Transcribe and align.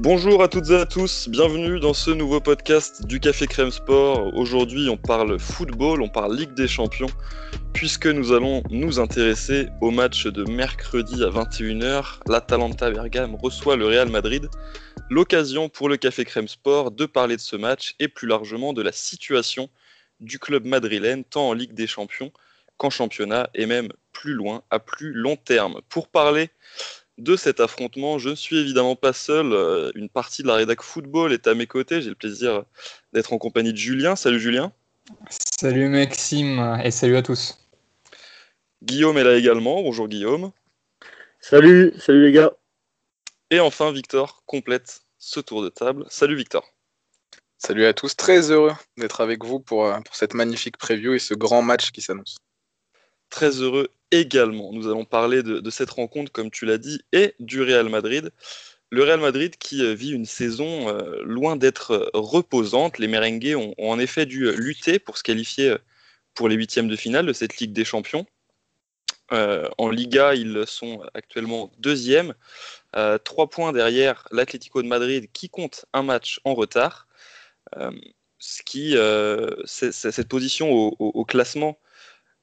Bonjour 0.00 0.44
à 0.44 0.48
toutes 0.48 0.70
et 0.70 0.76
à 0.76 0.86
tous, 0.86 1.28
bienvenue 1.28 1.80
dans 1.80 1.92
ce 1.92 2.12
nouveau 2.12 2.40
podcast 2.40 3.04
du 3.04 3.18
Café 3.18 3.48
Crème 3.48 3.72
Sport. 3.72 4.32
Aujourd'hui 4.36 4.88
on 4.88 4.96
parle 4.96 5.40
football, 5.40 6.02
on 6.02 6.08
parle 6.08 6.36
Ligue 6.36 6.54
des 6.54 6.68
Champions, 6.68 7.08
puisque 7.72 8.06
nous 8.06 8.32
allons 8.32 8.62
nous 8.70 9.00
intéresser 9.00 9.66
au 9.80 9.90
match 9.90 10.28
de 10.28 10.44
mercredi 10.44 11.24
à 11.24 11.30
21h. 11.30 12.20
L'Atalanta 12.28 12.92
Bergame 12.92 13.34
reçoit 13.34 13.74
le 13.74 13.86
Real 13.86 14.08
Madrid. 14.08 14.48
L'occasion 15.10 15.68
pour 15.68 15.88
le 15.88 15.96
Café 15.96 16.24
Crème 16.24 16.46
Sport 16.46 16.92
de 16.92 17.04
parler 17.04 17.34
de 17.34 17.40
ce 17.40 17.56
match 17.56 17.96
et 17.98 18.06
plus 18.06 18.28
largement 18.28 18.72
de 18.72 18.82
la 18.82 18.92
situation 18.92 19.68
du 20.20 20.38
club 20.38 20.64
madrilène, 20.64 21.24
tant 21.24 21.48
en 21.48 21.54
Ligue 21.54 21.74
des 21.74 21.88
Champions 21.88 22.30
qu'en 22.76 22.90
championnat 22.90 23.50
et 23.56 23.66
même 23.66 23.88
plus 24.12 24.34
loin, 24.34 24.62
à 24.70 24.78
plus 24.78 25.12
long 25.12 25.34
terme. 25.34 25.80
Pour 25.88 26.06
parler 26.06 26.50
de 27.18 27.36
cet 27.36 27.60
affrontement. 27.60 28.18
Je 28.18 28.30
ne 28.30 28.34
suis 28.34 28.58
évidemment 28.58 28.96
pas 28.96 29.12
seul. 29.12 29.52
Euh, 29.52 29.90
une 29.94 30.08
partie 30.08 30.42
de 30.42 30.48
la 30.48 30.54
rédac 30.54 30.82
football 30.82 31.32
est 31.32 31.46
à 31.46 31.54
mes 31.54 31.66
côtés. 31.66 32.00
J'ai 32.00 32.08
le 32.08 32.14
plaisir 32.14 32.64
d'être 33.12 33.32
en 33.32 33.38
compagnie 33.38 33.72
de 33.72 33.78
Julien. 33.78 34.16
Salut 34.16 34.40
Julien. 34.40 34.72
Salut 35.28 35.88
Maxime 35.88 36.80
et 36.84 36.90
salut 36.90 37.16
à 37.16 37.22
tous. 37.22 37.58
Guillaume 38.82 39.18
est 39.18 39.24
là 39.24 39.36
également. 39.36 39.82
Bonjour 39.82 40.08
Guillaume. 40.08 40.52
Salut, 41.40 41.92
salut 41.98 42.26
les 42.26 42.32
gars. 42.32 42.52
Et 43.50 43.60
enfin 43.60 43.92
Victor 43.92 44.42
complète 44.46 45.00
ce 45.18 45.40
tour 45.40 45.62
de 45.62 45.68
table. 45.68 46.04
Salut 46.08 46.36
Victor. 46.36 46.64
Salut 47.58 47.86
à 47.86 47.92
tous, 47.92 48.14
très 48.14 48.52
heureux 48.52 48.72
d'être 48.96 49.20
avec 49.20 49.44
vous 49.44 49.58
pour, 49.58 49.86
euh, 49.86 49.98
pour 50.00 50.14
cette 50.14 50.34
magnifique 50.34 50.76
preview 50.76 51.14
et 51.14 51.18
ce 51.18 51.34
grand 51.34 51.62
match 51.62 51.90
qui 51.90 52.00
s'annonce. 52.00 52.36
Très 53.30 53.50
heureux 53.60 53.88
également. 54.10 54.72
Nous 54.72 54.86
allons 54.86 55.04
parler 55.04 55.42
de, 55.42 55.70
cette 55.70 55.90
rencontre, 55.90 56.32
comme 56.32 56.50
tu 56.50 56.66
l'as 56.66 56.78
dit, 56.78 57.00
et 57.12 57.34
du 57.40 57.62
Real 57.62 57.88
Madrid. 57.88 58.30
Le 58.90 59.02
Real 59.02 59.20
Madrid 59.20 59.56
qui 59.58 59.84
euh, 59.84 59.92
vit 59.92 60.12
une 60.12 60.24
saison 60.24 60.88
euh, 60.88 61.22
loin 61.22 61.56
d'être 61.56 61.90
euh, 61.90 62.10
reposante. 62.14 62.98
Les 62.98 63.08
merengues 63.08 63.54
ont, 63.54 63.74
en 63.78 63.98
effet 63.98 64.24
dû 64.24 64.50
lutter 64.52 64.98
pour 64.98 65.18
se 65.18 65.22
qualifier 65.22 65.76
pour 66.34 66.48
les 66.48 66.56
huitièmes 66.56 66.88
de 66.88 66.96
finale 66.96 67.26
de 67.26 67.32
cette 67.32 67.58
Ligue 67.58 67.72
des 67.72 67.84
Champions. 67.84 68.26
en 69.30 69.90
Liga, 69.90 70.34
ils 70.34 70.64
sont 70.66 71.02
actuellement 71.12 71.70
deuxièmes, 71.78 72.32
trois 73.24 73.50
points 73.50 73.72
derrière 73.72 74.26
l'Atlético 74.30 74.82
de 74.82 74.88
Madrid 74.88 75.28
qui 75.32 75.50
compte 75.50 75.84
un 75.92 76.02
match 76.02 76.40
en 76.44 76.54
retard. 76.54 77.08
ce 78.38 78.62
qui, 78.62 78.96
cette 79.66 80.28
position 80.28 80.70
au 80.70 81.24
classement 81.24 81.78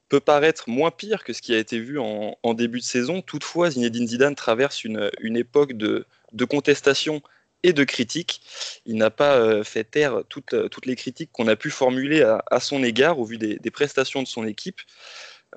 peut 0.09 0.20
paraître 0.20 0.70
moins 0.70 0.92
pire 0.92 1.23
que 1.23 1.34
ce 1.34 1.42
qui 1.42 1.53
a 1.53 1.58
été 1.58 1.80
vu 1.80 2.00
en, 2.00 2.53
début 2.53 2.80
de 2.80 2.86
saison. 2.86 3.22
Toutefois, 3.22 3.72
Zinedine 3.72 4.08
Zidane 4.08 4.36
traverse 4.36 4.84
une, 4.84 5.09
époque 5.36 5.73
de, 5.73 6.06
contestation 6.47 7.22
et 7.64 7.73
de 7.73 7.84
critique. 7.84 8.42
Il 8.86 8.95
n'a 8.97 9.09
pas 9.09 9.38
euh, 9.38 9.64
fait 9.64 9.84
taire 9.84 10.22
toutes, 10.30 10.53
les 10.86 10.95
critiques 10.95 11.31
qu'on 11.31 11.47
a 11.47 11.56
pu 11.56 11.72
formuler 11.72 12.22
à, 12.22 12.59
son 12.59 12.84
égard 12.84 13.20
au 13.20 13.25
vu 13.25 13.38
des, 13.38 13.72
prestations 13.72 14.22
de 14.22 14.28
son 14.28 14.45
équipe. 14.45 14.81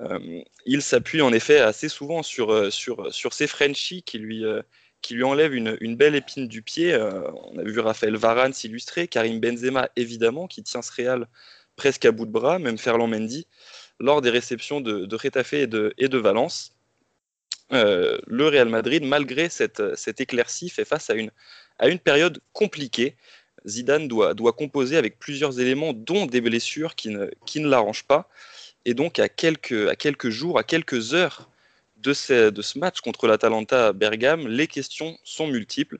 Euh, 0.01 0.41
il 0.65 0.81
s'appuie 0.81 1.21
en 1.21 1.33
effet 1.33 1.59
assez 1.59 1.89
souvent 1.89 2.23
sur, 2.23 2.51
euh, 2.51 2.69
ses 2.71 3.47
Frenchies 3.47 4.01
qui 4.01 4.17
lui, 4.17 4.43
enlèvent 5.23 5.53
une, 5.53 5.77
une, 5.81 5.95
belle 5.95 6.15
épine 6.15 6.47
du 6.47 6.63
pied. 6.63 6.95
on 6.95 7.59
a 7.59 7.63
vu 7.63 7.79
Raphaël 7.79 8.15
Varane 8.15 8.53
s'illustrer, 8.53 9.07
Karim 9.07 9.39
Benzema 9.39 9.89
évidemment 9.95 10.47
qui 10.47 10.63
tient 10.63 10.81
ce 10.81 10.91
Real 10.91 11.27
presque 11.75 12.05
à 12.05 12.11
bout 12.11 12.25
de 12.25 12.31
bras, 12.31 12.59
même 12.59 12.77
Ferland 12.77 13.07
Mendy 13.07 13.47
lors 13.99 14.21
des 14.21 14.29
réceptions 14.29 14.81
de, 14.81 15.05
de 15.05 15.17
et 15.53 15.67
de, 16.07 16.17
Valence. 16.17 16.75
Euh, 17.71 18.17
le 18.25 18.47
Real 18.47 18.69
Madrid, 18.69 19.03
malgré 19.03 19.49
cette, 19.49 19.81
éclaircie, 20.19 20.69
fait 20.69 20.85
face 20.85 21.09
à 21.09 21.15
une, 21.15 21.99
période 21.99 22.39
compliquée. 22.53 23.15
Zidane 23.67 24.07
doit, 24.07 24.53
composer 24.53 24.97
avec 24.97 25.19
plusieurs 25.19 25.59
éléments, 25.59 25.93
dont 25.93 26.25
des 26.25 26.41
blessures 26.41 26.95
qui 26.95 27.09
ne, 27.09 27.67
l'arrangent 27.67 28.05
pas. 28.05 28.29
Et 28.85 28.93
donc, 28.93 29.19
à 29.19 29.27
quelques, 29.29 30.29
jours, 30.29 30.57
à 30.57 30.63
quelques 30.63 31.13
heures 31.13 31.49
de 31.97 32.13
ce, 32.13 32.79
match 32.79 33.01
contre 33.01 33.27
l'Atalanta 33.27 33.91
Bergame, 33.93 34.47
les 34.47 34.67
questions 34.67 35.17
sont 35.23 35.47
multiples 35.47 35.99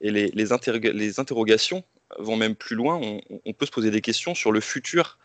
et 0.00 0.10
les, 0.10 0.52
interrogations 0.52 1.84
vont 2.18 2.36
même 2.36 2.54
plus 2.54 2.76
loin. 2.76 3.00
On, 3.44 3.52
peut 3.52 3.66
se 3.66 3.70
poser 3.70 3.90
des 3.90 4.00
questions 4.00 4.34
sur 4.34 4.52
le 4.52 4.60
futur 4.60 5.18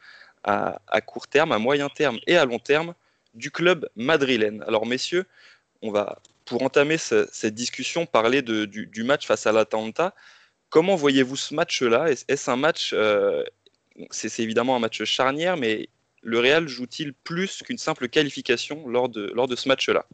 à, 0.45 1.01
court 1.01 1.28
terme, 1.28 1.51
à 1.51 1.59
moyen 1.59 1.89
terme 1.89 2.19
et 2.28 2.38
à 2.38 2.45
long 2.45 2.59
terme 2.59 2.94
du 3.33 3.51
club 3.51 3.89
madrilène. 3.95 4.63
Alors 4.67 4.85
messieurs, 4.85 5.25
on 5.81 5.91
va, 5.91 6.22
pour 6.45 6.61
entamer 6.61 6.97
cette 6.97 7.56
discussion, 7.56 8.06
parler 8.06 8.41
du, 8.41 9.03
match 9.03 9.25
face 9.25 9.47
à 9.47 9.51
l'Atalanta. 9.51 10.13
Comment 10.69 10.95
voyez-vous 10.95 11.35
ce 11.35 11.53
match-là? 11.53 12.09
Est-ce 12.28 12.51
un 12.51 12.56
match, 12.56 12.91
euh, 12.94 13.44
c'est 14.11 14.39
évidemment 14.39 14.75
un 14.75 14.79
match 14.79 15.03
charnière, 15.03 15.57
mais 15.57 15.89
le 16.22 16.39
Real 16.39 16.67
joue-t-il 16.67 17.13
plus 17.13 17.62
qu'une 17.63 17.77
simple 17.77 18.07
qualification 18.07 18.88
lors 18.88 19.09
de, 19.09 19.31
lors 19.33 19.47
de 19.47 19.56
ce 19.56 19.67
match-là? 19.67 20.06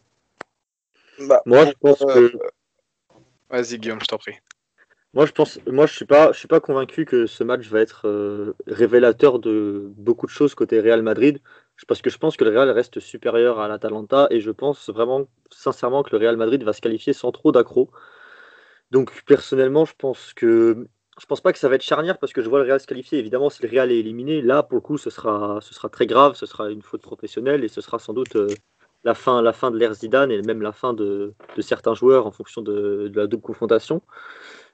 Bah, 1.19 1.41
Moi, 1.45 1.65
je 1.65 1.71
pense 1.79 1.99
que... 1.99 2.33
Vas-y 3.49 3.77
Guillaume, 3.79 3.99
je 4.01 4.05
t'en 4.05 4.17
prie. 4.17 4.35
Moi, 5.13 5.25
je 5.25 5.33
pense, 5.33 5.59
moi, 5.67 5.85
je 5.87 5.93
suis 5.93 6.05
pas, 6.05 6.31
je 6.31 6.39
suis 6.39 6.47
pas 6.47 6.61
convaincu 6.61 7.03
que 7.05 7.25
ce 7.25 7.43
match 7.43 7.67
va 7.67 7.81
être 7.81 8.07
euh, 8.07 8.53
révélateur 8.67 9.39
de 9.39 9.91
beaucoup 9.97 10.25
de 10.25 10.31
choses 10.31 10.55
côté 10.55 10.79
Real 10.79 11.01
Madrid, 11.01 11.41
parce 11.87 12.01
que 12.01 12.09
je 12.09 12.17
pense 12.17 12.37
que 12.37 12.45
le 12.45 12.51
Real 12.51 12.69
reste 12.69 12.99
supérieur 13.01 13.59
à 13.59 13.67
l'Atalanta 13.67 14.27
et 14.31 14.39
je 14.39 14.51
pense 14.51 14.89
vraiment, 14.89 15.27
sincèrement, 15.49 16.03
que 16.03 16.11
le 16.11 16.17
Real 16.17 16.37
Madrid 16.37 16.63
va 16.63 16.71
se 16.71 16.79
qualifier 16.79 17.11
sans 17.11 17.31
trop 17.33 17.51
d'accro. 17.51 17.91
Donc, 18.91 19.23
personnellement, 19.25 19.85
je 19.85 19.93
pense 19.97 20.33
que, 20.33 20.87
je 21.19 21.25
pense 21.25 21.41
pas 21.41 21.53
que 21.53 21.59
ça 21.59 21.69
va 21.69 21.75
être 21.75 21.83
charnière 21.83 22.17
parce 22.17 22.33
que 22.33 22.41
je 22.41 22.49
vois 22.49 22.59
le 22.59 22.65
Real 22.65 22.79
se 22.79 22.87
qualifier. 22.87 23.19
Évidemment, 23.19 23.49
si 23.49 23.63
le 23.63 23.69
Real 23.69 23.91
est 23.91 23.99
éliminé, 23.99 24.41
là, 24.41 24.63
pour 24.63 24.75
le 24.75 24.81
coup, 24.81 24.97
ce 24.97 25.09
sera, 25.09 25.59
ce 25.61 25.73
sera 25.73 25.89
très 25.89 26.07
grave, 26.07 26.35
ce 26.35 26.45
sera 26.45 26.69
une 26.69 26.81
faute 26.81 27.01
professionnelle 27.01 27.63
et 27.63 27.67
ce 27.69 27.81
sera 27.81 27.99
sans 27.99 28.13
doute 28.13 28.35
euh, 28.35 28.47
la 29.03 29.13
fin, 29.13 29.41
la 29.41 29.53
fin 29.53 29.71
de 29.71 29.77
l'ère 29.77 29.93
Zidane 29.93 30.31
et 30.31 30.41
même 30.41 30.61
la 30.61 30.71
fin 30.73 30.93
de, 30.93 31.33
de 31.55 31.61
certains 31.61 31.93
joueurs 31.95 32.27
en 32.27 32.31
fonction 32.31 32.61
de, 32.61 33.07
de 33.07 33.19
la 33.19 33.27
double 33.27 33.43
confrontation. 33.43 34.01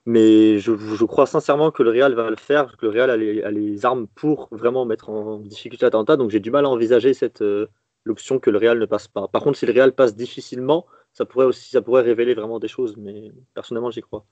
Mais 0.10 0.58
je, 0.60 1.04
crois 1.04 1.26
sincèrement 1.26 1.70
que 1.70 1.84
le 1.84 1.90
Real 1.90 2.14
va 2.14 2.30
le 2.30 2.38
faire, 2.38 2.78
que 2.78 2.86
le 2.86 2.94
Real 2.94 3.10
a 3.10 3.18
les, 3.18 3.86
armes 3.86 4.08
pour 4.08 4.48
vraiment 4.52 4.86
mettre 4.86 5.10
en 5.10 5.40
difficulté 5.40 5.86
l'attentat. 5.86 6.16
Donc 6.16 6.32
j'ai 6.32 6.40
du 6.40 6.50
mal 6.50 6.64
à 6.64 6.70
envisager 6.70 7.14
cette 7.14 7.42
euh, 7.42 7.68
l'option 8.06 8.40
que 8.40 8.50
le 8.50 8.58
Real 8.58 8.80
ne 8.80 8.86
passe 8.86 9.10
pas. 9.10 9.28
Par 9.28 9.44
contre, 9.44 9.58
si 9.58 9.66
le 9.66 9.74
Real 9.74 9.92
passe 9.92 10.16
difficilement, 10.16 10.86
ça 11.12 11.26
pourrait 11.26 11.46
aussi 11.46 11.72
ça 11.72 11.82
pourrait 11.82 12.04
révéler 12.04 12.36
vraiment 12.36 12.58
des 12.58 12.70
choses. 12.70 12.96
Mais 12.96 13.34
personnellement, 13.54 13.92
j'y 13.92 14.00
crois. 14.00 14.26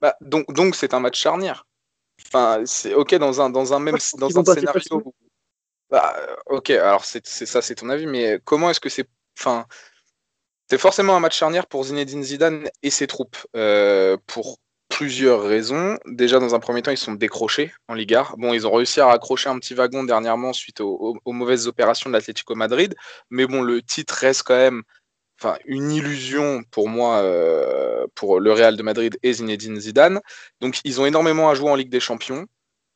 Bah, 0.00 0.16
donc 0.22 0.50
donc 0.54 0.76
c'est 0.76 0.94
un 0.94 1.00
match 1.00 1.20
charnière. 1.20 1.66
Enfin, 2.26 2.62
c'est 2.64 2.94
ok 2.94 3.14
dans 3.16 3.42
un 3.42 3.50
dans 3.50 3.74
un 3.74 3.80
même 3.80 3.98
dans 4.16 4.38
un 4.38 4.44
scénario. 4.44 5.14
Bah, 5.90 6.16
ok, 6.46 6.70
alors 6.70 7.04
c'est 7.04 7.26
ça, 7.26 7.60
c'est 7.60 7.74
ton 7.74 7.90
avis, 7.90 8.06
mais 8.06 8.40
comment 8.46 8.70
est-ce 8.70 8.80
que 8.80 8.88
c'est, 8.88 9.06
enfin, 9.38 9.66
c'est 10.72 10.78
forcément 10.78 11.14
un 11.14 11.20
match 11.20 11.36
charnière 11.36 11.66
pour 11.66 11.84
Zinedine 11.84 12.22
Zidane 12.22 12.66
et 12.82 12.88
ses 12.88 13.06
troupes, 13.06 13.36
euh, 13.54 14.16
pour 14.26 14.56
plusieurs 14.88 15.42
raisons. 15.42 15.98
Déjà, 16.06 16.38
dans 16.38 16.54
un 16.54 16.60
premier 16.60 16.80
temps, 16.80 16.90
ils 16.90 16.96
sont 16.96 17.12
décrochés 17.12 17.74
en 17.88 17.94
Liga. 17.94 18.28
Bon, 18.38 18.54
ils 18.54 18.66
ont 18.66 18.72
réussi 18.72 18.98
à 18.98 19.04
raccrocher 19.04 19.50
un 19.50 19.58
petit 19.58 19.74
wagon 19.74 20.02
dernièrement 20.02 20.54
suite 20.54 20.80
aux, 20.80 21.20
mauvaises 21.26 21.66
opérations 21.66 22.08
de 22.08 22.14
l'Atlético 22.14 22.54
Madrid, 22.54 22.94
mais 23.28 23.46
bon, 23.46 23.60
le 23.60 23.82
titre 23.82 24.14
reste 24.14 24.44
quand 24.44 24.56
même 24.56 24.82
une 25.66 25.90
illusion 25.90 26.62
pour 26.70 26.88
moi, 26.88 27.16
euh, 27.16 28.06
pour 28.14 28.40
le 28.40 28.50
Real 28.50 28.74
de 28.74 28.82
Madrid 28.82 29.18
et 29.22 29.34
Zinedine 29.34 29.78
Zidane. 29.78 30.22
Donc, 30.62 30.80
ils 30.84 31.02
ont 31.02 31.04
énormément 31.04 31.50
à 31.50 31.54
jouer 31.54 31.68
en 31.68 31.76
Ligue 31.76 31.90
des 31.90 32.00
Champions 32.00 32.46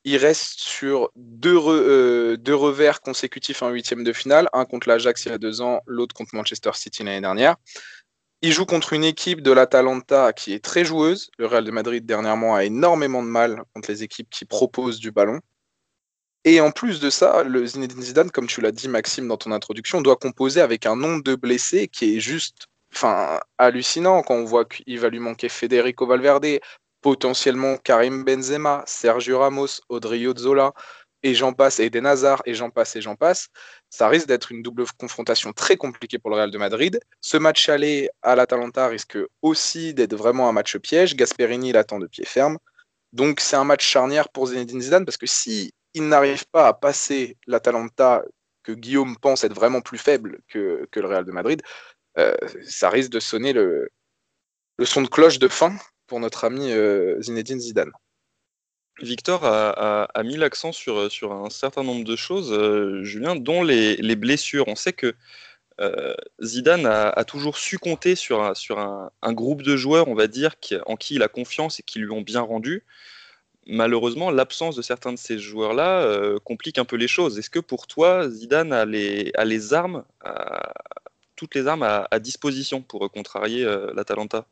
il 0.06 0.16
reste 0.18 0.60
sur 0.60 1.10
euh, 1.16 2.36
deux, 2.36 2.54
revers 2.54 3.00
consécutifs 3.00 3.62
en 3.62 3.70
huitième 3.70 4.04
de 4.04 4.12
finale, 4.12 4.48
un 4.52 4.64
contre 4.64 4.88
l'Ajax 4.88 5.26
il 5.26 5.30
y 5.30 5.32
a 5.32 5.38
deux 5.38 5.60
ans, 5.60 5.80
l'autre 5.84 6.14
contre 6.14 6.36
Manchester 6.36 6.70
City 6.74 7.02
l'année 7.02 7.20
dernière. 7.20 7.56
Il 8.40 8.52
joue 8.52 8.66
contre 8.66 8.92
une 8.92 9.02
équipe 9.02 9.42
de 9.42 9.50
l'Atalanta 9.50 10.32
qui 10.32 10.52
est 10.52 10.64
très 10.64 10.84
joueuse. 10.84 11.30
Le 11.38 11.46
Real 11.46 11.64
de 11.64 11.72
Madrid 11.72 12.06
dernièrement 12.06 12.54
a 12.54 12.64
énormément 12.64 13.20
de 13.20 13.28
mal 13.28 13.64
contre 13.74 13.90
les 13.90 14.04
équipes 14.04 14.30
qui 14.30 14.44
proposent 14.44 15.00
du 15.00 15.10
ballon. 15.10 15.40
Et 16.44 16.60
en 16.60 16.70
plus 16.70 17.00
de 17.00 17.10
ça, 17.10 17.42
le 17.42 17.66
Zinedine 17.66 18.00
Zidane, 18.02 18.30
comme 18.30 18.46
tu 18.46 18.60
l'as 18.60 18.70
dit 18.70 18.86
Maxime 18.86 19.26
dans 19.26 19.36
ton 19.36 19.50
introduction, 19.50 20.02
doit 20.02 20.14
composer 20.14 20.60
avec 20.60 20.86
un 20.86 20.94
nombre 20.94 21.24
de 21.24 21.34
blessés 21.34 21.88
qui 21.88 22.16
est 22.16 22.20
juste 22.20 22.68
enfin, 22.94 23.40
hallucinant 23.58 24.22
quand 24.22 24.36
on 24.36 24.44
voit 24.44 24.66
qu'il 24.66 25.00
va 25.00 25.08
lui 25.08 25.18
manquer 25.18 25.48
Federico 25.48 26.06
Valverde, 26.06 26.60
potentiellement 27.06 27.76
Karim 27.76 28.24
Benzema, 28.24 28.82
Sergio 28.84 29.38
Ramos, 29.38 29.80
Odrio 29.88 30.34
Zola, 30.36 30.72
et 31.22 31.36
j'en 31.36 31.52
passe, 31.52 31.78
et 31.78 31.88
des 31.88 32.00
Nazar, 32.00 32.42
et 32.46 32.54
j'en 32.54 32.70
passe, 32.70 32.96
et 32.96 33.00
j'en 33.00 33.14
passe, 33.14 33.46
ça 33.90 34.08
risque 34.08 34.26
d'être 34.26 34.50
une 34.50 34.60
double 34.60 34.84
confrontation 34.98 35.52
très 35.52 35.76
compliquée 35.76 36.18
pour 36.18 36.30
le 36.30 36.36
Real 36.38 36.50
de 36.50 36.58
Madrid. 36.58 36.98
Ce 37.20 37.36
match 37.36 37.68
aller 37.68 38.10
à 38.22 38.34
l'Atalanta 38.34 38.88
risque 38.88 39.18
aussi 39.40 39.94
d'être 39.94 40.16
vraiment 40.16 40.48
un 40.48 40.52
match 40.52 40.76
piège. 40.78 41.14
Gasperini 41.14 41.70
l'attend 41.70 42.00
de 42.00 42.08
pied 42.08 42.24
ferme. 42.24 42.58
Donc 43.12 43.38
c'est 43.38 43.54
un 43.54 43.62
match 43.62 43.86
charnière 43.86 44.28
pour 44.28 44.48
Zinedine 44.48 44.80
Zidane 44.80 45.04
parce 45.04 45.16
que 45.16 45.26
si 45.26 45.72
s'ils 45.94 46.08
n'arrivent 46.08 46.48
pas 46.50 46.66
à 46.66 46.72
passer 46.72 47.36
l'Atalanta 47.46 48.24
que 48.64 48.72
Guillaume 48.72 49.16
pense 49.16 49.44
être 49.44 49.54
vraiment 49.54 49.80
plus 49.80 49.98
faible 49.98 50.40
que, 50.48 50.88
le 50.92 51.06
Real 51.06 51.24
de 51.24 51.30
Madrid, 51.30 51.62
euh, 52.18 52.34
ça 52.64 52.90
risque 52.90 53.10
de 53.10 53.20
sonner 53.20 53.52
le, 53.52 53.90
son 54.82 55.02
de 55.02 55.08
cloche 55.08 55.38
de 55.38 55.46
fin 55.46 55.72
pour 56.06 56.20
notre 56.20 56.44
ami 56.44 56.72
euh, 56.72 57.20
Zinedine 57.20 57.60
Zidane. 57.60 57.92
Victor 59.02 59.44
a, 59.44 60.08
mis 60.24 60.38
l'accent 60.38 60.72
sur, 60.72 60.96
un 61.30 61.50
certain 61.50 61.82
nombre 61.82 62.04
de 62.04 62.16
choses, 62.16 62.50
euh, 62.50 63.04
Julien, 63.04 63.36
dont 63.36 63.62
les, 63.62 64.16
blessures. 64.16 64.68
On 64.68 64.74
sait 64.74 64.94
que 64.94 65.14
Zidane 66.42 66.86
a, 66.86 67.24
toujours 67.24 67.58
su 67.58 67.78
compter 67.78 68.14
sur, 68.14 68.40
un, 68.40 69.32
groupe 69.34 69.60
de 69.60 69.76
joueurs, 69.76 70.08
on 70.08 70.14
va 70.14 70.28
dire, 70.28 70.54
en 70.86 70.96
qui 70.96 71.16
il 71.16 71.22
a 71.22 71.28
confiance 71.28 71.78
et 71.78 71.82
qui 71.82 71.98
lui 71.98 72.10
ont 72.10 72.22
bien 72.22 72.40
rendu 72.40 72.84
malheureusement, 73.66 74.30
l'absence 74.30 74.76
de 74.76 74.82
certains 74.82 75.12
de 75.12 75.18
ces 75.18 75.38
joueurs-là 75.38 76.02
euh, 76.02 76.38
complique 76.38 76.78
un 76.78 76.84
peu 76.84 76.96
les 76.96 77.08
choses. 77.08 77.38
Est-ce 77.38 77.50
que 77.50 77.58
pour 77.58 77.86
toi, 77.86 78.28
Zidane 78.30 78.72
a 78.72 78.84
les, 78.84 79.32
les 79.44 79.74
armes, 79.74 80.04
toutes 81.34 81.54
les 81.54 81.66
armes 81.66 81.82
à, 81.82 82.18
disposition 82.18 82.82
pour 82.82 83.10
contrarier 83.10 83.64
euh, 83.64 83.92
l'Atalanta? 83.94 84.46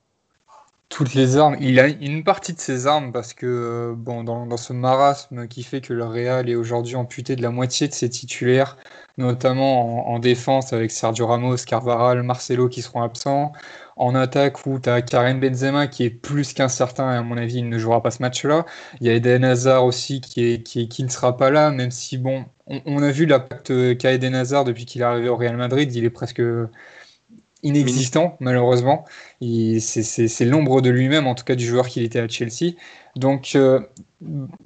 Toutes 0.88 1.14
les 1.14 1.36
armes. 1.36 1.56
Il 1.60 1.80
a 1.80 1.88
une 1.88 2.24
partie 2.24 2.52
de 2.52 2.60
ses 2.60 2.86
armes 2.86 3.12
parce 3.12 3.34
que 3.34 3.46
euh, 3.46 3.94
bon, 3.96 4.24
dans, 4.24 4.56
ce 4.56 4.72
marasme 4.72 5.48
qui 5.48 5.62
fait 5.62 5.80
que 5.80 5.92
le 5.92 6.04
Real 6.04 6.48
est 6.48 6.54
aujourd'hui 6.54 6.96
amputé 6.96 7.36
de 7.36 7.42
la 7.42 7.50
moitié 7.50 7.88
de 7.88 7.92
ses 7.92 8.08
titulaires, 8.10 8.76
notamment 9.18 10.08
en, 10.08 10.18
défense 10.18 10.72
avec 10.72 10.90
Sergio 10.90 11.26
Ramos, 11.26 11.56
Carvaral, 11.66 12.22
Marcelo 12.22 12.68
qui 12.68 12.82
seront 12.82 13.02
absents. 13.02 13.52
En 13.96 14.14
attaque 14.14 14.66
où 14.66 14.80
tu 14.80 14.88
as 14.88 15.02
Karim 15.02 15.40
Benzema 15.40 15.86
qui 15.86 16.04
est 16.04 16.10
plus 16.10 16.52
qu'incertain 16.52 17.12
et 17.12 17.16
à 17.16 17.22
mon 17.22 17.36
avis 17.36 17.58
il 17.58 17.68
ne 17.68 17.78
jouera 17.78 18.02
pas 18.02 18.10
ce 18.10 18.22
match-là. 18.22 18.66
Il 19.00 19.06
y 19.06 19.10
a 19.10 19.14
Eden 19.14 19.44
Hazard 19.44 19.84
aussi 19.84 20.20
qui, 20.20 20.62
qui, 20.62 21.04
ne 21.04 21.08
sera 21.08 21.36
pas 21.36 21.50
là, 21.50 21.70
même 21.70 21.90
si 21.92 22.18
bon, 22.18 22.44
on, 22.66 23.02
a 23.02 23.10
vu 23.10 23.26
l'impact 23.26 23.96
qu'a 23.98 24.12
Eden 24.12 24.34
Hazard 24.34 24.64
depuis 24.64 24.84
qu'il 24.84 25.02
est 25.02 25.04
arrivé 25.04 25.28
au 25.28 25.36
Real 25.36 25.56
Madrid. 25.56 25.94
Il 25.94 26.04
est 26.04 26.10
presque 26.10 26.42
inexistant, 27.64 28.36
malheureusement. 28.38 29.04
C'est 29.40 30.44
l'ombre 30.44 30.80
de 30.80 30.90
lui-même, 30.90 31.26
en 31.26 31.34
tout 31.34 31.44
cas 31.44 31.56
du 31.56 31.66
joueur 31.66 31.88
qu'il 31.88 32.04
était 32.04 32.20
à 32.20 32.28
Chelsea. 32.28 32.74
Donc, 33.16 33.52
euh, 33.54 33.80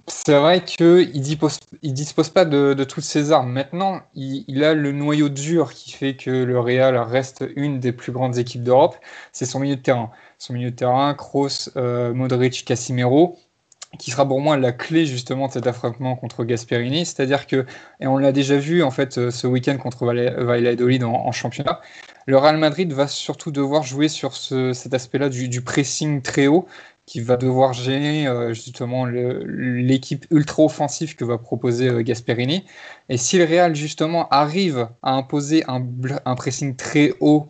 c'est 0.06 0.38
vrai 0.38 0.62
qu'il 0.64 0.86
ne 0.86 1.02
dispose, 1.04 1.58
il 1.82 1.92
dispose 1.94 2.28
pas 2.28 2.44
de, 2.44 2.84
toutes 2.84 3.04
ses 3.04 3.32
armes. 3.32 3.50
Maintenant, 3.52 4.00
il, 4.14 4.64
a 4.64 4.74
le 4.74 4.92
noyau 4.92 5.28
dur 5.28 5.72
qui 5.72 5.92
fait 5.92 6.16
que 6.16 6.30
le 6.30 6.58
Real 6.58 6.96
reste 6.96 7.44
une 7.56 7.80
des 7.80 7.92
plus 7.92 8.12
grandes 8.12 8.38
équipes 8.38 8.62
d'Europe. 8.62 8.96
C'est 9.32 9.46
son 9.46 9.60
milieu 9.60 9.76
de 9.76 9.82
terrain. 9.82 10.10
Son 10.38 10.52
milieu 10.52 10.70
de 10.70 10.76
terrain, 10.76 11.14
Kroos, 11.14 11.70
euh, 11.76 12.12
Modric, 12.12 12.64
Casimiro 12.64 13.38
qui 13.98 14.10
sera 14.10 14.28
pour 14.28 14.40
moi 14.40 14.58
la 14.58 14.72
clé 14.72 15.06
justement 15.06 15.46
de 15.46 15.52
cet 15.52 15.66
affrontement 15.66 16.14
contre 16.14 16.44
Gasperini, 16.44 17.06
c'est-à-dire 17.06 17.46
que, 17.46 17.64
et 18.00 18.06
on 18.06 18.18
l'a 18.18 18.32
déjà 18.32 18.58
vu 18.58 18.82
en 18.82 18.90
fait 18.90 19.16
euh, 19.16 19.30
ce 19.30 19.46
week-end 19.46 19.78
contre 19.78 20.04
Valladolid 20.04 21.04
en 21.04 21.32
championnat, 21.32 21.80
le 22.28 22.36
Real 22.36 22.58
Madrid 22.58 22.92
va 22.92 23.08
surtout 23.08 23.50
devoir 23.50 23.84
jouer 23.84 24.08
sur 24.08 24.36
cet 24.36 24.92
aspect-là 24.92 25.30
du, 25.30 25.62
pressing 25.62 26.20
très 26.20 26.46
haut, 26.46 26.66
qui 27.06 27.20
va 27.22 27.38
devoir 27.38 27.72
gêner 27.72 28.28
euh, 28.28 28.52
justement 28.52 29.06
l'équipe 29.06 30.26
ultra 30.30 30.64
offensive 30.64 31.16
que 31.16 31.24
va 31.24 31.38
proposer 31.38 31.88
euh, 31.88 32.02
Gasperini. 32.02 32.66
Et 33.08 33.16
si 33.16 33.38
le 33.38 33.44
Real 33.44 33.74
justement 33.74 34.28
arrive 34.28 34.90
à 35.02 35.14
imposer 35.14 35.64
un, 35.68 36.34
pressing 36.34 36.76
très 36.76 37.14
haut, 37.20 37.48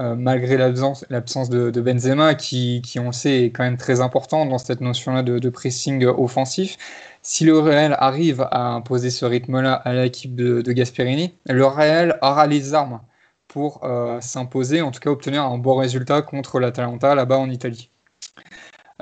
euh, 0.00 0.16
malgré 0.16 0.56
l'absence 0.56 1.48
de, 1.48 1.80
Benzema, 1.80 2.34
qui, 2.34 2.82
on 2.98 3.12
sait, 3.12 3.44
est 3.44 3.50
quand 3.52 3.62
même 3.62 3.76
très 3.76 4.00
important 4.00 4.44
dans 4.44 4.58
cette 4.58 4.80
notion-là 4.80 5.22
de, 5.22 5.48
pressing 5.50 6.04
offensif, 6.04 6.78
si 7.22 7.44
le 7.44 7.56
Real 7.60 7.94
arrive 8.00 8.48
à 8.50 8.70
imposer 8.70 9.10
ce 9.10 9.24
rythme-là 9.24 9.74
à 9.74 9.92
l'équipe 9.94 10.34
de, 10.34 10.62
de 10.62 10.72
Gasperini, 10.72 11.32
le 11.48 11.64
Real 11.64 12.18
aura 12.22 12.48
les 12.48 12.74
armes 12.74 13.00
pour 13.48 13.84
euh, 13.84 14.20
s'imposer, 14.20 14.82
en 14.82 14.90
tout 14.90 15.00
cas 15.00 15.10
obtenir 15.10 15.44
un 15.44 15.58
bon 15.58 15.76
résultat 15.76 16.22
contre 16.22 16.60
l'Atalanta 16.60 17.14
là-bas 17.14 17.38
en 17.38 17.50
Italie. 17.50 17.90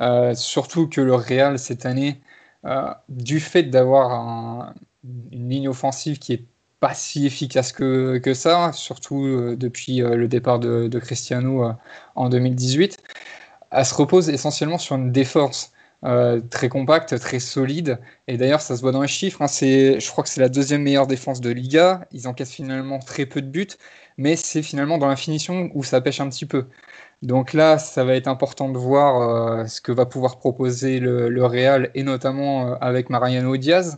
Euh, 0.01 0.35
surtout 0.35 0.89
que 0.89 1.01
le 1.01 1.15
Real 1.15 1.59
cette 1.59 1.87
année, 1.87 2.21
euh, 2.65 2.93
du 3.09 3.41
fait 3.41 3.65
d'avoir 3.65 4.75
une 5.33 5.49
ligne 5.49 5.69
offensive 5.69 6.19
qui 6.19 6.33
est 6.33 6.45
pas 6.81 6.95
si 6.95 7.27
efficace 7.27 7.73
que, 7.73 8.19
que 8.19 8.35
ça, 8.35 8.73
surtout 8.73 9.57
depuis 9.57 9.99
le 9.99 10.29
départ 10.29 10.59
de, 10.59 10.99
Cristiano 10.99 11.73
en 12.15 12.29
2018, 12.29 12.99
elle 13.71 13.87
se 13.87 13.95
repose 13.95 14.29
essentiellement 14.29 14.79
sur 14.79 14.97
une 14.97 15.13
défense 15.13 15.74
très 16.51 16.69
compacte, 16.69 17.19
très 17.19 17.39
solide. 17.39 17.99
Et 18.29 18.37
d'ailleurs, 18.37 18.61
ça 18.61 18.77
se 18.77 18.83
voit 18.83 18.93
dans 18.93 19.03
les 19.03 19.09
chiffres. 19.09 19.41
Hein. 19.43 19.47
je 19.49 20.11
crois 20.11 20.23
que 20.23 20.31
c'est 20.31 20.41
la 20.41 20.49
deuxième 20.49 20.83
meilleure 20.83 21.07
défense 21.07 21.41
de 21.41 21.51
Liga. 21.51 22.07
Ils 22.13 22.29
encaissent 22.29 22.53
finalement 22.53 22.99
très 22.99 23.27
peu 23.27 23.41
de 23.41 23.49
buts 23.49 23.69
mais 24.17 24.37
c'est 24.37 24.63
finalement 24.63 24.99
dans 24.99 25.09
la 25.09 25.17
finition 25.17 25.71
où 25.75 25.83
ça 25.85 26.01
pêche 26.01 26.21
un 26.21 26.29
petit 26.29 26.47
peu. 26.47 26.67
Donc 27.23 27.53
là, 27.53 27.79
ça 27.79 28.05
va 28.05 28.15
être 28.17 28.29
important 28.29 28.69
de 28.71 28.79
voir 28.79 29.63
euh, 29.63 29.67
ce 29.67 29.81
que 29.81 29.93
va 29.93 30.07
pouvoir 30.07 30.39
proposer 30.39 31.01
le, 31.01 31.47
Real, 31.47 31.91
et 31.95 32.03
notamment 32.03 32.73
euh, 32.73 32.75
avec 32.81 33.11
Mariano 33.11 33.57
Diaz, 33.57 33.97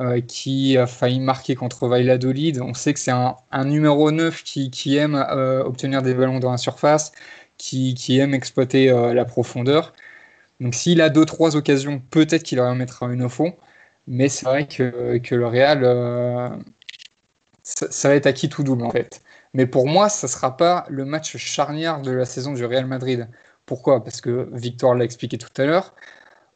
euh, 0.00 0.20
qui 0.20 0.78
a 0.78 0.86
failli 0.86 1.20
marquer 1.20 1.54
contre 1.54 1.88
Valladolid. 1.88 2.60
On 2.62 2.74
sait 2.74 2.94
que 2.94 3.00
c'est 3.00 3.12
un, 3.12 3.36
numéro 3.64 4.10
9 4.10 4.42
qui, 4.44 4.96
aime 4.96 5.14
obtenir 5.66 6.02
des 6.02 6.14
ballons 6.14 6.40
dans 6.40 6.52
la 6.52 6.56
surface, 6.58 7.12
qui, 7.58 8.18
aime 8.18 8.34
exploiter 8.34 8.86
la 9.14 9.24
profondeur. 9.24 9.92
Donc 10.62 10.74
s'il 10.74 11.00
a 11.00 11.10
deux 11.10 11.24
trois 11.24 11.56
occasions, 11.56 12.00
peut-être 12.10 12.42
qu'il 12.44 12.60
en 12.60 12.74
mettra 12.74 13.06
une 13.12 13.22
au 13.22 13.28
fond. 13.28 13.54
Mais 14.06 14.28
c'est 14.28 14.46
vrai 14.46 14.66
que, 14.66 15.20
le 15.34 15.46
Real, 15.46 15.84
ça, 17.62 17.86
ça, 17.90 18.08
va 18.08 18.14
être 18.14 18.26
acquis 18.26 18.48
tout 18.48 18.62
double 18.64 18.84
en 18.84 18.90
fait. 18.90 19.22
Mais 19.54 19.66
pour 19.66 19.86
moi, 19.86 20.08
ça 20.08 20.26
ne 20.26 20.30
sera 20.30 20.56
pas 20.56 20.86
le 20.88 21.04
match 21.04 21.36
charnière 21.36 22.00
de 22.00 22.10
la 22.10 22.24
saison 22.24 22.52
du 22.52 22.64
Real 22.64 22.86
Madrid. 22.86 23.28
Pourquoi? 23.66 24.02
Parce 24.02 24.20
que 24.20 24.48
Victor 24.52 24.94
l'a 24.94 25.04
expliqué 25.04 25.38
tout 25.38 25.48
à 25.56 25.64
l'heure. 25.66 25.94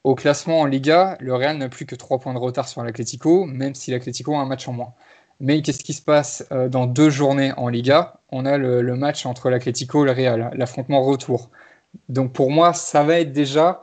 Au 0.05 0.15
classement 0.15 0.61
en 0.61 0.67
Liga, 0.67 1.17
le 1.21 1.35
Real 1.35 1.59
n'a 1.59 1.69
plus 1.69 1.87
que 1.87 1.95
3 1.97 2.21
points 2.21 2.35
de 2.35 2.39
retard 2.39 2.69
sur 2.69 2.83
l'Atlético, 2.85 3.45
même 3.45 3.75
si 3.75 3.91
l'Atlético 3.91 4.35
a 4.35 4.39
un 4.39 4.47
match 4.47 4.69
en 4.69 4.73
moins. 4.73 4.95
Mais 5.41 5.63
qu'est-ce 5.63 5.85
qui 5.85 5.93
se 5.93 6.03
passe 6.03 6.47
euh, 6.53 6.69
dans 6.69 6.87
deux 6.87 7.11
journées 7.11 7.53
en 7.57 7.69
Liga? 7.69 8.21
On 8.31 8.47
a 8.47 8.57
le, 8.57 8.83
match 8.97 9.27
entre 9.27 9.51
l'Atlético 9.51 10.05
et 10.05 10.07
le 10.07 10.13
Real, 10.13 10.51
l'affrontement 10.55 11.03
retour. 11.03 11.51
Donc 12.09 12.33
pour 12.33 12.51
moi, 12.51 12.73
ça 12.73 13.03
va 13.03 13.21
être 13.21 13.33
déjà. 13.33 13.83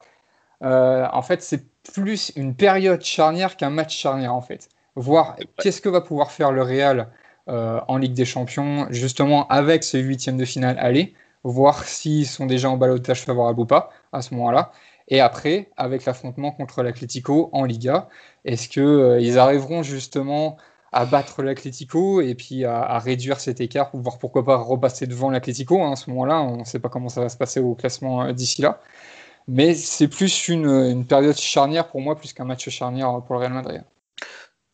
Euh, 0.63 1.07
en 1.12 1.21
fait, 1.21 1.42
c'est 1.42 1.65
plus 1.94 2.31
une 2.36 2.56
période 2.56 3.01
charnière 3.01 3.57
qu'un 3.57 3.69
match 3.69 3.95
charnière, 3.98 4.33
en 4.33 4.42
fait. 4.42 4.69
Voir 4.95 5.36
qu'est-ce 5.62 5.81
que 5.81 5.89
va 5.89 6.01
pouvoir 6.01 6.32
faire 6.32 6.51
le 6.51 6.62
Real 6.62 7.10
euh, 7.50 7.79
en 7.88 7.98
Ligue 7.98 8.13
des 8.13 8.25
Champions, 8.25 8.88
justement 8.89 9.48
avec 9.48 9.84
ce 9.84 9.98
huitième 9.98 10.38
de 10.38 10.46
finale 10.46 10.77
aller, 10.79 11.13
voir 11.43 11.84
s'ils 11.84 12.27
sont 12.27 12.46
déjà 12.46 12.70
en 12.70 12.77
balotage 12.77 13.24
favorable 13.24 13.60
ou 13.60 13.65
pas 13.65 13.89
à 14.13 14.22
ce 14.22 14.34
moment-là. 14.36 14.72
Et 15.10 15.20
après, 15.20 15.70
avec 15.75 16.05
l'affrontement 16.05 16.51
contre 16.51 16.84
l'Atlético 16.84 17.50
en 17.51 17.65
Liga, 17.65 18.08
est-ce 18.46 18.70
qu'ils 18.70 18.84
euh, 18.84 19.38
arriveront 19.38 19.84
justement 19.84 20.58
à 20.93 21.05
battre 21.05 21.43
l'Atlético 21.43 22.22
et 22.22 22.36
puis 22.36 22.65
à, 22.65 23.00
réduire 23.00 23.39
cet 23.39 23.60
écart, 23.60 23.89
pour 23.89 24.00
voir 24.01 24.20
pourquoi 24.20 24.46
pas 24.46 24.58
repasser 24.58 25.08
devant 25.08 25.32
l'Atlético 25.32 25.82
hein, 25.82 25.93
à 25.93 25.96
ce 25.96 26.10
moment-là? 26.12 26.41
On 26.41 26.58
ne 26.58 26.63
sait 26.63 26.79
pas 26.79 26.89
comment 26.89 27.10
ça 27.10 27.20
va 27.20 27.29
se 27.29 27.38
passer 27.38 27.60
au 27.60 27.74
classement 27.75 28.32
d'ici 28.32 28.62
là. 28.62 28.79
Mais 29.47 29.75
c'est 29.75 30.07
plus 30.07 30.47
une, 30.47 31.05
période 31.05 31.38
charnière 31.38 31.88
pour 31.89 32.01
moi, 32.01 32.15
plus 32.15 32.33
qu'un 32.33 32.45
match 32.45 32.69
charnière 32.69 33.21
pour 33.25 33.35
le 33.35 33.41
Real 33.41 33.53
Madrid. 33.53 33.83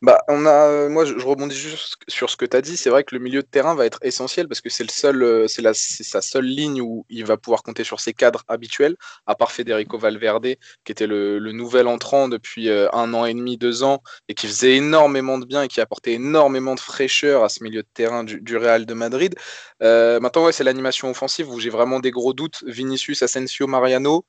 Bah, 0.01 0.21
on 0.29 0.45
a, 0.45 0.49
euh, 0.49 0.89
moi, 0.89 1.03
je, 1.03 1.13
rebondis 1.15 1.57
juste 1.57 1.97
sur 2.07 2.29
ce 2.29 2.37
que 2.37 2.45
tu 2.45 2.55
as 2.55 2.61
dit. 2.61 2.77
C'est 2.77 2.89
vrai 2.89 3.03
que 3.03 3.13
le 3.13 3.21
milieu 3.21 3.41
de 3.41 3.47
terrain 3.47 3.75
va 3.75 3.85
être 3.85 3.99
essentiel 4.01 4.47
parce 4.47 4.61
que 4.61 4.69
c'est 4.69 4.85
le 4.85 4.89
seul, 4.89 5.21
euh, 5.21 5.47
c'est 5.49 6.03
sa 6.03 6.21
seule 6.21 6.45
ligne 6.45 6.81
où 6.81 7.05
il 7.09 7.25
va 7.25 7.35
pouvoir 7.35 7.63
compter 7.63 7.83
sur 7.83 7.99
ses 7.99 8.13
cadres 8.13 8.45
habituels, 8.47 8.95
à 9.25 9.35
part 9.35 9.51
Federico 9.51 9.97
Valverde, 9.97 10.55
qui 10.85 10.91
était 10.93 11.05
le, 11.07 11.39
nouvel 11.51 11.87
entrant 11.87 12.29
depuis 12.29 12.69
euh, 12.69 12.87
un 12.93 13.13
an 13.13 13.25
et 13.25 13.33
demi, 13.33 13.57
deux 13.57 13.83
ans, 13.83 14.01
et 14.29 14.35
qui 14.35 14.47
faisait 14.47 14.77
énormément 14.77 15.37
de 15.37 15.45
bien 15.45 15.63
et 15.63 15.67
qui 15.67 15.81
apportait 15.81 16.13
énormément 16.13 16.75
de 16.75 16.79
fraîcheur 16.79 17.43
à 17.43 17.49
ce 17.49 17.61
milieu 17.61 17.81
de 17.81 17.87
terrain 17.93 18.23
du, 18.23 18.39
du 18.39 18.55
Real 18.55 18.85
de 18.85 18.93
Madrid. 18.93 19.35
maintenant, 19.81 20.45
ouais, 20.45 20.53
c'est 20.53 20.63
l'animation 20.63 21.09
offensive 21.09 21.49
où 21.51 21.59
j'ai 21.59 21.69
vraiment 21.69 21.99
des 21.99 22.11
gros 22.11 22.33
doutes. 22.33 22.63
Vinicius, 22.65 23.21
Asensio, 23.23 23.67
Mariano. 23.67 24.25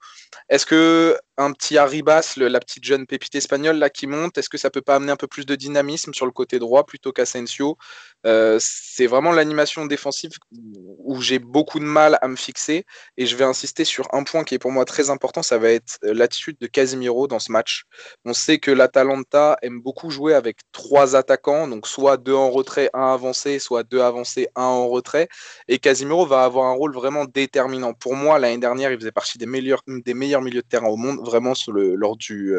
Est-ce 0.49 0.67
que 0.67 1.17
un 1.40 1.52
petit 1.52 1.78
Arribas, 1.78 2.35
la 2.37 2.61
petite 2.61 2.85
jeune 2.85 3.06
pépite 3.06 3.35
espagnole 3.35 3.76
là 3.76 3.88
qui 3.88 4.06
monte, 4.06 4.37
est-ce 4.37 4.50
que 4.50 4.59
ça 4.59 4.68
peut 4.70 4.82
pas 4.82 4.97
amener 4.97 5.11
un 5.11 5.16
peu 5.16 5.26
plus 5.26 5.47
de 5.47 5.54
dynamisme 5.54 6.12
sur 6.12 6.26
le 6.26 6.32
côté 6.32 6.59
droit 6.59 6.85
plutôt 6.85 7.12
qu'Asensio? 7.12 7.78
Euh, 8.26 8.59
C'est 8.61 9.06
vraiment 9.06 9.32
l'animation 9.32 9.87
défensive 9.87 10.32
où 10.52 11.23
j'ai 11.23 11.38
beaucoup 11.38 11.78
de 11.78 11.85
mal 11.85 12.18
à 12.20 12.28
me 12.28 12.37
fixer 12.37 12.85
et 13.16 13.25
je 13.25 13.35
vais 13.37 13.44
insister 13.44 13.85
sur 13.87 14.06
un 14.12 14.23
point 14.25 14.44
qui 14.44 14.54
est 14.54 14.59
pour 14.59 14.70
moi 14.70 14.85
très 14.85 15.09
important, 15.09 15.42
ça 15.42 15.56
va 15.56 15.70
être 15.70 15.99
euh, 16.04 16.12
l'attitude 16.12 16.59
de 16.61 16.66
Casimiro 16.66 17.26
dans 17.26 17.38
ce 17.38 17.50
match. 17.50 17.85
On 18.26 18.35
sait 18.35 18.59
que 18.59 18.70
l'Atalanta 18.70 19.56
aime 19.62 19.80
beaucoup 19.80 20.11
jouer 20.11 20.35
avec 20.35 20.59
trois 20.73 21.16
attaquants, 21.16 21.66
donc 21.68 21.87
soit 21.87 22.18
deux 22.18 22.35
en 22.35 22.50
retrait, 22.50 22.90
un 22.92 23.14
avancé, 23.14 23.59
soit 23.59 23.82
deux 23.82 24.00
avancés, 24.00 24.49
un 24.56 24.64
en 24.64 24.88
retrait, 24.88 25.28
et 25.68 25.78
Casimiro 25.78 26.26
va 26.26 26.44
avoir 26.44 26.66
un 26.66 26.75
rôle 26.75 26.92
vraiment 26.94 27.25
déterminant. 27.25 27.94
Pour 27.94 28.14
moi, 28.14 28.38
l'année 28.38 28.59
dernière, 28.59 28.92
il 28.92 28.99
faisait 28.99 29.12
partie 29.12 29.38
des 29.38 29.47
meilleurs, 29.47 29.82
des 29.87 30.14
meilleurs 30.14 30.42
milieux 30.42 30.61
de 30.62 30.68
terrain 30.68 30.88
au 30.88 30.97
monde 30.97 31.30
vraiment 31.31 31.55
lors, 31.97 32.17
du, 32.17 32.55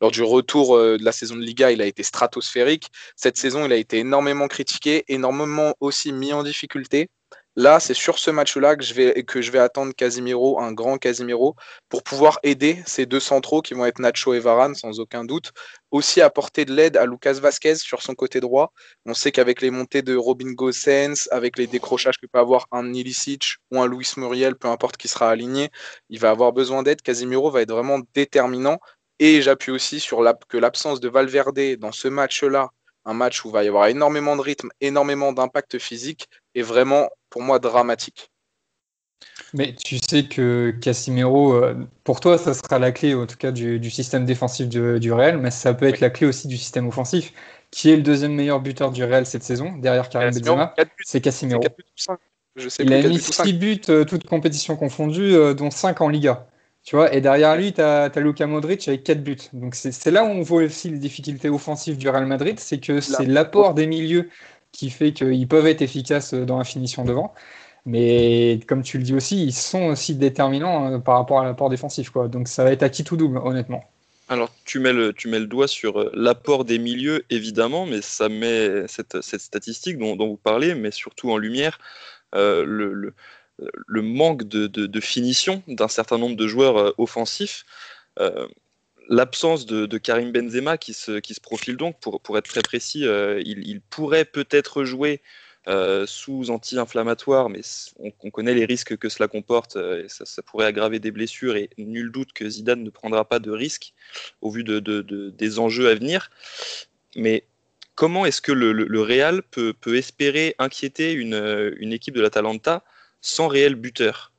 lors 0.00 0.10
du 0.10 0.22
retour 0.22 0.78
de 0.78 1.04
la 1.04 1.12
saison 1.12 1.36
de 1.36 1.42
Liga, 1.42 1.70
il 1.70 1.82
a 1.82 1.86
été 1.86 2.02
stratosphérique. 2.02 2.88
Cette 3.16 3.36
saison, 3.36 3.64
il 3.66 3.72
a 3.72 3.76
été 3.76 3.98
énormément 3.98 4.48
critiqué, 4.48 5.04
énormément 5.08 5.74
aussi 5.80 6.12
mis 6.12 6.32
en 6.32 6.42
difficulté. 6.42 7.08
Là, 7.56 7.78
c'est 7.78 7.94
sur 7.94 8.18
ce 8.18 8.32
match-là 8.32 8.74
que, 8.74 8.82
je 8.82 8.94
vais, 8.94 9.22
que 9.22 9.40
je 9.40 9.52
vais 9.52 9.60
attendre 9.60 9.92
Casimiro, 9.94 10.60
un 10.60 10.72
grand 10.72 10.98
Casimiro, 10.98 11.54
pour 11.88 12.02
pouvoir 12.02 12.40
aider 12.42 12.82
ces 12.84 13.06
deux 13.06 13.20
centraux 13.20 13.62
qui 13.62 13.74
vont 13.74 13.86
être 13.86 14.00
Nacho 14.00 14.34
et 14.34 14.40
Varane, 14.40 14.74
sans 14.74 14.98
aucun 14.98 15.24
doute. 15.24 15.52
Aussi 15.92 16.20
apporter 16.20 16.64
de 16.64 16.74
l'aide 16.74 16.96
à 16.96 17.06
Lucas 17.06 17.34
Vasquez 17.34 17.76
sur 17.76 18.02
son 18.02 18.16
côté 18.16 18.40
droit. 18.40 18.72
On 19.06 19.14
sait 19.14 19.30
qu'avec 19.30 19.60
les 19.60 19.70
montées 19.70 20.02
de 20.02 20.16
Robin 20.16 20.50
Gosens, 20.52 21.28
avec 21.30 21.56
les 21.56 21.68
décrochages 21.68 22.18
que 22.20 22.26
peut 22.26 22.40
avoir 22.40 22.66
un 22.72 22.92
Ilicic 22.92 23.54
ou 23.70 23.80
un 23.80 23.86
Luis 23.86 24.10
Muriel, 24.16 24.56
peu 24.56 24.66
importe 24.66 24.96
qui 24.96 25.06
sera 25.06 25.30
aligné, 25.30 25.70
il 26.08 26.18
va 26.18 26.30
avoir 26.30 26.52
besoin 26.52 26.82
d'aide. 26.82 27.02
Casimiro 27.02 27.52
va 27.52 27.62
être 27.62 27.70
vraiment 27.72 28.00
déterminant. 28.14 28.80
Et 29.20 29.42
j'appuie 29.42 29.70
aussi 29.70 30.00
sur 30.00 30.24
que 30.48 30.58
l'absence 30.58 30.98
de 30.98 31.08
Valverde 31.08 31.76
dans 31.78 31.92
ce 31.92 32.08
match-là, 32.08 32.70
un 33.04 33.14
match 33.14 33.44
où 33.44 33.48
il 33.48 33.52
va 33.52 33.62
y 33.62 33.68
avoir 33.68 33.86
énormément 33.86 34.34
de 34.34 34.40
rythme, 34.42 34.70
énormément 34.80 35.32
d'impact 35.32 35.78
physique, 35.78 36.28
est 36.54 36.62
vraiment 36.62 37.08
pour 37.30 37.42
moi 37.42 37.58
dramatique. 37.58 38.30
Mais 39.52 39.74
tu 39.74 39.98
sais 39.98 40.24
que 40.24 40.74
Casimiro, 40.82 41.54
euh, 41.54 41.74
pour 42.02 42.20
toi, 42.20 42.38
ça 42.38 42.54
sera 42.54 42.78
la 42.78 42.90
clé, 42.90 43.14
en 43.14 43.26
tout 43.26 43.36
cas, 43.36 43.52
du, 43.52 43.90
système 43.90 44.24
défensif 44.24 44.68
du, 44.68 45.12
Real, 45.12 45.38
mais 45.38 45.50
ça 45.50 45.74
peut 45.74 45.86
être 45.86 46.00
la 46.00 46.10
clé 46.10 46.26
aussi 46.26 46.48
du 46.48 46.56
système 46.56 46.88
offensif. 46.88 47.32
Qui 47.70 47.90
est 47.90 47.96
le 47.96 48.02
deuxième 48.02 48.34
meilleur 48.34 48.60
buteur 48.60 48.92
du 48.92 49.02
Real 49.02 49.26
cette 49.26 49.42
saison, 49.42 49.72
derrière 49.78 50.08
Karim 50.08 50.30
Benzema 50.30 50.74
C'est 51.04 51.20
Casimiro. 51.20 51.62
Il 52.78 52.92
a 52.92 53.02
mis 53.08 53.18
6 53.18 53.52
buts, 53.54 53.80
euh, 53.88 54.04
toutes 54.04 54.26
compétitions 54.26 54.76
confondues, 54.76 55.34
euh, 55.34 55.54
dont 55.54 55.70
5 55.70 56.00
en 56.00 56.08
Liga. 56.08 56.46
Tu 56.84 56.96
vois, 56.96 57.14
et 57.14 57.20
derrière 57.20 57.56
lui, 57.56 57.72
tu 57.72 57.80
as, 57.80 58.04
as, 58.04 58.20
Luka 58.20 58.46
Modric 58.46 58.86
avec 58.86 59.04
4 59.04 59.22
buts. 59.22 59.36
Donc 59.52 59.74
c'est 59.74 60.10
là 60.10 60.22
où 60.22 60.28
on 60.28 60.42
voit 60.42 60.64
aussi 60.64 60.90
les 60.90 60.98
difficultés 60.98 61.48
offensives 61.48 61.96
du 61.96 62.08
Real 62.08 62.26
Madrid, 62.26 62.60
c'est 62.60 62.78
que 62.78 63.00
c'est 63.00 63.24
l'apport 63.24 63.74
des 63.74 63.86
milieux 63.86 64.28
qui 64.74 64.90
fait 64.90 65.12
qu'ils 65.12 65.48
peuvent 65.48 65.66
être 65.66 65.82
efficaces 65.82 66.34
dans 66.34 66.58
la 66.58 66.64
finition 66.64 67.04
devant. 67.04 67.32
Mais 67.86 68.60
comme 68.66 68.82
tu 68.82 68.98
le 68.98 69.04
dis 69.04 69.14
aussi, 69.14 69.44
ils 69.44 69.52
sont 69.52 69.84
aussi 69.84 70.14
déterminants 70.14 70.92
euh, 70.92 70.98
par 70.98 71.16
rapport 71.16 71.40
à 71.40 71.44
l'apport 71.44 71.70
défensif. 71.70 72.10
Quoi. 72.10 72.28
Donc 72.28 72.48
ça 72.48 72.64
va 72.64 72.72
être 72.72 72.82
à 72.82 72.88
qui 72.88 73.04
tout 73.04 73.16
double, 73.16 73.38
honnêtement. 73.38 73.84
Alors 74.28 74.50
tu 74.64 74.78
mets 74.78 74.92
le, 74.92 75.12
tu 75.12 75.28
mets 75.28 75.38
le 75.38 75.46
doigt 75.46 75.68
sur 75.68 76.00
euh, 76.00 76.10
l'apport 76.14 76.64
des 76.64 76.78
milieux, 76.78 77.24
évidemment, 77.30 77.86
mais 77.86 78.00
ça 78.00 78.28
met 78.28 78.88
cette, 78.88 79.20
cette 79.20 79.42
statistique 79.42 79.98
dont, 79.98 80.16
vous 80.16 80.38
parlez, 80.42 80.74
mais 80.74 80.90
surtout 80.90 81.30
en 81.30 81.36
lumière, 81.36 81.78
euh, 82.34 82.64
le, 82.66 83.14
le, 83.58 84.02
manque 84.02 84.44
de, 84.44 84.66
de, 84.66 85.00
finition 85.00 85.62
d'un 85.68 85.88
certain 85.88 86.18
nombre 86.18 86.36
de 86.36 86.48
joueurs 86.48 86.98
offensifs. 86.98 87.64
L'absence 89.08 89.66
de, 89.66 89.98
Karim 89.98 90.32
Benzema 90.32 90.78
qui 90.78 90.94
se, 90.94 91.18
qui 91.18 91.34
se, 91.34 91.40
profile 91.40 91.76
donc, 91.76 91.98
pour, 92.00 92.38
être 92.38 92.48
très 92.48 92.62
précis, 92.62 93.06
euh, 93.06 93.40
il, 93.44 93.80
pourrait 93.80 94.24
peut-être 94.24 94.84
jouer 94.84 95.20
euh, 95.68 96.06
sous 96.06 96.50
anti-inflammatoire, 96.50 97.48
mais 97.48 97.60
on, 97.98 98.30
connaît 98.30 98.54
les 98.54 98.64
risques 98.64 98.96
que 98.96 99.08
cela 99.08 99.28
comporte, 99.28 99.76
euh, 99.76 100.04
et 100.04 100.08
ça, 100.08 100.42
pourrait 100.42 100.66
aggraver 100.66 100.98
des 100.98 101.10
blessures, 101.10 101.56
et 101.56 101.70
nul 101.78 102.10
doute 102.12 102.32
que 102.32 102.48
Zidane 102.48 102.82
ne 102.82 102.90
prendra 102.90 103.24
pas 103.24 103.38
de 103.38 103.50
risques 103.50 103.94
au 104.40 104.50
vu 104.50 104.64
de, 104.64 104.80
des 105.30 105.58
enjeux 105.58 105.88
à 105.88 105.94
venir. 105.94 106.30
Mais 107.16 107.44
comment 107.94 108.26
est-ce 108.26 108.42
que 108.42 108.52
le, 108.52 109.00
Real 109.00 109.42
peut, 109.42 109.72
peut, 109.72 109.96
espérer 109.96 110.54
inquiéter 110.58 111.12
une, 111.12 111.74
une 111.78 111.92
équipe 111.92 112.14
de 112.14 112.22
l'Atalanta 112.22 112.84
sans 113.20 113.48
réel 113.48 113.74
buteur? 113.74 114.32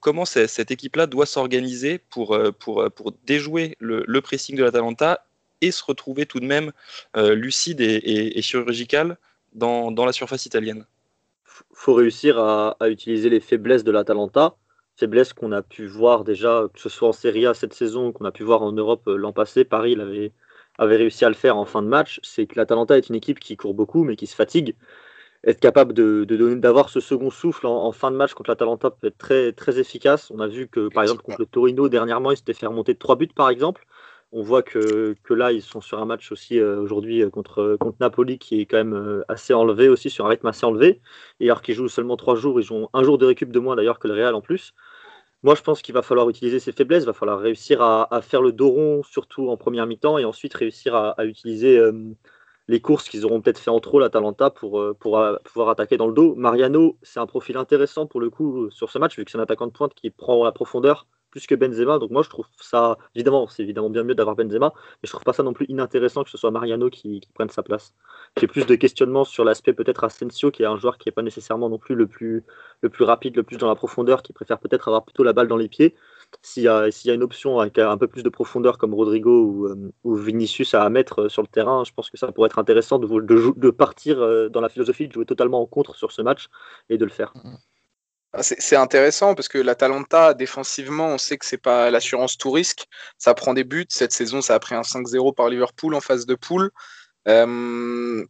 Comment 0.00 0.24
cette 0.24 0.70
équipe-là 0.70 1.06
doit 1.06 1.26
s'organiser 1.26 1.98
pour, 1.98 2.34
euh, 2.34 2.50
pour, 2.50 2.82
euh, 2.82 2.90
pour 2.90 3.12
déjouer 3.26 3.76
le, 3.78 4.20
pressing 4.20 4.56
de 4.56 4.64
l'Atalanta 4.64 5.24
et 5.60 5.70
se 5.70 5.84
retrouver 5.84 6.26
tout 6.26 6.40
de 6.40 6.46
même 6.46 6.72
euh, 7.16 7.34
lucide 7.34 7.80
et, 7.80 8.42
chirurgical 8.42 9.18
dans, 9.52 9.90
dans, 9.90 10.06
la 10.06 10.12
surface 10.12 10.46
italienne. 10.46 10.86
Faut 11.74 11.94
réussir 11.94 12.38
à, 12.38 12.76
utiliser 12.88 13.28
les 13.28 13.40
faiblesses 13.40 13.84
de 13.84 13.90
l'Atalanta, 13.90 14.56
faiblesses 14.96 15.34
qu'on 15.34 15.52
a 15.52 15.62
pu 15.62 15.86
voir 15.86 16.24
déjà, 16.24 16.66
que 16.72 16.80
ce 16.80 16.88
soit 16.88 17.08
en 17.08 17.12
Serie 17.12 17.46
A 17.46 17.54
cette 17.54 17.74
saison, 17.74 18.12
qu'on 18.12 18.24
a 18.24 18.32
pu 18.32 18.42
voir 18.42 18.62
en 18.62 18.72
Europe 18.72 19.02
l'an 19.06 19.32
passé. 19.32 19.64
Paris 19.64 19.96
avait, 20.00 20.32
avait 20.78 20.96
réussi 20.96 21.24
à 21.26 21.28
le 21.28 21.34
faire 21.34 21.58
en 21.58 21.66
fin 21.66 21.82
de 21.82 21.88
match. 21.88 22.20
C'est 22.22 22.46
que 22.46 22.56
l'Atalanta 22.56 22.96
est 22.96 23.10
une 23.10 23.14
équipe 23.14 23.38
qui 23.38 23.56
court 23.58 23.74
beaucoup, 23.74 24.04
mais 24.04 24.16
qui 24.16 24.26
se 24.26 24.34
fatigue 24.34 24.74
être 25.44 25.60
capable 25.60 25.94
d'avoir 26.60 26.90
ce 26.90 27.00
second 27.00 27.30
souffle 27.30 27.66
en, 27.66 27.92
fin 27.92 28.10
de 28.10 28.16
match 28.16 28.34
contre 28.34 28.50
l'Atalanta 28.50 28.90
peut 28.90 29.06
être 29.06 29.56
très, 29.56 29.78
efficace. 29.78 30.30
On 30.30 30.40
a 30.40 30.46
vu 30.46 30.68
que, 30.68 30.88
par 30.88 31.02
exemple, 31.02 31.22
contre 31.22 31.40
le 31.40 31.46
Torino, 31.46 31.88
dernièrement, 31.88 32.30
ils 32.30 32.36
s'étaient 32.36 32.52
fait 32.52 32.66
remonter 32.66 32.92
de 32.94 32.98
3 32.98 33.16
buts, 33.16 33.28
par 33.28 33.48
exemple. 33.48 33.86
On 34.32 34.42
voit 34.42 34.62
que, 34.62 35.16
là, 35.30 35.52
ils 35.52 35.62
sont 35.62 35.80
sur 35.80 35.98
un 36.00 36.04
match 36.04 36.30
aussi 36.30 36.58
euh, 36.60 36.80
aujourd'hui 36.80 37.22
euh, 37.22 37.30
contre, 37.30 37.76
contre 37.80 37.96
Napoli 38.00 38.38
qui 38.38 38.60
est 38.60 38.66
quand 38.66 38.76
même 38.76 38.94
euh, 38.94 39.24
assez 39.28 39.52
enlevé 39.54 39.88
aussi, 39.88 40.08
sur 40.08 40.26
un 40.26 40.28
rythme 40.28 40.46
assez 40.46 40.64
enlevé. 40.66 41.00
Et 41.40 41.46
alors 41.46 41.62
qu'ils 41.62 41.74
jouent 41.74 41.88
seulement 41.88 42.16
3 42.16 42.36
jours, 42.36 42.60
ils 42.60 42.72
ont 42.72 42.88
un 42.92 43.02
jour 43.02 43.18
de 43.18 43.26
récup 43.26 43.50
de 43.50 43.58
moins 43.58 43.76
d'ailleurs 43.76 43.98
que 43.98 44.08
le 44.08 44.14
Real 44.14 44.34
en 44.34 44.40
plus. 44.40 44.74
Moi, 45.42 45.54
je 45.54 45.62
pense 45.62 45.80
qu'il 45.82 45.94
va 45.94 46.02
falloir 46.02 46.28
utiliser 46.28 46.60
ses 46.60 46.72
faiblesses, 46.72 47.04
il 47.04 47.06
va 47.06 47.14
falloir 47.14 47.40
réussir 47.40 47.80
à, 47.82 48.20
faire 48.22 48.42
le 48.42 48.52
dos 48.52 48.68
rond, 48.68 49.02
surtout 49.02 49.48
en 49.48 49.56
première 49.56 49.86
mi-temps, 49.86 50.18
et 50.18 50.24
ensuite 50.26 50.52
réussir 50.52 50.94
à 50.94 51.24
utiliser 51.24 51.80
les 52.70 52.80
courses 52.80 53.08
qu'ils 53.08 53.26
auront 53.26 53.40
peut-être 53.40 53.58
fait 53.58 53.70
en 53.70 53.80
trop 53.80 53.98
l'Atalanta 53.98 54.48
pour, 54.48 54.80
euh, 54.80 54.94
pour 54.98 55.18
euh, 55.18 55.36
pouvoir 55.42 55.70
attaquer 55.70 55.96
dans 55.96 56.06
le 56.06 56.14
dos. 56.14 56.36
Mariano, 56.36 56.96
c'est 57.02 57.18
un 57.18 57.26
profil 57.26 57.56
intéressant 57.56 58.06
pour 58.06 58.20
le 58.20 58.30
coup 58.30 58.70
sur 58.70 58.90
ce 58.90 58.98
match, 58.98 59.16
vu 59.18 59.24
que 59.24 59.30
c'est 59.32 59.38
un 59.38 59.42
attaquant 59.42 59.66
de 59.66 59.72
pointe 59.72 59.92
qui 59.92 60.10
prend 60.10 60.44
la 60.44 60.52
profondeur 60.52 61.06
plus 61.32 61.46
que 61.48 61.56
Benzema. 61.56 61.98
Donc 61.98 62.10
moi, 62.10 62.22
je 62.22 62.28
trouve 62.28 62.46
ça, 62.60 62.96
évidemment, 63.16 63.48
c'est 63.48 63.64
évidemment 63.64 63.90
bien 63.90 64.04
mieux 64.04 64.14
d'avoir 64.14 64.36
Benzema, 64.36 64.72
mais 64.74 65.06
je 65.06 65.10
trouve 65.10 65.24
pas 65.24 65.32
ça 65.32 65.42
non 65.42 65.52
plus 65.52 65.66
inintéressant 65.68 66.22
que 66.22 66.30
ce 66.30 66.38
soit 66.38 66.52
Mariano 66.52 66.90
qui, 66.90 67.20
prenne 67.34 67.48
sa 67.48 67.62
place. 67.62 67.92
J'ai 68.38 68.46
plus 68.46 68.66
de 68.66 68.74
questionnements 68.76 69.24
sur 69.24 69.44
l'aspect 69.44 69.72
peut-être 69.72 70.04
Asensio, 70.04 70.52
qui 70.52 70.62
est 70.62 70.66
un 70.66 70.76
joueur 70.76 70.98
qui 70.98 71.08
n'est 71.08 71.12
pas 71.12 71.22
nécessairement 71.22 71.68
non 71.68 71.78
plus 71.78 71.96
le 71.96 72.06
plus, 72.06 72.44
le 72.82 72.88
plus 72.88 73.04
rapide, 73.04 73.36
le 73.36 73.42
plus 73.42 73.56
dans 73.56 73.68
la 73.68 73.74
profondeur, 73.74 74.22
qui 74.22 74.32
préfère 74.32 74.58
peut-être 74.60 74.86
avoir 74.88 75.04
plutôt 75.04 75.24
la 75.24 75.32
balle 75.32 75.48
dans 75.48 75.56
les 75.56 75.68
pieds. 75.68 75.94
S'il 76.42 76.62
y, 76.62 76.68
a, 76.68 76.88
une 77.06 77.22
option 77.22 77.58
avec 77.58 77.78
un 77.78 77.98
peu 77.98 78.06
plus 78.06 78.22
de 78.22 78.28
profondeur 78.28 78.78
comme 78.78 78.94
Rodrigo 78.94 79.44
ou, 79.44 79.66
euh, 79.66 79.92
Vinicius 80.04 80.74
à 80.74 80.88
mettre 80.88 81.22
euh, 81.22 81.28
sur 81.28 81.42
le 81.42 81.48
terrain, 81.48 81.84
je 81.84 81.92
pense 81.92 82.08
que 82.08 82.16
ça 82.16 82.32
pourrait 82.32 82.46
être 82.46 82.58
intéressant 82.58 82.98
de, 82.98 83.70
partir 83.70 84.20
euh, 84.20 84.48
dans 84.48 84.60
la 84.60 84.68
philosophie, 84.68 85.08
de 85.08 85.12
jouer 85.12 85.26
totalement 85.26 85.60
en 85.60 85.66
contre 85.66 85.96
sur 85.96 86.12
ce 86.12 86.22
match 86.22 86.48
et 86.88 86.98
de 86.98 87.04
le 87.04 87.10
faire. 87.10 87.34
Ah, 88.32 88.44
c'est 88.44 88.76
intéressant 88.76 89.34
parce 89.34 89.48
que 89.48 89.58
l'Atalanta, 89.58 90.34
défensivement, 90.34 91.08
on 91.08 91.18
sait 91.18 91.36
que 91.36 91.44
c'est 91.44 91.58
pas 91.58 91.90
l'assurance 91.90 92.38
tout 92.38 92.52
risque. 92.52 92.86
Ça 93.18 93.34
prend 93.34 93.54
des 93.54 93.64
buts. 93.64 93.86
Cette 93.88 94.12
saison, 94.12 94.40
ça 94.40 94.54
a 94.54 94.60
pris 94.60 94.76
un 94.76 94.82
5-0 94.82 95.34
par 95.34 95.48
Liverpool 95.48 95.94
en 95.94 96.00
phase 96.00 96.26
de 96.26 96.36
poule. 96.36 96.70
Euh, 97.26 98.24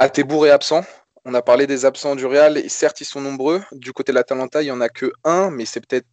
est 0.00 0.50
absent. 0.50 0.84
On 1.26 1.34
a 1.34 1.42
parlé 1.42 1.66
des 1.66 1.84
absents 1.84 2.16
du 2.16 2.24
Real. 2.24 2.58
Certes, 2.70 3.02
ils 3.02 3.04
sont 3.04 3.20
nombreux. 3.20 3.62
Du 3.72 3.92
côté 3.92 4.12
de 4.12 4.14
l'Atalanta, 4.14 4.62
il 4.62 4.66
n'y 4.66 4.70
en 4.70 4.80
a 4.80 4.88
que 4.88 5.12
un, 5.24 5.50
mais 5.50 5.66
c'est 5.66 5.86
peut-être 5.86 6.06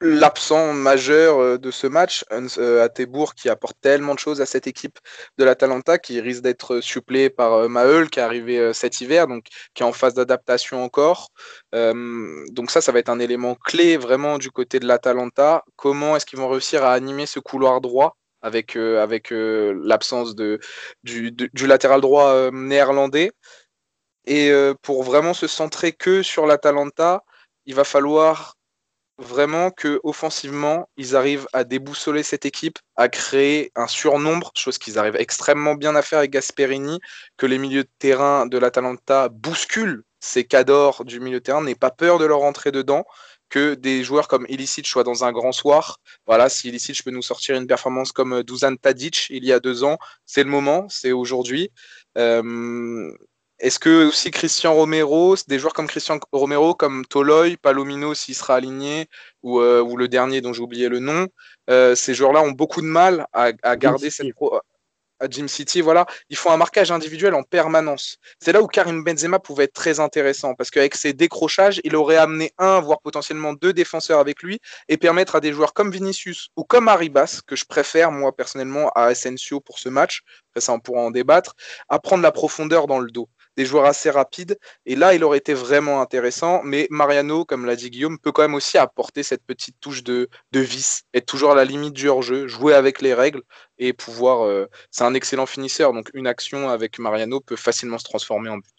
l'absent 0.00 0.72
majeur 0.72 1.38
euh, 1.40 1.58
de 1.58 1.70
ce 1.70 1.86
match, 1.86 2.24
euh, 2.58 2.84
Atebour, 2.84 3.34
qui 3.34 3.48
apporte 3.48 3.76
tellement 3.80 4.14
de 4.14 4.18
choses 4.18 4.40
à 4.40 4.46
cette 4.46 4.66
équipe 4.66 4.98
de 5.38 5.44
l'Atalanta, 5.44 5.98
qui 5.98 6.20
risque 6.20 6.42
d'être 6.42 6.80
supplé 6.80 7.30
par 7.30 7.52
euh, 7.54 7.68
Maël, 7.68 8.08
qui 8.10 8.20
est 8.20 8.22
arrivé 8.22 8.72
cet 8.72 9.00
hiver, 9.00 9.26
donc 9.26 9.46
qui 9.74 9.82
est 9.82 9.86
en 9.86 9.92
phase 9.92 10.14
d'adaptation 10.14 10.82
encore. 10.84 11.30
donc 11.72 12.70
ça, 12.70 12.80
ça 12.80 12.92
va 12.92 12.98
être 12.98 13.08
un 13.08 13.18
élément 13.18 13.54
clé 13.54 13.96
vraiment 13.96 14.38
du 14.38 14.50
côté 14.50 14.78
de 14.80 14.86
l'Atalanta. 14.86 15.64
Comment 15.76 16.16
est-ce 16.16 16.26
qu'ils 16.26 16.38
vont 16.38 16.48
réussir 16.48 16.84
à 16.84 16.92
animer 16.92 17.26
ce 17.26 17.40
couloir 17.40 17.80
droit 17.80 18.16
avec, 18.42 18.76
avec 18.76 19.30
l'absence 19.30 20.34
de, 20.34 20.58
du, 21.02 21.32
du, 21.32 21.66
latéral 21.66 22.00
droit 22.00 22.50
néerlandais? 22.52 23.32
Et 24.26 24.52
pour 24.82 25.02
vraiment 25.02 25.34
se 25.34 25.46
centrer 25.46 25.92
que 25.92 26.22
sur 26.22 26.46
l'Atalanta, 26.46 27.22
il 27.66 27.74
va 27.74 27.84
falloir 27.84 28.57
vraiment 29.18 29.70
que 29.70 30.00
offensivement, 30.04 30.88
ils 30.96 31.16
arrivent 31.16 31.46
à 31.52 31.64
déboussoler 31.64 32.22
cette 32.22 32.46
équipe, 32.46 32.78
à 32.96 33.08
créer 33.08 33.72
un 33.74 33.86
surnombre, 33.86 34.52
chose 34.54 34.78
qu'ils 34.78 34.98
arrivent 34.98 35.16
extrêmement 35.16 35.74
bien 35.74 35.94
à 35.96 36.02
faire 36.02 36.20
avec 36.20 36.30
Gasperini, 36.30 37.00
que 37.36 37.46
les 37.46 37.58
milieux 37.58 37.84
de 37.84 37.90
terrain 37.98 38.46
de 38.46 38.58
l'Atalanta 38.58 39.28
bousculent 39.28 40.04
ces 40.20 40.44
cadors 40.44 41.04
du 41.04 41.20
milieu 41.20 41.38
de 41.38 41.44
terrain, 41.44 41.62
n'aient 41.62 41.74
pas 41.74 41.90
peur 41.90 42.18
de 42.18 42.24
leur 42.24 42.42
entrer 42.42 42.72
dedans, 42.72 43.04
que 43.48 43.74
des 43.74 44.04
joueurs 44.04 44.28
comme 44.28 44.46
Ilicic 44.48 44.86
soient 44.86 45.04
dans 45.04 45.24
un 45.24 45.32
grand 45.32 45.52
soir. 45.52 45.98
Voilà, 46.26 46.48
si 46.48 46.68
Ilicic 46.68 47.02
peut 47.04 47.10
nous 47.10 47.22
sortir 47.22 47.56
une 47.56 47.66
performance 47.66 48.12
comme 48.12 48.42
Dusan 48.42 48.76
Tadic 48.76 49.28
il 49.30 49.44
y 49.44 49.52
a 49.52 49.60
deux 49.60 49.84
ans, 49.84 49.98
c'est 50.26 50.44
le 50.44 50.50
moment, 50.50 50.88
c'est 50.88 51.12
aujourd'hui. 51.12 51.70
Euh, 52.18 53.12
est-ce 53.60 53.78
que 53.78 54.06
aussi 54.06 54.30
Christian 54.30 54.74
Romero, 54.74 55.34
des 55.48 55.58
joueurs 55.58 55.72
comme 55.72 55.88
Christian 55.88 56.20
Romero, 56.32 56.74
comme 56.74 57.04
Toloy, 57.04 57.56
Palomino 57.56 58.14
s'il 58.14 58.34
sera 58.34 58.54
aligné, 58.54 59.08
ou, 59.42 59.60
euh, 59.60 59.82
ou, 59.82 59.96
le 59.96 60.08
dernier 60.08 60.40
dont 60.40 60.52
j'ai 60.52 60.62
oublié 60.62 60.88
le 60.88 61.00
nom, 61.00 61.26
euh, 61.68 61.94
ces 61.94 62.14
joueurs-là 62.14 62.42
ont 62.42 62.52
beaucoup 62.52 62.80
de 62.80 62.86
mal 62.86 63.26
à, 63.32 63.52
garder 63.76 64.10
cette 64.10 64.32
à 65.20 65.26
Jim 65.28 65.48
City, 65.48 65.80
voilà, 65.80 66.06
ils 66.30 66.36
font 66.36 66.50
un 66.50 66.56
marquage 66.56 66.92
individuel 66.92 67.34
en 67.34 67.42
permanence. 67.42 68.18
C'est 68.40 68.52
là 68.52 68.62
où 68.62 68.66
Karim 68.66 69.02
Benzema 69.02 69.38
pouvait 69.38 69.64
être 69.64 69.72
très 69.72 70.00
intéressant, 70.00 70.54
parce 70.54 70.70
qu'avec 70.70 70.94
ses 70.94 71.12
décrochages, 71.12 71.80
il 71.84 71.96
aurait 71.96 72.16
amené 72.16 72.52
un, 72.58 72.80
voire 72.80 73.00
potentiellement 73.00 73.52
deux 73.52 73.72
défenseurs 73.72 74.20
avec 74.20 74.42
lui, 74.42 74.60
et 74.88 74.96
permettre 74.96 75.34
à 75.34 75.40
des 75.40 75.52
joueurs 75.52 75.72
comme 75.72 75.90
Vinicius 75.90 76.50
ou 76.56 76.64
comme 76.64 76.88
Arribas, 76.88 77.40
que 77.46 77.56
je 77.56 77.64
préfère 77.64 78.12
moi 78.12 78.34
personnellement 78.34 78.90
à 78.94 79.06
Asensio 79.06 79.60
pour 79.60 79.78
ce 79.78 79.88
match, 79.88 80.22
après 80.50 80.60
ça 80.60 80.72
on 80.72 80.80
pourra 80.80 81.00
en 81.00 81.10
débattre, 81.10 81.54
à 81.88 81.98
prendre 81.98 82.22
la 82.22 82.32
profondeur 82.32 82.86
dans 82.86 83.00
le 83.00 83.10
dos 83.10 83.28
des 83.58 83.66
joueurs 83.66 83.86
assez 83.86 84.08
rapides. 84.08 84.56
Et 84.86 84.94
là, 84.94 85.14
il 85.14 85.24
aurait 85.24 85.38
été 85.38 85.52
vraiment 85.52 86.00
intéressant. 86.00 86.62
Mais 86.62 86.86
Mariano, 86.90 87.44
comme 87.44 87.66
l'a 87.66 87.74
dit 87.74 87.90
Guillaume, 87.90 88.16
peut 88.16 88.30
quand 88.30 88.42
même 88.42 88.54
aussi 88.54 88.78
apporter 88.78 89.24
cette 89.24 89.42
petite 89.44 89.74
touche 89.80 90.04
de, 90.04 90.28
de 90.52 90.60
vice, 90.60 91.02
être 91.12 91.26
toujours 91.26 91.50
à 91.50 91.56
la 91.56 91.64
limite 91.64 91.92
du 91.92 92.08
hors-jeu, 92.08 92.46
jouer 92.46 92.72
avec 92.72 93.02
les 93.02 93.14
règles 93.14 93.42
et 93.78 93.92
pouvoir. 93.92 94.46
Euh, 94.46 94.66
c'est 94.92 95.02
un 95.02 95.12
excellent 95.12 95.46
finisseur. 95.46 95.92
Donc, 95.92 96.08
une 96.14 96.28
action 96.28 96.68
avec 96.68 97.00
Mariano 97.00 97.40
peut 97.40 97.56
facilement 97.56 97.98
se 97.98 98.04
transformer 98.04 98.48
en 98.48 98.58
but. 98.58 98.78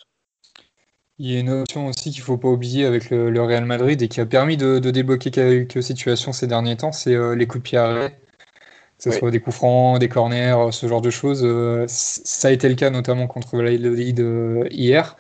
Il 1.18 1.30
y 1.30 1.36
a 1.36 1.42
une 1.42 1.50
option 1.50 1.88
aussi 1.88 2.12
qu'il 2.12 2.22
ne 2.22 2.26
faut 2.26 2.38
pas 2.38 2.48
oublier 2.48 2.86
avec 2.86 3.10
le, 3.10 3.42
Real 3.42 3.66
Madrid 3.66 4.02
et 4.02 4.08
qui 4.08 4.22
a 4.22 4.26
permis 4.26 4.56
de, 4.56 4.80
débloquer 4.80 5.30
quelques 5.30 5.84
situations 5.84 6.32
ces 6.32 6.48
derniers 6.48 6.78
temps, 6.78 6.94
c'est 6.94 7.14
euh, 7.14 7.36
les 7.36 7.46
coups 7.46 7.64
de 7.64 7.70
pied 7.70 7.78
arrêtés 7.78 8.16
que 9.00 9.10
ce 9.10 9.18
soit 9.18 9.32
des 9.32 9.40
coups 9.40 9.56
francs, 9.56 9.98
des 10.00 10.10
corners, 10.10 10.72
ce 10.72 10.88
genre 10.88 11.02
de 11.02 11.10
choses. 11.10 11.42
Euh, 11.44 11.86
ça 11.88 12.50
a 12.50 12.52
été 12.52 12.68
le 12.68 12.76
cas 12.76 12.90
notamment 12.90 13.28
contre 13.28 13.56
Valladolid 13.56 14.20
euh, 14.20 14.68
hier. 14.72 15.16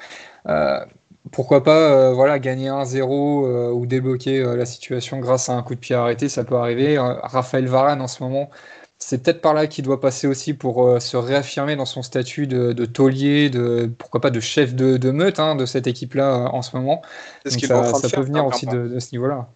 Euh, 0.47 0.83
pourquoi 1.31 1.63
pas 1.63 2.11
voilà, 2.11 2.39
gagner 2.39 2.69
1-0 2.69 3.71
ou 3.71 3.85
débloquer 3.85 4.41
la 4.41 4.65
situation 4.65 5.19
grâce 5.19 5.49
à 5.49 5.53
un 5.53 5.61
coup 5.61 5.75
de 5.75 5.79
pied 5.79 5.95
arrêté, 5.95 6.27
ça 6.27 6.43
peut 6.43 6.55
arriver. 6.55 6.97
Raphaël 6.97 7.67
Varane 7.67 8.01
en 8.01 8.07
ce 8.07 8.23
moment, 8.23 8.49
c'est 8.97 9.21
peut-être 9.21 9.41
par 9.41 9.53
là 9.53 9.67
qu'il 9.67 9.85
doit 9.85 9.99
passer 9.99 10.27
aussi 10.27 10.53
pour 10.53 10.99
se 10.99 11.17
réaffirmer 11.17 11.75
dans 11.75 11.85
son 11.85 12.01
statut 12.01 12.47
de, 12.47 12.85
taulier, 12.85 13.49
de 13.49 13.91
pourquoi 13.97 14.21
pas 14.21 14.31
de 14.31 14.39
chef 14.39 14.73
de, 14.73 15.11
meute 15.11 15.39
hein, 15.39 15.55
de 15.55 15.67
cette 15.67 15.87
équipe-là 15.87 16.49
en 16.51 16.63
ce 16.63 16.75
moment. 16.75 17.03
Donc 17.45 17.61
ça, 17.63 18.09
peut 18.09 18.21
venir 18.21 18.45
aussi 18.45 18.65
de, 18.65 18.97
ce 18.97 19.11
niveau-là. 19.11 19.49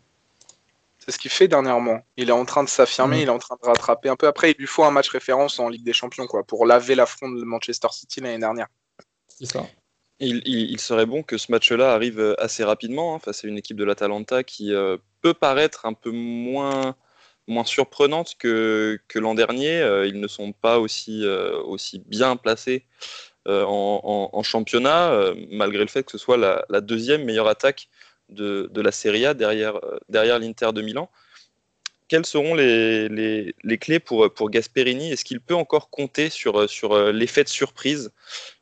C'est 1.04 1.12
ce 1.12 1.20
qu'il 1.20 1.32
fait 1.32 1.50
dernièrement. 1.50 2.00
Il 2.16 2.30
est 2.30 2.34
en 2.34 2.46
train 2.46 2.64
de 2.64 2.70
s'affirmer, 2.70 3.18
mm. 3.18 3.22
il 3.22 3.28
est 3.28 3.32
en 3.32 3.40
train 3.40 3.58
de 3.62 3.68
rattraper 3.68 4.08
un 4.08 4.16
peu. 4.16 4.28
Après, 4.28 4.52
il 4.52 4.58
lui 4.58 4.68
faut 4.68 4.84
un 4.84 4.92
match 4.92 5.10
référence 5.10 5.60
en 5.60 5.68
Ligue 5.68 5.84
des 5.84 5.92
Champions 5.92 6.28
quoi, 6.28 6.44
pour 6.44 6.66
laver 6.66 6.96
l'affront 6.96 7.30
de 7.30 7.44
Manchester 7.44 7.90
City 7.92 8.22
l'année 8.22 8.40
dernière. 8.40 8.68
C'est 9.28 9.46
ça. 9.46 9.66
Il, 10.20 10.80
serait 10.80 11.06
bon 11.06 11.22
que 11.22 11.38
ce 11.38 11.52
match-là 11.52 11.94
arrive 11.94 12.20
euh, 12.20 12.42
assez 12.42 12.64
rapidement 12.64 13.16
hein, 13.16 13.20
face 13.20 13.44
à 13.44 13.48
une 13.50 13.58
équipe 13.58 13.76
de 13.76 13.84
l'Atalanta 13.84 14.44
qui 14.44 14.74
euh, 14.74 14.96
peut 15.22 15.34
paraître 15.34 15.86
un 15.86 15.92
peu 15.92 16.12
moins, 16.12 16.96
moins 17.48 17.66
surprenante 17.66 18.36
que, 18.40 18.98
que 19.10 19.20
l'an 19.20 19.36
dernier. 19.36 19.82
Euh, 19.82 20.08
ils 20.08 20.22
ne 20.22 20.28
sont 20.30 20.54
pas 20.54 20.80
aussi, 20.80 21.26
aussi 21.66 22.00
bien 22.00 22.38
placés 22.38 22.86
en, 23.46 24.42
championnat, 24.44 25.34
malgré 25.52 25.82
le 25.82 25.90
fait 25.90 26.04
que 26.04 26.12
ce 26.14 26.18
soit 26.18 26.38
la 26.38 26.82
deuxième 26.82 27.26
meilleure 27.26 27.50
attaque 27.50 27.90
de, 28.30 28.70
la 28.82 28.92
Serie 28.92 29.26
A 29.26 29.34
derrière, 29.34 29.76
euh, 29.84 29.98
derrière 30.10 30.40
l'Inter 30.40 30.72
de 30.74 30.82
Milan. 30.82 31.10
Quelles 32.08 32.26
seront 32.26 32.54
les, 32.54 33.10
les, 33.10 33.78
clés 33.78 34.00
pour, 34.00 34.32
pour 34.34 34.50
Gasperini? 34.50 35.12
Est-ce 35.12 35.26
qu'il 35.26 35.40
peut 35.40 35.56
encore 35.56 35.90
compter 35.90 36.30
sur, 36.30 36.70
sur 36.70 36.94
euh, 36.94 37.12
l'effet 37.12 37.44
de 37.44 37.50
surprise? 37.50 38.12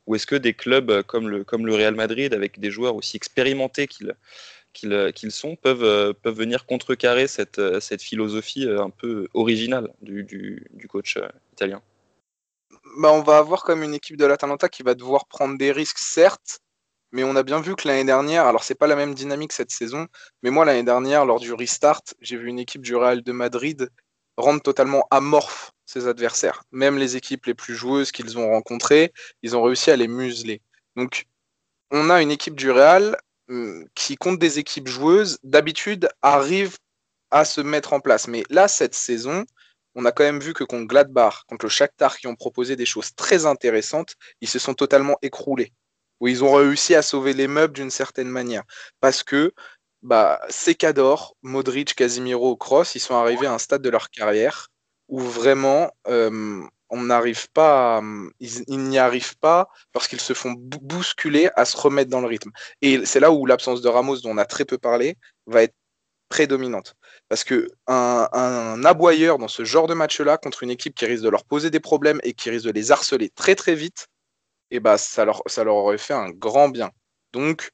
Ou 0.08 0.16
est-ce 0.16 0.28
que 0.28 0.36
des 0.36 0.54
clubs 0.54 1.02
comme 1.04 1.30
le, 1.30 1.44
comme 1.44 1.66
le 1.66 1.76
Real 1.76 1.96
Madrid, 1.96 2.34
avec 2.34 2.60
des 2.60 2.72
joueurs 2.72 2.96
aussi 2.96 3.18
expérimentés 3.18 3.88
qu'ils 3.88 5.32
sont, 5.32 5.56
peuvent, 5.56 6.14
peuvent 6.16 6.36
venir 6.36 6.66
contrecarrer 6.66 7.28
cette, 7.28 7.62
cette 7.80 8.02
philosophie 8.02 8.68
un 8.68 8.90
peu 8.90 9.28
originale 9.34 9.90
du, 10.02 10.24
du, 10.24 10.68
du 10.72 10.88
coach 10.88 11.18
euh, 11.18 11.28
italien? 11.54 11.82
Bah, 12.98 13.12
On 13.12 13.22
va 13.22 13.38
avoir 13.38 13.64
comme 13.64 13.84
une 13.84 13.94
équipe 13.94 14.18
de 14.18 14.26
l'Atalanta 14.26 14.70
qui 14.70 14.84
va 14.84 14.96
devoir 14.96 15.26
prendre 15.28 15.58
des 15.58 15.72
risques, 15.72 16.00
certes, 16.00 16.62
mais 17.12 17.24
on 17.24 17.36
a 17.36 17.44
bien 17.44 17.60
vu 17.62 17.76
que 17.76 17.88
l'année 17.88 18.06
dernière, 18.06 18.46
alors 18.46 18.64
c'est 18.64 18.76
pas 18.76 18.88
la 18.88 18.96
même 18.96 19.14
dynamique 19.14 19.52
cette 19.54 19.72
saison, 19.72 20.08
mais 20.44 20.50
moi 20.50 20.66
l'année 20.66 20.84
dernière, 20.84 21.26
lors 21.26 21.40
du 21.40 21.54
restart, 21.54 22.02
j'ai 22.22 22.38
vu 22.38 22.48
une 22.48 22.60
équipe 22.60 22.82
du 22.82 22.96
Real 22.96 23.22
de 23.22 23.32
Madrid 23.32 23.90
rendre 24.38 24.62
totalement 24.62 25.06
amorphe 25.12 25.72
ses 25.86 26.08
adversaires. 26.08 26.64
Même 26.72 26.98
les 26.98 27.18
équipes 27.18 27.46
les 27.46 27.54
plus 27.54 27.76
joueuses 27.76 28.12
qu'ils 28.12 28.38
ont 28.38 28.50
rencontrées, 28.50 29.14
ils 29.44 29.56
ont 29.56 29.62
réussi 29.62 29.92
à 29.92 29.96
les 29.96 30.08
museler. 30.08 30.62
Donc 30.96 31.26
on 31.92 32.10
a 32.10 32.22
une 32.22 32.32
équipe 32.32 32.56
du 32.56 32.72
Real 32.72 33.18
hum, 33.50 33.86
qui 33.96 34.16
compte 34.16 34.40
des 34.40 34.60
équipes 34.60 34.88
joueuses, 34.88 35.38
d'habitude 35.44 36.10
arrive 36.22 36.78
à 37.30 37.46
se 37.46 37.62
mettre 37.62 37.94
en 37.94 38.00
place. 38.00 38.28
Mais 38.28 38.44
là, 38.50 38.68
cette 38.68 38.96
saison, 38.96 39.46
on 39.96 40.06
a 40.06 40.12
quand 40.12 40.24
même 40.24 40.40
vu 40.40 40.54
que 40.54 40.64
contre 40.64 40.88
Gladbach, 40.88 41.44
contre 41.48 41.66
le 41.66 41.70
Shakhtar, 41.70 42.18
qui 42.18 42.28
ont 42.28 42.36
proposé 42.36 42.76
des 42.78 42.86
choses 42.86 43.14
très 43.16 43.46
intéressantes, 43.46 44.16
ils 44.40 44.48
se 44.48 44.60
sont 44.60 44.74
totalement 44.74 45.18
écroulés 45.22 45.74
où 46.22 46.28
ils 46.28 46.44
ont 46.44 46.54
réussi 46.54 46.96
à 46.96 47.02
sauver 47.02 47.34
les 47.34 47.48
meubles 47.48 47.74
d'une 47.74 47.92
certaine 47.92 48.30
manière. 48.30 48.64
Parce 49.02 49.24
que 49.24 49.54
bah, 50.04 50.40
Secador, 50.50 51.36
Modric, 51.42 51.96
Casimiro, 51.96 52.56
Cross, 52.56 52.96
ils 52.96 53.00
sont 53.00 53.16
arrivés 53.16 53.48
à 53.48 53.54
un 53.54 53.58
stade 53.58 53.82
de 53.82 53.90
leur 53.90 54.10
carrière 54.10 54.70
où 55.10 55.20
vraiment 55.20 55.92
euh, 56.08 56.62
on 56.90 57.02
n'arrive 57.04 57.50
pas, 57.52 58.02
ils, 58.40 58.64
n'y 58.68 58.98
arrivent 58.98 59.38
pas 59.40 59.68
parce 59.94 60.08
qu'ils 60.08 60.22
se 60.22 60.34
font 60.34 60.54
bousculer 60.58 61.50
à 61.56 61.66
se 61.66 61.76
remettre 61.76 62.10
dans 62.10 62.22
le 62.22 62.28
rythme. 62.28 62.52
Et 62.82 63.06
c'est 63.06 63.20
là 63.20 63.32
où 63.32 63.46
l'absence 63.46 63.82
de 63.82 63.90
Ramos, 63.90 64.18
dont 64.22 64.32
on 64.32 64.38
a 64.38 64.46
très 64.46 64.66
peu 64.66 64.78
parlé, 64.78 65.18
va 65.48 65.64
être 65.64 65.76
prédominante. 66.30 66.96
Parce 67.30 67.44
que 67.44 67.70
un, 67.88 68.28
un 68.32 68.86
aboyeur 68.86 69.38
dans 69.38 69.48
ce 69.48 69.64
genre 69.66 69.88
de 69.88 69.94
match-là 69.94 70.38
contre 70.38 70.64
une 70.64 70.70
équipe 70.70 70.96
qui 70.96 71.06
risque 71.06 71.24
de 71.24 71.30
leur 71.30 71.46
poser 71.46 71.70
des 71.70 71.80
problèmes 71.80 72.20
et 72.24 72.34
qui 72.34 72.50
risque 72.50 72.66
de 72.66 72.72
les 72.72 72.92
harceler 72.92 73.30
très 73.30 73.56
très 73.56 73.76
vite, 73.76 74.08
et 74.72 74.80
bah, 74.80 74.98
ça, 74.98 75.26
leur, 75.26 75.76
aurait 75.76 75.98
fait 75.98 76.14
un 76.14 76.30
grand 76.30 76.70
bien. 76.70 76.92
Donc, 77.34 77.72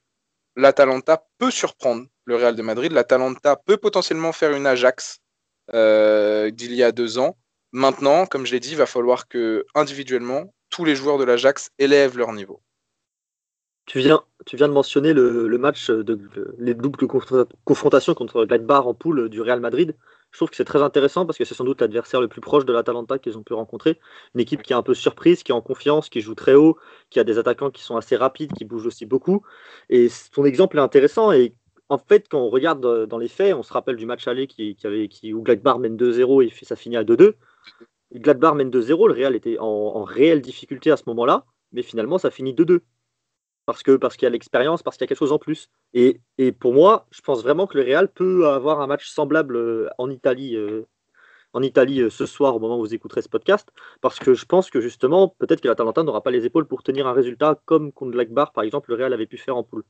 l'Atalanta 0.55 1.25
peut 1.37 1.51
surprendre 1.51 2.07
le 2.25 2.35
Real 2.35 2.55
de 2.55 2.61
Madrid. 2.61 2.91
L'Atalanta 2.91 3.55
peut 3.55 3.77
potentiellement 3.77 4.33
faire 4.33 4.51
une 4.51 4.65
Ajax 4.65 5.19
euh, 5.73 6.49
d'il 6.49 6.73
y 6.73 6.83
a 6.83 6.91
deux 6.91 7.19
ans. 7.19 7.37
Maintenant, 7.71 8.25
comme 8.25 8.45
je 8.45 8.51
l'ai 8.51 8.59
dit, 8.59 8.71
il 8.71 8.77
va 8.77 8.85
falloir 8.85 9.27
que 9.27 9.65
individuellement, 9.75 10.53
tous 10.69 10.83
les 10.83 10.95
joueurs 10.95 11.17
de 11.17 11.23
l'Ajax 11.23 11.69
élèvent 11.77 12.17
leur 12.17 12.33
niveau. 12.33 12.61
Tu 13.85 13.99
viens, 13.99 14.21
de 14.51 14.65
mentionner 14.67 15.13
le, 15.13 15.57
match, 15.57 15.89
de, 15.89 16.19
les 16.57 16.73
doubles 16.73 17.07
confrontations 17.63 18.13
contre 18.15 18.43
Gladbach 18.43 18.85
en 18.85 18.93
poule 18.93 19.29
du 19.29 19.41
Real 19.41 19.61
Madrid. 19.61 19.95
Je 20.37 20.39
trouve 20.41 20.51
que 20.51 20.55
c'est 20.55 20.65
très 20.65 20.83
intéressant 20.83 21.25
parce 21.25 21.35
que 21.35 21.45
c'est 21.45 21.55
sans 21.55 21.63
doute 21.63 21.81
l'adversaire 21.81 22.21
le 22.21 22.27
plus 22.27 22.41
proche 22.41 22.63
de 22.63 22.71
l'Atalanta 22.71 23.17
qu'ils 23.17 23.39
ont 23.39 23.41
pu 23.41 23.55
rencontrer. 23.55 23.99
Une 24.35 24.41
équipe 24.41 24.61
qui 24.61 24.71
est 24.71 24.75
un 24.75 24.83
peu 24.83 24.93
surprise, 24.93 25.41
qui 25.41 25.51
est 25.51 25.55
en 25.55 25.63
confiance, 25.63 26.09
qui 26.09 26.21
joue 26.21 26.35
très 26.35 26.53
haut, 26.53 26.77
qui 27.09 27.19
a 27.19 27.23
des 27.23 27.39
attaquants 27.39 27.71
qui 27.71 27.81
sont 27.81 27.97
assez 27.97 28.15
rapides, 28.15 28.53
qui 28.53 28.63
bougent 28.63 28.85
aussi 28.85 29.07
beaucoup. 29.07 29.41
Et 29.89 30.09
ton 30.31 30.45
exemple 30.45 30.77
est 30.77 30.81
intéressant. 30.81 31.31
Et 31.31 31.55
en 31.89 31.97
fait, 31.97 32.27
quand 32.29 32.39
on 32.39 32.51
regarde 32.51 32.85
euh, 32.85 33.07
dans 33.07 33.17
les 33.17 33.29
faits, 33.29 33.55
on 33.55 33.63
se 33.63 33.73
rappelle 33.73 33.95
du 33.95 34.05
match 34.05 34.27
aller 34.27 34.45
qui, 34.45 34.77
avait, 34.83 35.09
où 35.33 35.41
Gladbach 35.41 35.79
mène 35.79 35.97
2-0 35.97 36.45
et 36.45 36.65
ça 36.65 36.75
finit 36.75 36.97
à 36.97 37.03
2-2. 37.03 37.33
Gladbach 38.13 38.53
mène 38.53 38.69
2-0, 38.69 39.07
le 39.07 39.13
Real 39.15 39.35
était 39.35 39.57
en, 39.57 39.65
en 39.65 40.03
réelle 40.03 40.41
difficulté 40.41 40.91
à 40.91 40.97
ce 40.97 41.03
moment-là, 41.07 41.45
mais 41.71 41.81
finalement 41.81 42.19
ça 42.19 42.29
finit 42.29 42.53
2-2 42.53 42.81
parce 43.67 43.83
que 43.83 43.97
parce 43.97 44.15
qu'il 44.15 44.25
y 44.25 44.27
a 44.27 44.29
l'expérience, 44.31 44.81
parce 44.81 44.95
qu'il 44.97 45.03
y 45.03 45.07
a 45.07 45.09
quelque 45.09 45.19
chose 45.19 45.33
en 45.33 45.39
plus. 45.39 45.69
Et, 45.93 46.21
pour 46.59 46.73
moi, 46.73 47.05
je 47.11 47.21
pense 47.21 47.43
vraiment 47.43 47.67
que 47.67 47.77
le 47.77 47.83
Real 47.83 48.07
peut 48.07 48.47
avoir 48.47 48.79
un 48.81 48.87
match 48.87 49.09
semblable 49.09 49.57
euh, 49.57 49.89
en 49.97 50.09
Italie, 50.09 50.55
euh, 50.55 50.87
en 51.53 51.61
Italie 51.61 52.01
euh, 52.01 52.09
ce 52.09 52.25
soir 52.25 52.55
au 52.55 52.59
moment 52.59 52.77
où 52.77 52.81
vous 52.81 52.95
écouterez 52.95 53.21
ce 53.21 53.29
podcast, 53.29 53.69
parce 54.01 54.19
que 54.19 54.33
je 54.33 54.45
pense 54.45 54.69
que 54.69 54.79
justement, 54.79 55.35
peut-être 55.39 55.61
que 55.61 55.67
l'Atalanta 55.67 56.03
n'aura 56.03 56.23
pas 56.23 56.31
les 56.31 56.45
épaules 56.45 56.65
pour 56.65 56.81
tenir 56.81 57.07
un 57.07 57.13
résultat 57.13 57.59
comme 57.65 57.91
contre 57.91 58.11
Blackbar, 58.11 58.53
par 58.53 58.63
exemple, 58.63 58.89
le 58.91 58.95
Real 58.95 59.13
avait 59.13 59.27
pu 59.27 59.37
faire 59.37 59.57
en 59.57 59.63
poule. 59.63 59.83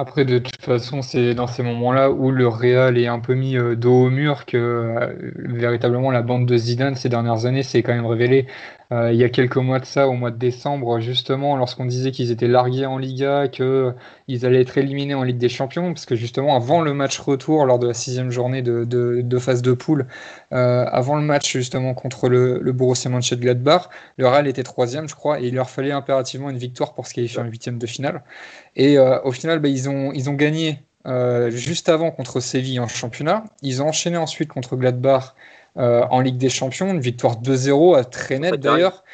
Après, 0.00 0.24
de 0.24 0.38
toute 0.38 0.62
façon, 0.62 1.02
c'est 1.02 1.34
dans 1.34 1.46
ces 1.46 1.62
moments-là 1.62 2.10
où 2.10 2.30
le 2.30 2.48
Real 2.48 2.96
est 2.96 3.06
un 3.06 3.18
peu 3.18 3.34
mis 3.34 3.56
dos 3.76 4.06
au 4.06 4.08
mur 4.08 4.46
que 4.46 5.14
véritablement 5.36 6.10
la 6.10 6.22
bande 6.22 6.46
de 6.46 6.56
Zidane 6.56 6.96
ces 6.96 7.10
dernières 7.10 7.44
années 7.44 7.62
s'est 7.62 7.82
quand 7.82 7.92
même 7.92 8.06
révélée. 8.06 8.46
Euh, 8.92 9.12
il 9.12 9.18
y 9.18 9.24
a 9.24 9.28
quelques 9.28 9.56
mois 9.56 9.78
de 9.78 9.84
ça, 9.84 10.08
au 10.08 10.14
mois 10.14 10.32
de 10.32 10.36
décembre, 10.36 10.98
justement, 11.00 11.56
lorsqu'on 11.56 11.84
disait 11.84 12.10
qu'ils 12.10 12.32
étaient 12.32 12.48
largués 12.48 12.86
en 12.86 12.98
Liga, 12.98 13.46
qu'ils 13.46 14.46
allaient 14.46 14.62
être 14.62 14.78
éliminés 14.78 15.14
en 15.14 15.22
Ligue 15.22 15.38
des 15.38 15.48
Champions, 15.48 15.92
parce 15.92 16.06
que 16.06 16.16
justement, 16.16 16.56
avant 16.56 16.80
le 16.80 16.92
match 16.92 17.18
retour, 17.20 17.66
lors 17.66 17.78
de 17.78 17.86
la 17.86 17.94
sixième 17.94 18.30
journée 18.30 18.62
de, 18.62 18.84
de, 18.84 19.38
phase 19.38 19.62
de 19.62 19.72
poule, 19.72 20.06
euh, 20.52 20.86
avant 20.90 21.14
le 21.16 21.22
match 21.22 21.52
justement 21.52 21.94
contre 21.94 22.28
le, 22.28 22.58
le 22.60 22.72
Borussia 22.72 23.10
Mönchengladbach, 23.10 23.90
le 24.16 24.26
Real 24.26 24.48
était 24.48 24.64
troisième, 24.64 25.08
je 25.08 25.14
crois, 25.14 25.40
et 25.40 25.46
il 25.46 25.54
leur 25.54 25.70
fallait 25.70 25.92
impérativement 25.92 26.50
une 26.50 26.58
victoire 26.58 26.94
pour 26.94 27.06
se 27.06 27.14
qualifier 27.14 27.38
en 27.40 27.44
huitième 27.44 27.78
de 27.78 27.86
finale. 27.86 28.22
Et 28.76 28.98
euh, 28.98 29.20
au 29.22 29.32
final, 29.32 29.58
bah, 29.58 29.68
ils, 29.68 29.88
ont, 29.88 30.12
ils 30.12 30.30
ont 30.30 30.34
gagné 30.34 30.82
juste 31.48 31.88
avant 31.88 32.10
contre 32.10 32.40
Séville 32.40 32.78
en 32.78 32.86
championnat. 32.86 33.44
Ils 33.62 33.82
ont 33.82 33.88
enchaîné 33.88 34.16
ensuite 34.16 34.50
contre 34.50 34.76
Gladbach 34.76 35.34
euh, 35.76 36.04
en 36.10 36.20
Ligue 36.20 36.36
des 36.36 36.50
Champions, 36.50 36.90
une 36.90 37.00
victoire 37.00 37.40
2-0 37.40 38.08
très 38.10 38.38
nette 38.38 38.56
d'ailleurs, 38.56 39.04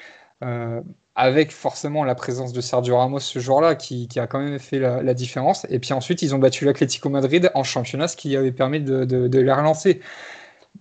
euh, 0.43 0.81
avec 1.15 1.53
forcément 1.53 2.03
la 2.03 2.15
présence 2.15 2.53
de 2.53 2.61
Sergio 2.61 2.97
Ramos 2.97 3.21
ce 3.21 3.39
jour-là 3.39 3.75
qui, 3.75 4.09
a 4.17 4.27
quand 4.27 4.41
même 4.41 4.59
fait 4.59 4.79
la, 4.79 5.15
différence. 5.15 5.67
Et 5.71 5.79
puis 5.79 5.93
ensuite, 5.93 6.23
ils 6.23 6.35
ont 6.35 6.39
battu 6.39 6.65
l'Atlético 6.65 7.09
Madrid 7.09 7.51
en 7.55 7.63
championnat, 7.63 8.09
ce 8.09 8.17
qui 8.17 8.37
avait 8.37 8.53
permis 8.53 8.81
de, 8.81 9.29
les 9.39 9.53
relancer. 9.53 10.01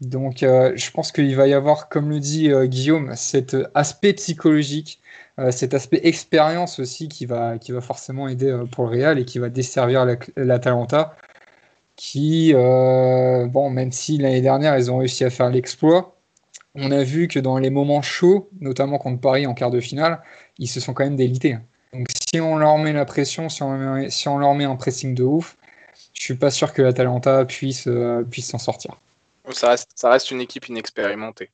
Donc, 0.02 0.38
je 0.40 0.92
pense 0.92 1.12
qu'il 1.12 1.36
va 1.36 1.48
y 1.48 1.54
avoir, 1.54 1.88
comme 1.88 2.10
le 2.10 2.20
dit 2.20 2.50
Guillaume, 2.66 3.14
cet 3.16 3.56
aspect 3.74 4.14
psychologique, 4.14 5.00
cet 5.52 5.74
aspect 5.74 6.00
expérience 6.04 6.80
aussi 6.80 7.10
qui 7.10 7.26
va, 7.26 7.58
qui 7.58 7.72
va 7.72 7.82
forcément 7.82 8.28
aider 8.28 8.58
pour 8.72 8.86
le 8.86 8.92
Real 8.92 9.20
et 9.20 9.26
qui 9.26 9.40
va 9.40 9.50
desservir 9.50 10.06
l'Atalanta 10.38 11.16
qui, 11.96 12.52
euh, 12.54 13.48
bon, 13.48 13.70
même 13.70 13.92
si 13.92 14.18
l'année 14.18 14.42
dernière, 14.42 14.78
ils 14.78 14.92
ont 14.92 14.98
réussi 14.98 15.24
à 15.24 15.30
faire 15.30 15.50
l'exploit, 15.50 16.18
on 16.76 16.92
a 16.92 17.04
vu 17.04 17.28
que 17.28 17.40
dans 17.40 17.58
les 17.58 17.70
moments 17.70 18.02
chauds, 18.02 18.50
notamment 18.60 18.98
contre 18.98 19.22
Paris 19.22 19.48
en 19.48 19.54
quart 19.54 19.72
de 19.72 19.80
finale, 19.80 20.22
ils 20.58 20.68
se 20.68 20.80
sont 20.80 20.94
quand 20.94 21.06
même 21.06 21.16
délités. 21.16 21.58
Donc 21.94 22.08
si 22.10 22.42
on 22.42 22.58
leur 22.58 22.78
met 22.78 22.92
la 22.92 23.06
pression, 23.06 23.48
si 23.48 23.64
on, 23.64 24.10
si 24.10 24.28
on 24.28 24.38
leur 24.38 24.54
met 24.56 24.66
un 24.66 24.76
pressing 24.76 25.16
de 25.16 25.24
ouf, 25.24 25.56
je 26.14 26.22
suis 26.22 26.36
pas 26.36 26.52
sûr 26.52 26.74
que 26.74 26.82
l'Atalanta 26.82 27.46
puisse 27.46 27.88
euh, 27.88 28.24
puisse 28.30 28.50
s'en 28.50 28.58
sortir. 28.58 29.00
Ça 29.52 29.70
reste, 29.70 29.92
ça 29.96 30.10
reste 30.10 30.32
une 30.32 30.42
équipe 30.42 30.68
inexpérimentée. 30.68 31.50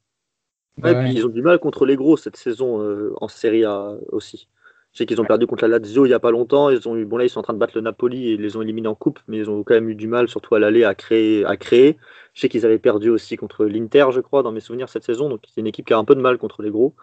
Ouais, 0.84 1.12
ils 1.14 1.26
ont 1.26 1.30
du 1.30 1.42
mal 1.42 1.60
contre 1.60 1.86
les 1.86 1.96
gros 1.96 2.18
cette 2.18 2.38
saison 2.38 2.82
euh, 2.82 3.14
en 3.22 3.28
Serie 3.28 3.66
A 3.66 3.96
aussi. 4.10 4.48
Je 4.94 4.98
sais 4.98 5.06
qu'ils 5.06 5.22
ont 5.22 5.26
perdu 5.26 5.48
contre 5.48 5.66
la 5.68 5.80
Lazio 5.80 6.06
il 6.06 6.10
n'y 6.10 6.14
a 6.14 6.20
pas 6.20 6.32
longtemps. 6.32 6.70
Ils 6.70 6.88
ont 6.90 6.98
eu, 6.98 7.06
bon 7.06 7.18
là, 7.18 7.24
ils 7.24 7.30
sont 7.30 7.40
en 7.40 7.44
train 7.44 7.54
de 7.54 7.60
battre 7.60 7.74
le 7.76 7.82
Napoli 7.82 8.28
et 8.28 8.34
ils 8.34 8.42
les 8.42 8.58
ont 8.58 8.62
éliminés 8.62 8.90
en 8.90 8.96
coupe, 8.96 9.20
mais 9.28 9.38
ils 9.38 9.50
ont 9.50 9.64
quand 9.64 9.74
même 9.74 9.88
eu 9.90 9.96
du 9.96 10.08
mal, 10.08 10.28
surtout 10.28 10.56
à 10.56 10.60
l'aller, 10.60 10.84
à 10.84 10.96
créer, 10.96 11.46
à 11.46 11.56
créer. 11.56 11.98
Je 12.34 12.42
sais 12.42 12.50
qu'ils 12.50 12.66
avaient 12.66 12.80
perdu 12.80 13.10
aussi 13.10 13.38
contre 13.38 13.66
l'Inter, 13.66 14.08
je 14.12 14.20
crois, 14.20 14.44
dans 14.44 14.52
mes 14.52 14.60
souvenirs 14.60 14.90
cette 14.90 15.04
saison. 15.06 15.30
Donc 15.30 15.44
c'est 15.48 15.62
une 15.62 15.68
équipe 15.68 15.86
qui 15.88 15.94
a 15.94 15.98
un 15.98 16.04
peu 16.04 16.16
de 16.16 16.20
mal 16.22 16.38
contre 16.38 16.62
les 16.62 16.72
gros. 16.72 16.96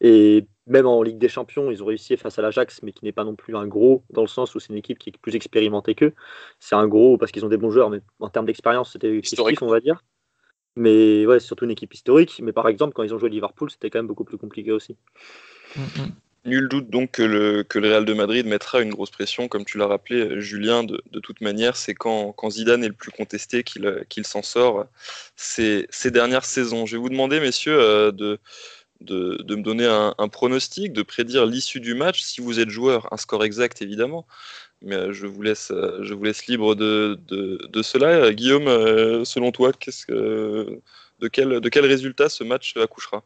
Et 0.00 0.46
même 0.66 0.86
en 0.86 1.02
Ligue 1.02 1.18
des 1.18 1.28
Champions, 1.28 1.70
ils 1.70 1.82
ont 1.82 1.86
réussi 1.86 2.16
face 2.16 2.38
à 2.38 2.42
l'Ajax, 2.42 2.82
mais 2.82 2.92
qui 2.92 3.04
n'est 3.04 3.12
pas 3.12 3.24
non 3.24 3.34
plus 3.36 3.56
un 3.56 3.66
gros 3.66 4.04
dans 4.10 4.22
le 4.22 4.28
sens 4.28 4.54
où 4.54 4.60
c'est 4.60 4.70
une 4.72 4.78
équipe 4.78 4.98
qui 4.98 5.10
est 5.10 5.18
plus 5.18 5.36
expérimentée 5.36 5.94
qu'eux. 5.94 6.14
C'est 6.60 6.76
un 6.76 6.88
gros 6.88 7.18
parce 7.18 7.30
qu'ils 7.32 7.44
ont 7.44 7.48
des 7.50 7.58
bons 7.58 7.70
joueurs, 7.70 7.90
mais 7.90 8.00
en 8.20 8.30
termes 8.30 8.46
d'expérience, 8.46 8.92
c'était 8.92 9.18
historique, 9.18 9.60
on 9.62 9.68
va 9.68 9.80
dire. 9.80 10.02
Mais 10.76 11.26
ouais, 11.26 11.40
c'est 11.40 11.46
surtout 11.46 11.64
une 11.64 11.70
équipe 11.70 11.94
historique. 11.94 12.40
Mais 12.42 12.52
par 12.52 12.68
exemple, 12.68 12.94
quand 12.94 13.02
ils 13.02 13.14
ont 13.14 13.18
joué 13.18 13.30
Liverpool, 13.30 13.70
c'était 13.70 13.90
quand 13.90 13.98
même 13.98 14.06
beaucoup 14.06 14.24
plus 14.24 14.38
compliqué 14.38 14.72
aussi. 14.72 14.96
Mm, 15.76 15.80
mm. 15.82 16.12
Nul 16.46 16.68
doute 16.68 16.90
donc 16.90 17.12
que 17.12 17.22
le, 17.22 17.62
que 17.62 17.78
le 17.78 17.88
Real 17.88 18.04
de 18.04 18.12
Madrid 18.12 18.44
mettra 18.46 18.82
une 18.82 18.90
grosse 18.90 19.10
pression, 19.10 19.48
comme 19.48 19.64
tu 19.64 19.78
l'as 19.78 19.86
rappelé, 19.86 20.20
euh, 20.20 20.40
Julien, 20.40 20.84
de, 20.84 21.02
de 21.10 21.20
toute 21.20 21.40
manière. 21.40 21.76
C'est 21.76 21.94
quand, 21.94 22.32
quand, 22.32 22.50
Zidane 22.50 22.84
est 22.84 22.88
le 22.88 22.94
plus 22.94 23.10
contesté 23.10 23.62
qu'il 23.62 23.86
euh, 23.86 24.04
qu'il 24.10 24.26
s'en 24.26 24.42
sort 24.42 24.84
ces, 25.36 25.86
ces, 25.88 26.10
dernières 26.10 26.44
saisons. 26.44 26.84
Je 26.84 26.96
vais 26.96 27.00
vous 27.00 27.08
demander, 27.08 27.40
messieurs, 27.40 27.80
euh, 27.80 28.12
de, 28.12 28.38
de, 29.00 29.42
de 29.42 29.54
me 29.56 29.62
donner 29.62 29.86
un, 29.86 30.14
un, 30.18 30.28
pronostic, 30.28 30.92
de 30.92 31.02
prédire 31.02 31.46
l'issue 31.46 31.80
du 31.80 31.94
match. 31.94 32.20
Si 32.22 32.42
vous 32.42 32.60
êtes 32.60 32.68
joueur, 32.68 33.10
un 33.10 33.16
score 33.16 33.44
exact, 33.44 33.80
évidemment. 33.80 34.26
Mais 34.84 35.12
je 35.12 35.26
vous 35.26 35.42
laisse, 35.42 35.72
je 36.02 36.14
vous 36.14 36.24
laisse 36.24 36.46
libre 36.46 36.74
de, 36.74 37.18
de 37.28 37.82
cela. 37.82 38.32
Guillaume, 38.32 38.66
selon 39.24 39.50
toi, 39.50 39.72
qu'est-ce 39.72 40.06
que, 40.06 40.80
de, 41.20 41.28
quel, 41.28 41.60
de 41.60 41.68
quel 41.68 41.86
résultat 41.86 42.28
ce 42.28 42.44
match 42.44 42.76
accouchera? 42.76 43.24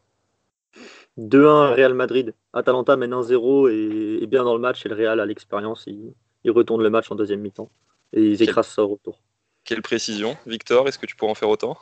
2-1 1.17 1.73
Real 1.73 1.93
Madrid. 1.93 2.33
Atalanta 2.53 2.95
mène 2.95 3.11
1-0 3.11 4.21
et, 4.21 4.25
bien 4.27 4.43
dans 4.43 4.53
le 4.53 4.61
match 4.61 4.85
et 4.85 4.89
le 4.89 4.95
Real 4.95 5.19
a 5.19 5.25
l'expérience. 5.25 5.83
Il, 5.87 6.13
il, 6.43 6.51
retourne 6.51 6.81
le 6.81 6.89
match 6.89 7.11
en 7.11 7.15
deuxième 7.15 7.41
mi-temps 7.41 7.69
et 8.13 8.21
ils 8.21 8.41
écrasent 8.41 8.69
ça 8.69 8.83
au 8.83 8.89
retour. 8.89 9.21
Quelle 9.65 9.81
précision. 9.81 10.37
Victor, 10.45 10.87
est-ce 10.87 10.97
que 10.97 11.05
tu 11.05 11.15
pourrais 11.15 11.31
en 11.31 11.35
faire 11.35 11.49
autant? 11.49 11.77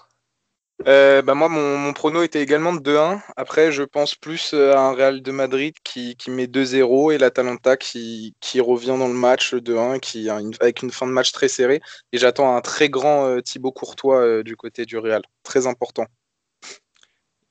Euh, 0.86 1.22
bah 1.24 1.34
moi, 1.34 1.50
mon, 1.50 1.78
mon, 1.78 1.94
prono 1.94 2.22
était 2.22 2.42
également 2.42 2.74
de 2.74 2.80
2-1. 2.80 3.20
Après, 3.36 3.72
je 3.72 3.84
pense 3.84 4.14
plus 4.14 4.54
à 4.54 4.80
un 4.80 4.94
Real 4.94 5.22
de 5.22 5.32
Madrid 5.32 5.74
qui, 5.84 6.16
qui 6.16 6.30
met 6.30 6.46
2-0 6.46 7.14
et 7.14 7.18
l'Atalanta 7.18 7.78
qui, 7.78 8.36
qui 8.42 8.62
revient 8.62 8.96
dans 9.00 9.08
le 9.08 9.14
match 9.14 9.56
2-1 9.56 10.00
qui 10.00 10.30
avec 10.30 10.84
une 10.84 10.92
fin 10.92 11.08
de 11.08 11.12
match 11.12 11.32
très 11.32 11.48
serrée. 11.48 11.82
Et 12.14 12.20
j'attends 12.20 12.56
un 12.56 12.62
très 12.62 12.90
grand 12.90 13.26
euh, 13.26 13.42
Thibaut 13.42 13.72
Courtois 13.72 14.22
euh, 14.22 14.44
du 14.44 14.56
côté 14.56 14.86
du 14.86 14.98
Real. 14.98 15.24
Très 15.44 15.66
important. 15.66 16.06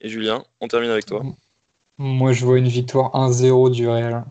Et 0.01 0.09
Julien, 0.09 0.45
on 0.61 0.69
termine 0.69 0.91
avec 0.91 1.07
toi. 1.07 1.23
Moi, 1.99 2.33
je 2.33 2.45
vois 2.45 2.59
une 2.59 2.69
victoire 2.69 3.11
1-0 3.15 3.71
du 3.71 3.89
Real. 3.89 4.25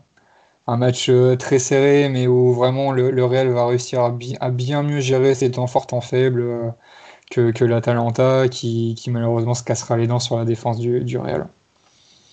Un 0.67 0.77
match 0.77 1.09
euh, 1.09 1.35
très 1.35 1.59
serré, 1.59 2.09
mais 2.09 2.27
où 2.27 2.53
vraiment 2.53 2.91
le, 2.91 3.23
Real 3.25 3.49
va 3.49 3.67
réussir 3.67 4.01
à, 4.01 4.49
bien 4.49 4.83
mieux 4.83 4.99
gérer 4.99 5.35
ses 5.35 5.51
temps 5.51 5.67
forts, 5.67 5.87
temps 5.87 6.01
faibles 6.01 6.41
euh, 6.41 6.69
que, 7.35 7.51
que 7.51 7.65
l'Atalanta, 7.65 8.47
qui, 8.47 8.95
malheureusement 9.07 9.53
se 9.53 9.63
cassera 9.63 9.97
les 9.97 10.07
dents 10.07 10.19
sur 10.19 10.37
la 10.37 10.45
défense 10.45 10.79
du, 10.79 11.17
Real. 11.17 11.47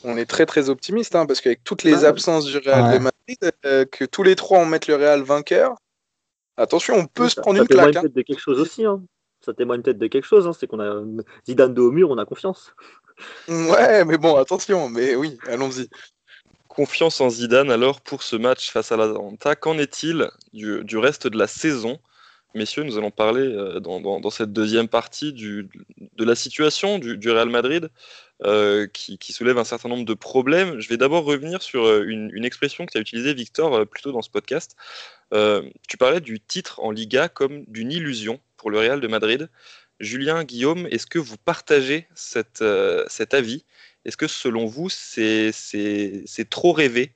On 0.05 0.17
est 0.17 0.27
très 0.27 0.47
très 0.47 0.69
optimiste, 0.69 1.17
hein, 1.17 1.27
parce 1.27 1.41
qu'avec 1.41 1.65
toutes 1.65 1.83
les 1.83 2.05
absences 2.05 2.45
du 2.45 2.57
Real 2.59 2.95
de 2.95 2.99
Madrid, 2.99 3.53
euh, 3.65 3.85
que 3.85 4.05
tous 4.05 4.23
les 4.23 4.37
trois 4.37 4.61
on 4.61 4.67
mette 4.67 4.87
le 4.87 4.95
Real 4.95 5.23
vainqueur, 5.23 5.75
attention, 6.57 6.95
on 6.95 7.07
peut 7.07 7.29
se 7.29 7.41
prendre 7.41 7.61
une 7.61 7.67
claque. 7.67 7.95
Ça 7.95 8.01
témoigne 8.01 8.03
peut-être 8.03 8.15
de 8.15 8.23
quelque 8.23 8.41
chose 8.41 8.61
aussi. 8.61 8.85
Hein. 8.85 9.03
Ça 9.45 9.53
témoigne 9.53 9.83
peut-être 9.83 9.99
de 9.99 10.07
quelque 10.07 10.25
chose, 10.25 10.47
hein, 10.47 10.53
c'est 10.53 10.69
qu'on 10.69 10.81
a 10.81 11.03
Zidane 11.47 11.75
de 11.75 11.81
haut 11.81 11.91
mur, 11.91 12.11
on 12.11 12.19
a 12.19 12.25
confiance. 12.25 12.73
Ouais, 13.49 14.05
mais 14.05 14.19
bon, 14.19 14.37
attention, 14.37 14.89
mais 14.89 15.17
oui, 15.17 15.37
allons-y. 15.49 15.89
Confiance 16.69 17.21
en 17.21 17.29
Zidane 17.29 17.71
alors 17.71 18.01
pour 18.01 18.23
ce 18.23 18.37
match 18.37 18.71
face 18.71 18.93
à 18.93 18.97
l'Atalanta. 18.97 19.57
Qu'en 19.57 19.79
est-il 19.79 20.31
du, 20.53 20.97
reste 20.97 21.27
de 21.27 21.37
la 21.37 21.49
saison 21.49 21.99
Messieurs, 22.55 22.83
nous 22.83 22.99
allons 22.99 23.11
parler 23.11 23.43
euh, 23.43 23.81
dans, 23.81 24.31
cette 24.31 24.53
deuxième 24.53 24.89
partie 24.89 25.33
de 25.33 26.25
la 26.25 26.35
situation 26.35 26.99
du, 26.99 27.31
Real 27.31 27.49
Madrid 27.49 27.89
euh, 28.45 28.87
qui, 28.87 29.33
soulève 29.33 29.57
un 29.57 29.65
certain 29.65 29.89
nombre 29.89 30.05
de 30.05 30.15
problèmes. 30.15 30.79
Je 30.79 30.89
vais 30.89 30.99
d'abord 30.99 31.25
revenir 31.25 31.63
sur 31.63 31.85
euh, 31.87 32.05
une, 32.05 32.45
expression 32.45 32.85
que 32.85 32.93
tu 32.93 32.99
as 32.99 33.01
utilisée, 33.01 33.33
Victor, 33.33 33.87
plus 33.87 34.03
tôt 34.03 34.13
dans 34.13 34.21
ce 34.21 34.29
podcast. 34.29 34.77
tu 35.89 35.97
parlais 35.97 36.21
du 36.21 36.41
titre 36.41 36.81
en 36.81 36.91
Liga 36.91 37.29
comme 37.29 37.65
d'une 37.69 37.91
illusion 37.91 38.39
pour 38.59 38.71
le 38.71 38.79
Real 38.79 39.01
de 39.01 39.09
Madrid. 39.09 39.49
Julien, 39.99 40.45
Guillaume, 40.45 40.87
est-ce 40.91 41.07
que 41.07 41.19
vous 41.19 41.39
partagez 41.39 42.07
cet 42.15 42.61
avis? 42.61 43.65
Est-ce 44.05 44.17
que 44.19 44.27
selon 44.27 44.67
vous, 44.67 44.91
c'est 44.91 45.53
trop 46.51 46.73
rêvé 46.73 47.13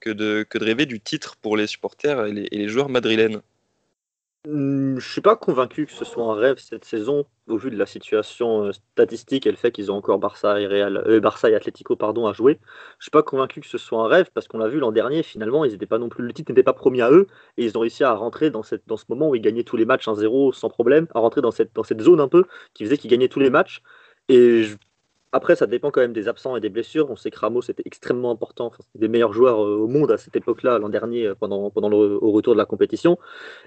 que 0.00 0.10
de, 0.10 0.46
rêver 0.54 0.86
du 0.86 1.00
titre 1.00 1.36
pour 1.36 1.58
les 1.58 1.66
supporters 1.66 2.26
et 2.26 2.32
les 2.32 2.68
joueurs 2.68 2.88
madrilènes? 2.88 3.42
Je 4.44 5.00
suis 5.00 5.20
pas 5.20 5.36
convaincu 5.36 5.86
que 5.86 5.92
ce 5.92 6.04
soit 6.04 6.24
un 6.24 6.34
rêve 6.34 6.58
cette 6.58 6.84
saison, 6.84 7.26
au 7.48 7.56
vu 7.56 7.70
de 7.70 7.76
la 7.76 7.86
situation 7.86 8.64
euh, 8.66 8.72
statistique 8.72 9.46
et 9.46 9.50
le 9.50 9.56
fait 9.56 9.72
qu'ils 9.72 9.90
ont 9.90 9.96
encore 9.96 10.18
Barça 10.18 10.60
et, 10.60 10.66
Real, 10.66 11.02
euh, 11.06 11.20
Barça 11.20 11.50
et 11.50 11.54
Atlético 11.54 11.96
pardon, 11.96 12.26
à 12.26 12.32
jouer. 12.32 12.60
Je 12.98 13.04
suis 13.04 13.10
pas 13.10 13.22
convaincu 13.22 13.60
que 13.60 13.66
ce 13.66 13.78
soit 13.78 14.00
un 14.02 14.06
rêve 14.06 14.30
parce 14.32 14.46
qu'on 14.48 14.58
l'a 14.58 14.68
vu 14.68 14.78
l'an 14.78 14.92
dernier, 14.92 15.22
finalement, 15.22 15.64
ils 15.64 15.74
étaient 15.74 15.86
pas 15.86 15.98
non 15.98 16.08
plus, 16.08 16.24
le 16.24 16.32
titre 16.32 16.52
n'était 16.52 16.62
pas 16.62 16.72
promis 16.72 17.02
à 17.02 17.10
eux 17.10 17.26
et 17.56 17.64
ils 17.64 17.76
ont 17.76 17.80
réussi 17.80 18.04
à 18.04 18.14
rentrer 18.14 18.50
dans, 18.50 18.62
cette, 18.62 18.86
dans 18.86 18.96
ce 18.96 19.04
moment 19.08 19.28
où 19.28 19.34
ils 19.34 19.42
gagnaient 19.42 19.64
tous 19.64 19.76
les 19.76 19.86
matchs 19.86 20.06
1-0 20.06 20.52
sans 20.52 20.68
problème, 20.68 21.08
à 21.14 21.20
rentrer 21.20 21.40
dans 21.40 21.50
cette, 21.50 21.74
dans 21.74 21.84
cette 21.84 22.00
zone 22.00 22.20
un 22.20 22.28
peu 22.28 22.44
qui 22.74 22.84
faisait 22.84 22.98
qu'ils 22.98 23.10
gagnaient 23.10 23.28
tous 23.28 23.40
les 23.40 23.50
matchs. 23.50 23.82
Et 24.28 24.64
après, 25.32 25.56
ça 25.56 25.66
dépend 25.66 25.90
quand 25.90 26.00
même 26.00 26.14
des 26.14 26.26
absents 26.26 26.56
et 26.56 26.60
des 26.60 26.70
blessures. 26.70 27.10
On 27.10 27.16
sait 27.16 27.30
que 27.30 27.38
Ramos 27.38 27.60
était 27.68 27.82
extrêmement 27.84 28.30
important. 28.30 28.66
Enfin, 28.66 28.78
c'était 28.80 29.00
des 29.00 29.08
meilleurs 29.08 29.32
joueurs 29.32 29.62
euh, 29.62 29.76
au 29.76 29.86
monde 29.86 30.10
à 30.10 30.16
cette 30.16 30.36
époque-là, 30.36 30.78
l'an 30.78 30.88
dernier, 30.88 31.26
euh, 31.26 31.34
pendant, 31.34 31.70
pendant 31.70 31.90
le 31.90 31.96
au 31.96 32.32
retour 32.32 32.54
de 32.54 32.58
la 32.58 32.64
compétition. 32.64 33.18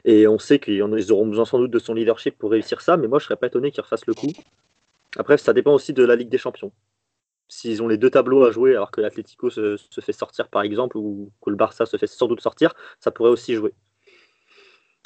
Et 0.04 0.28
on 0.28 0.40
sait 0.40 0.60
qu'ils 0.60 0.82
auront 1.12 1.28
besoin 1.28 1.46
sans 1.46 1.60
doute 1.60 1.72
de 1.72 1.80
son 1.80 1.94
leadership 1.94 2.38
pour 2.38 2.52
réussir 2.52 2.82
ça. 2.82 2.98
Mais 2.98 3.08
moi, 3.08 3.20
je 3.20 3.26
ne 3.26 3.28
serais 3.28 3.36
pas 3.36 3.48
étonné 3.48 3.72
qu'ils 3.72 3.84
refassent 3.84 4.08
le 4.08 4.16
coup. 4.16 4.32
Après, 5.18 5.38
ça 5.38 5.54
dépend 5.54 5.74
aussi 5.74 5.94
de 5.94 6.04
la 6.04 6.16
Ligue 6.16 6.30
des 6.30 6.40
Champions. 6.40 6.72
S'ils 7.48 7.84
ont 7.84 7.88
les 7.88 7.98
deux 7.98 8.10
tableaux 8.10 8.46
à 8.46 8.52
jouer, 8.52 8.72
alors 8.72 8.92
que 8.92 9.02
l'Atlético 9.02 9.50
se, 9.50 9.78
se, 9.78 10.02
fait 10.02 10.14
sortir, 10.14 10.48
par 10.48 10.64
exemple, 10.64 10.98
ou 10.98 11.32
que 11.42 11.50
le 11.50 11.58
Barça 11.58 11.86
se 11.86 11.98
fait 11.98 12.08
sans 12.08 12.28
doute 12.28 12.42
sortir, 12.42 12.74
ça 13.00 13.12
pourrait 13.12 13.30
aussi 13.30 13.56
jouer. 13.56 13.74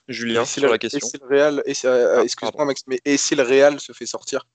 Julien, 0.08 0.46
sur 0.46 0.70
la 0.70 0.78
question. 0.78 1.00
Et 1.00 1.10
si 1.10 1.18
le 1.18 1.28
Real, 1.28 1.64
euh, 1.86 2.18
ah, 2.20 2.24
excuse-moi 2.24 2.66
Max, 2.66 2.84
mais 2.88 3.00
et 3.04 3.18
si 3.18 3.36
le 3.36 3.42
Real 3.44 3.80
se 3.80 3.92
fait 3.92 4.06
sortir 4.06 4.46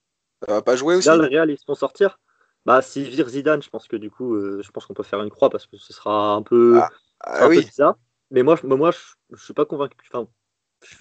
ça 0.45 0.53
va 0.53 0.61
pas 0.61 0.75
jouer 0.75 0.95
aussi 0.95 1.07
Là, 1.07 1.17
le 1.17 1.27
Real, 1.27 1.49
ils 1.49 1.57
se 1.57 1.65
font 1.65 1.75
sortir. 1.75 2.19
Bah, 2.65 2.81
s'ils 2.81 3.09
virent 3.09 3.29
Zidane, 3.29 3.61
je 3.61 3.69
pense 3.69 3.87
que 3.87 3.95
du 3.95 4.11
coup, 4.11 4.35
euh, 4.35 4.61
je 4.63 4.71
pense 4.71 4.85
qu'on 4.85 4.93
peut 4.93 5.03
faire 5.03 5.21
une 5.21 5.31
croix 5.31 5.49
parce 5.49 5.65
que 5.65 5.77
ce 5.77 5.93
sera 5.93 6.33
un 6.33 6.43
peu, 6.43 6.79
ah, 6.79 6.89
ah 7.21 7.47
oui. 7.47 7.67
ça. 7.71 7.97
Mais 8.29 8.43
moi, 8.43 8.55
moi, 8.63 8.91
je, 8.91 8.99
je 9.35 9.43
suis 9.43 9.53
pas 9.53 9.65
convaincu. 9.65 9.97
Enfin, 10.11 10.27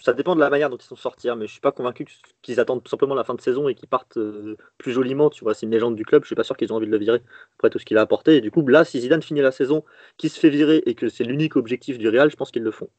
ça 0.02 0.12
dépend 0.12 0.34
de 0.34 0.40
la 0.40 0.50
manière 0.50 0.68
dont 0.68 0.76
ils 0.76 0.84
sont 0.84 0.96
sortis, 0.96 1.28
mais 1.36 1.46
je 1.46 1.52
suis 1.52 1.60
pas 1.60 1.72
convaincu 1.72 2.06
qu'ils 2.42 2.60
attendent 2.60 2.82
tout 2.82 2.90
simplement 2.90 3.14
la 3.14 3.24
fin 3.24 3.34
de 3.34 3.40
saison 3.40 3.68
et 3.68 3.74
qu'ils 3.74 3.88
partent 3.88 4.18
euh, 4.18 4.56
plus 4.78 4.92
joliment. 4.92 5.30
Tu 5.30 5.42
vois, 5.42 5.54
c'est 5.54 5.64
une 5.64 5.72
légende 5.72 5.96
du 5.96 6.04
club. 6.04 6.22
Je 6.22 6.26
suis 6.26 6.34
pas 6.34 6.44
sûr 6.44 6.56
qu'ils 6.56 6.72
ont 6.72 6.76
envie 6.76 6.86
de 6.86 6.90
le 6.90 6.98
virer 6.98 7.22
après 7.54 7.70
tout 7.70 7.78
ce 7.78 7.84
qu'il 7.84 7.96
a 7.96 8.02
apporté. 8.02 8.36
Et 8.36 8.40
du 8.40 8.50
coup, 8.50 8.66
là, 8.66 8.84
si 8.84 9.00
Zidane 9.00 9.22
finit 9.22 9.40
la 9.40 9.52
saison, 9.52 9.84
qui 10.18 10.28
se 10.28 10.38
fait 10.38 10.50
virer 10.50 10.82
et 10.86 10.94
que 10.94 11.08
c'est 11.08 11.24
l'unique 11.24 11.56
objectif 11.56 11.98
du 11.98 12.08
Real, 12.08 12.30
je 12.30 12.36
pense 12.36 12.50
qu'ils 12.50 12.62
le 12.62 12.70
font. 12.70 12.90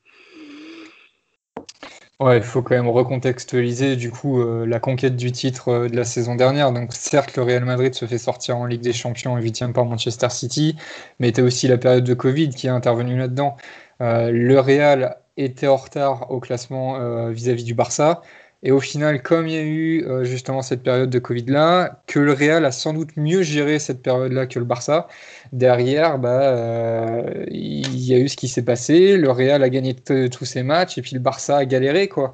Ouais, 2.19 2.38
il 2.38 2.43
faut 2.43 2.62
quand 2.62 2.76
même 2.76 2.88
recontextualiser 2.88 3.95
du 3.95 4.12
coup 4.12 4.39
euh, 4.41 4.65
la 4.67 4.80
conquête 4.80 5.15
du 5.15 5.32
titre 5.32 5.69
euh, 5.69 5.89
de 5.89 5.95
la 5.95 6.04
saison 6.04 6.36
dernière. 6.36 6.71
Donc 6.71 6.93
certes, 6.93 7.36
le 7.36 7.41
Real 7.41 7.65
Madrid 7.65 7.95
se 7.95 8.06
fait 8.06 8.19
sortir 8.19 8.58
en 8.58 8.65
Ligue 8.67 8.82
des 8.82 8.93
Champions 8.93 9.38
et 9.39 9.41
8 9.41 9.74
par 9.74 9.86
Manchester 9.86 10.30
City, 10.30 10.76
mais 11.19 11.32
tu 11.32 11.41
aussi 11.41 11.67
la 11.67 11.80
période 11.80 12.04
de 12.04 12.13
Covid 12.13 12.50
qui 12.50 12.67
est 12.67 12.69
intervenue 12.69 13.17
là-dedans. 13.17 13.58
Euh, 14.02 14.30
le 14.32 14.60
Real 14.60 15.17
était 15.36 15.67
en 15.67 15.78
retard 15.78 16.30
au 16.30 16.39
classement 16.39 17.30
vis-à-vis 17.30 17.63
-vis 17.63 17.65
du 17.65 17.74
Barça. 17.74 18.21
Et 18.63 18.71
au 18.71 18.80
final, 18.80 19.24
comme 19.24 19.47
il 19.47 19.54
y 19.54 19.58
a 19.58 19.63
eu 19.63 20.06
euh, 20.06 20.24
justement 20.24 20.62
cette 20.62 20.84
période 20.84 21.10
de 21.10 21.19
Covid-là, 21.19 22.04
que 22.06 22.19
le 22.19 22.32
Real 22.34 22.63
a 22.63 22.71
sans 22.71 22.93
doute 22.93 23.17
mieux 23.17 23.41
géré 23.41 23.80
cette 23.80 24.04
période-là 24.04 24.45
que 24.45 24.60
le 24.60 24.65
Barça, 24.65 25.08
derrière, 25.52 26.19
bah, 26.19 26.41
euh, 26.43 27.45
il 27.50 28.00
y 28.06 28.13
a 28.13 28.19
eu 28.19 28.30
ce 28.30 28.38
qui 28.38 28.47
s'est 28.47 28.63
passé. 28.63 29.17
Le 29.17 29.32
Real 29.32 29.63
a 29.63 29.69
gagné 29.69 29.95
tous 29.95 30.45
ses 30.45 30.62
matchs 30.62 30.97
et 31.00 31.02
puis 31.02 31.15
le 31.15 31.19
Barça 31.19 31.58
a 31.58 31.65
galéré. 31.65 32.08
quoi. 32.08 32.34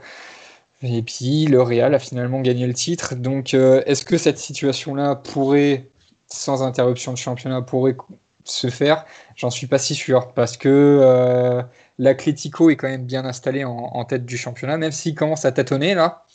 Et 0.83 1.01
puis 1.01 1.45
le 1.45 1.61
Real 1.61 1.95
a 1.95 1.99
finalement 1.99 2.41
gagné 2.41 2.67
le 2.67 2.73
titre. 2.73 3.15
Donc 3.15 3.53
euh, 3.53 3.81
est-ce 3.85 4.03
que 4.03 4.17
cette 4.17 4.37
situation-là 4.37 5.15
pourrait, 5.15 5.89
sans 6.27 6.61
interruption 6.61 7.13
de 7.13 7.17
championnat, 7.17 7.61
pourrait 7.61 7.95
se 8.43 8.69
faire? 8.69 9.05
J'en 9.35 9.49
suis 9.49 9.67
pas 9.67 9.79
si 9.79 9.95
sûr 9.95 10.33
parce 10.33 10.57
que 10.57 11.63
l'Atlético 11.97 12.69
est 12.69 12.75
quand 12.75 12.87
même 12.87 13.05
bien 13.05 13.25
installé 13.25 13.63
en, 13.65 14.05
tête 14.05 14.25
du 14.25 14.37
championnat, 14.37 14.77
même 14.77 14.91
s'il 14.91 15.15
commence 15.15 15.45
à 15.45 15.51
tâtonner 15.51 15.95
là. 15.95 16.25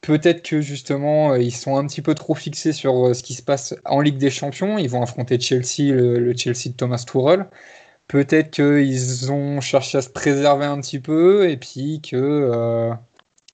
Peut-être 0.00 0.42
que 0.42 0.60
justement 0.60 1.32
euh, 1.32 1.38
ils 1.40 1.54
sont 1.54 1.76
un 1.76 1.86
petit 1.86 2.02
peu 2.02 2.14
trop 2.14 2.34
fixés 2.34 2.72
sur 2.72 3.14
ce 3.14 3.22
qui 3.22 3.34
se 3.34 3.42
passe 3.42 3.74
en 3.84 4.00
Ligue 4.00 4.18
des 4.18 4.30
Champions. 4.30 4.78
Ils 4.78 4.88
vont 4.88 5.02
affronter 5.02 5.40
Chelsea, 5.40 5.92
le, 5.92 6.36
Chelsea 6.36 6.68
de 6.68 6.74
Thomas 6.76 7.04
Tuchel. 7.06 7.46
Peut-être 8.08 8.50
qu'ils 8.52 9.32
ont 9.32 9.60
cherché 9.60 9.98
à 9.98 10.02
se 10.02 10.08
préserver 10.10 10.66
un 10.66 10.80
petit 10.80 11.00
peu 11.00 11.50
et 11.50 11.56
puis 11.56 12.00
que 12.00 12.90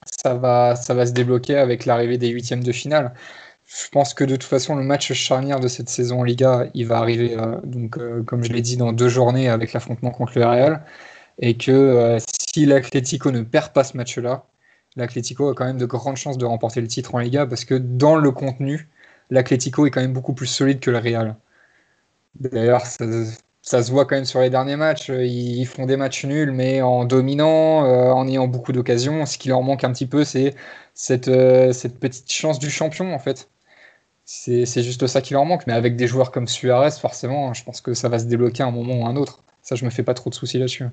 ça 0.06 0.34
va, 0.34 0.76
ça 0.76 0.94
va 0.94 1.06
se 1.06 1.12
débloquer 1.12 1.56
avec 1.56 1.86
l'arrivée 1.86 2.18
des 2.18 2.28
huitièmes 2.28 2.64
de 2.64 2.72
finale. 2.72 3.14
Je 3.66 3.88
pense 3.90 4.14
que 4.14 4.24
de 4.24 4.36
toute 4.36 4.44
façon, 4.44 4.76
le 4.76 4.82
match 4.82 5.12
charnière 5.12 5.60
de 5.60 5.68
cette 5.68 5.88
saison 5.88 6.20
en 6.20 6.24
Liga, 6.24 6.66
il 6.74 6.86
va 6.86 6.98
arriver, 6.98 7.36
euh, 7.38 7.56
donc, 7.64 7.98
euh, 7.98 8.22
comme 8.22 8.44
je 8.44 8.52
l'ai 8.52 8.60
dit, 8.60 8.76
dans 8.76 8.92
deux 8.92 9.08
journées 9.08 9.48
avec 9.48 9.72
l'affrontement 9.72 10.10
contre 10.10 10.38
le 10.38 10.46
Real. 10.46 10.84
Et 11.38 11.56
que 11.56 11.70
euh, 11.72 12.18
si 12.52 12.66
l'Atlético 12.66 13.30
ne 13.30 13.42
perd 13.42 13.72
pas 13.72 13.84
ce 13.84 13.96
match-là, 13.96 14.46
l'Atlético 14.96 15.48
a 15.50 15.54
quand 15.54 15.64
même 15.64 15.78
de 15.78 15.86
grandes 15.86 16.16
chances 16.16 16.38
de 16.38 16.44
remporter 16.44 16.80
le 16.80 16.88
titre 16.88 17.14
en 17.14 17.18
Liga 17.18 17.46
parce 17.46 17.64
que 17.64 17.74
dans 17.74 18.16
le 18.16 18.30
contenu, 18.32 18.88
l'Atlético 19.30 19.86
est 19.86 19.90
quand 19.90 20.00
même 20.00 20.12
beaucoup 20.12 20.34
plus 20.34 20.46
solide 20.46 20.80
que 20.80 20.90
le 20.90 20.98
Real. 20.98 21.36
D'ailleurs, 22.40 22.82
ça 23.62 23.82
se 23.82 23.90
voit 23.90 24.04
quand 24.06 24.16
même 24.16 24.24
sur 24.24 24.40
les 24.40 24.50
derniers 24.50 24.76
matchs. 24.76 25.08
Ils 25.08 25.66
font 25.66 25.86
des 25.86 25.96
matchs 25.96 26.24
nuls, 26.24 26.52
mais 26.52 26.82
en 26.82 27.04
dominant, 27.04 27.84
euh, 27.86 28.10
en 28.12 28.28
ayant 28.28 28.48
beaucoup 28.48 28.72
d'occasions. 28.72 29.26
Ce 29.26 29.38
qui 29.38 29.48
leur 29.48 29.62
manque 29.62 29.84
un 29.84 29.92
petit 29.92 30.06
peu, 30.06 30.24
c'est 30.24 30.54
cette, 30.94 31.28
euh, 31.28 31.72
cette 31.72 31.98
petite 31.98 32.30
chance 32.30 32.58
du 32.58 32.70
champion, 32.70 33.14
en 33.14 33.18
fait. 33.18 33.48
C'est 34.24 34.82
juste 34.82 35.06
ça 35.06 35.20
qui 35.22 35.34
leur 35.34 35.44
manque. 35.46 35.66
Mais 35.66 35.74
avec 35.74 35.96
des 35.96 36.06
joueurs 36.08 36.30
comme 36.32 36.48
Suarez, 36.48 36.92
forcément, 36.92 37.54
je 37.54 37.64
pense 37.64 37.80
que 37.80 37.94
ça 37.94 38.08
va 38.08 38.18
se 38.18 38.24
débloquer 38.26 38.62
à 38.62 38.66
un 38.66 38.70
moment 38.72 38.94
ou 39.02 39.06
un 39.06 39.16
autre. 39.16 39.43
Ça, 39.64 39.74
je 39.74 39.84
me 39.84 39.90
fais 39.90 40.04
pas 40.04 40.14
trop 40.14 40.30
de 40.30 40.34
soucis 40.34 40.58
là-dessus. 40.58 40.84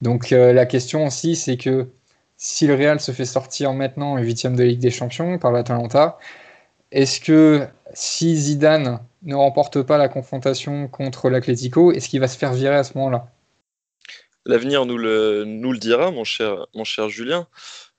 Donc 0.00 0.30
la 0.30 0.64
question 0.64 1.06
aussi, 1.06 1.36
c'est 1.36 1.58
que 1.58 1.88
si 2.36 2.66
le 2.66 2.74
Real 2.74 2.98
se 3.00 3.12
fait 3.12 3.24
sortir 3.24 3.72
maintenant 3.72 4.12
en 4.12 4.18
huitième 4.18 4.56
de 4.56 4.62
Ligue 4.62 4.80
des 4.80 4.90
Champions 4.90 5.38
par 5.38 5.52
l'Atalanta, 5.52 6.18
est-ce 6.92 7.20
que 7.20 7.66
si 7.94 8.36
Zidane 8.36 9.00
ne 9.22 9.34
remporte 9.34 9.82
pas 9.82 9.98
la 9.98 10.08
confrontation 10.08 10.88
contre 10.88 11.30
l'Atlético, 11.30 11.92
est-ce 11.92 12.08
qu'il 12.08 12.20
va 12.20 12.28
se 12.28 12.38
faire 12.38 12.52
virer 12.52 12.76
à 12.76 12.84
ce 12.84 12.96
moment-là? 12.98 13.28
L'avenir 14.44 14.84
nous 14.86 14.98
le, 14.98 15.78
dira, 15.78 16.10
mon 16.10 16.24
cher, 16.24 16.66
mon 16.74 16.84
cher 16.84 17.08
Julien. 17.08 17.46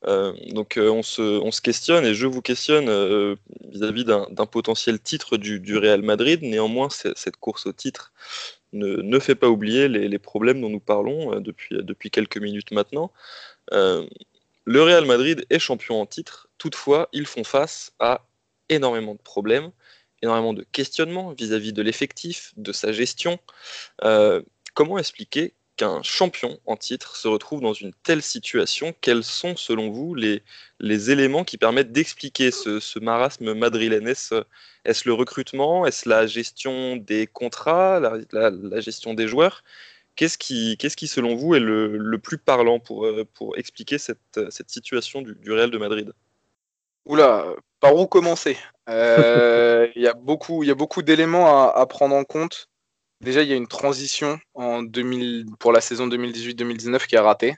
Euh, 0.05 0.33
donc 0.49 0.77
euh, 0.77 0.89
on, 0.89 1.01
se, 1.01 1.21
on, 1.21 1.51
se, 1.51 1.61
questionne 1.61 2.03
et 2.03 2.13
je 2.13 2.27
vous 2.27 2.41
questionne 2.41 2.89
euh, 2.89 3.37
vis-à-vis 3.71 4.03
d'un 4.03 4.45
potentiel 4.45 4.99
titre 4.99 5.37
du, 5.37 5.77
Real 5.77 6.01
Madrid. 6.01 6.41
Néanmoins, 6.41 6.89
cette 6.89 7.37
course 7.37 7.65
au 7.65 7.71
titre 7.71 8.11
ne, 8.73 8.97
ne 8.97 9.19
fait 9.19 9.35
pas 9.35 9.49
oublier 9.49 9.87
les, 9.87 10.19
problèmes 10.19 10.61
dont 10.61 10.69
nous 10.69 10.79
parlons 10.79 11.39
depuis, 11.39 11.77
depuis 11.81 12.11
quelques 12.11 12.37
minutes 12.37 12.71
maintenant. 12.71 13.11
le 13.71 14.81
Real 14.81 15.05
Madrid 15.05 15.45
est 15.49 15.59
champion 15.59 16.01
en 16.01 16.05
titre, 16.05 16.49
toutefois, 16.57 17.09
ils 17.13 17.25
font 17.25 17.43
face 17.43 17.93
à 17.99 18.25
énormément 18.69 19.13
de 19.13 19.21
problèmes 19.21 19.71
énormément 20.23 20.53
de 20.53 20.65
questionnements 20.71 21.33
vis-à-vis 21.33 21.73
de 21.73 21.81
l'effectif, 21.81 22.53
de 22.57 22.71
sa 22.71 22.91
gestion. 22.91 23.39
Euh, 24.03 24.41
comment 24.73 24.97
expliquer 24.97 25.53
qu'un 25.75 26.03
champion 26.03 26.59
en 26.65 26.77
titre 26.77 27.15
se 27.15 27.27
retrouve 27.27 27.61
dans 27.61 27.73
une 27.73 27.93
telle 28.03 28.21
situation 28.21 28.93
Quels 29.01 29.23
sont, 29.23 29.55
selon 29.55 29.89
vous, 29.89 30.15
les, 30.15 30.43
les 30.79 31.11
éléments 31.11 31.43
qui 31.43 31.57
permettent 31.57 31.91
d'expliquer 31.91 32.51
ce, 32.51 32.99
marasme 32.99 33.53
madrilène? 33.53 34.07
Est-ce 34.07 34.43
le 35.05 35.13
recrutement? 35.13 35.85
Est-ce 35.85 36.07
la 36.07 36.27
gestion 36.27 36.97
des 36.97 37.27
contrats? 37.27 37.99
La, 38.31 38.79
gestion 38.81 39.13
des 39.13 39.27
joueurs? 39.27 39.63
Qu'est-ce 40.15 40.37
qui, 40.37 40.77
qu'est-ce 40.77 40.97
qui, 40.97 41.07
selon 41.07 41.35
vous, 41.35 41.55
est 41.55 41.59
le, 41.59 42.17
plus 42.17 42.37
parlant 42.37 42.79
pour, 42.79 43.05
euh, 43.05 43.25
pour 43.33 43.57
expliquer 43.57 43.97
cette, 43.97 44.51
cette 44.51 44.69
situation 44.69 45.21
du, 45.21 45.33
du 45.35 45.51
Real 45.51 45.71
de 45.71 45.77
Madrid? 45.77 46.13
Oula, 47.05 47.45
par 47.79 47.95
où 47.95 48.07
commencer? 48.07 48.57
Euh, 48.89 49.87
Il 49.95 50.01
y 50.01 50.07
a 50.07 50.13
beaucoup, 50.13 50.63
beaucoup 50.75 51.01
d'éléments 51.01 51.69
à, 51.69 51.85
prendre 51.85 52.15
en 52.15 52.23
compte. 52.23 52.69
Déjà, 53.23 53.41
il 53.41 53.49
y 53.49 53.53
a 53.53 53.55
une 53.55 53.67
transition 53.67 54.39
en 54.53 54.83
2000, 54.83 55.45
pour 55.59 55.71
la 55.71 55.81
saison 55.81 56.07
2018-2019 56.07 57.07
qui 57.07 57.15
a 57.15 57.23
raté. 57.23 57.55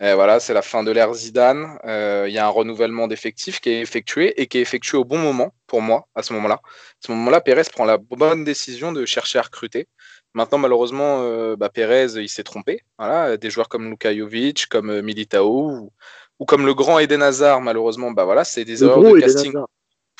voilà, 0.00 0.40
c'est 0.40 0.54
la 0.54 0.62
fin 0.62 0.84
de 0.84 0.90
l'ère 0.92 1.12
Zidane. 1.12 1.78
Euh, 1.84 2.26
il 2.28 2.34
y 2.34 2.38
a 2.38 2.46
un 2.46 2.50
renouvellement 2.50 3.08
d'effectifs 3.08 3.60
qui 3.60 3.70
est 3.70 3.80
effectué 3.80 4.40
et 4.40 4.46
qui 4.46 4.58
est 4.58 4.62
effectué 4.62 4.96
au 4.96 5.04
bon 5.04 5.18
moment 5.18 5.52
pour 5.66 5.82
moi 5.82 6.06
à 6.14 6.22
ce 6.22 6.32
moment-là. 6.34 6.60
À 6.64 7.06
ce 7.06 7.12
moment-là, 7.12 7.40
Pérez 7.40 7.64
prend 7.72 7.84
la 7.84 7.98
bonne 7.98 8.44
décision 8.44 8.92
de 8.92 9.04
chercher 9.04 9.38
à 9.38 9.42
recruter. 9.42 9.88
Maintenant, 10.32 10.58
malheureusement, 10.58 11.22
euh, 11.22 11.56
bah, 11.56 11.70
Pérez, 11.70 12.12
il 12.16 12.28
s'est 12.28 12.44
trompé. 12.44 12.82
Voilà, 12.98 13.36
des 13.36 13.50
joueurs 13.50 13.68
comme 13.68 13.90
Luka 13.90 14.16
Jovic, 14.16 14.66
comme 14.68 15.00
Militao, 15.02 15.90
ou 16.38 16.44
comme 16.46 16.64
le 16.64 16.74
grand 16.74 16.98
Eden 16.98 17.22
Hazard, 17.22 17.60
malheureusement, 17.60 18.12
bah 18.12 18.24
voilà, 18.24 18.44
c'est 18.44 18.64
des 18.64 18.82
erreurs 18.82 19.02
de 19.02 19.20
casting. 19.20 19.52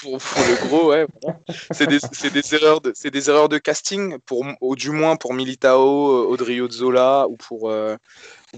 Pour, 0.01 0.13
le 0.15 0.67
gros, 0.67 0.91
ouais, 0.91 1.07
c'est 1.73 1.87
des, 1.87 1.99
des, 2.31 2.55
erreurs 2.55 2.81
de, 2.81 2.93
des 3.09 3.29
erreurs 3.29 3.51
de 3.51 3.59
casting 3.59 4.19
pour, 4.21 4.47
au, 4.63 4.75
du 4.75 4.91
moins 4.91 5.17
pour 5.17 5.35
Militao, 5.35 6.27
Audrey 6.27 6.59
Zola 6.71 7.27
ou 7.29 7.37
pour, 7.37 7.71
euh, 7.71 7.97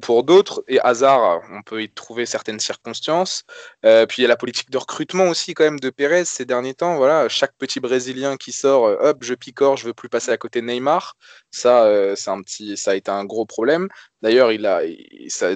pour 0.00 0.22
d'autres. 0.22 0.62
Et 0.68 0.78
hasard, 0.80 1.42
on 1.50 1.62
peut 1.62 1.82
y 1.82 1.90
trouver 1.90 2.26
certaines 2.26 2.60
circonstances. 2.60 3.44
Euh, 3.84 4.06
puis 4.06 4.20
il 4.20 4.22
y 4.22 4.24
a 4.24 4.28
la 4.28 4.36
politique 4.36 4.70
de 4.70 4.78
recrutement 4.78 5.24
aussi 5.24 5.54
quand 5.54 5.64
même 5.64 5.80
de 5.80 5.90
Pérez 5.90 6.24
ces 6.24 6.44
derniers 6.44 6.74
temps. 6.74 6.96
Voilà, 6.96 7.28
chaque 7.28 7.54
petit 7.58 7.80
Brésilien 7.80 8.36
qui 8.36 8.52
sort, 8.52 8.86
euh, 8.86 8.96
hop, 9.00 9.18
je 9.22 9.34
picore, 9.34 9.76
je 9.76 9.86
veux 9.86 9.94
plus 9.94 10.08
passer 10.08 10.30
à 10.30 10.36
côté 10.36 10.60
de 10.60 10.66
Neymar. 10.66 11.16
Ça, 11.54 11.84
euh, 11.84 12.16
un 12.26 12.40
petit, 12.40 12.78
ça 12.78 12.92
a 12.92 12.94
été 12.94 13.10
un 13.10 13.26
gros 13.26 13.44
problème. 13.44 13.88
D'ailleurs, 14.22 14.52
il 14.52 14.66
a, 14.66 14.80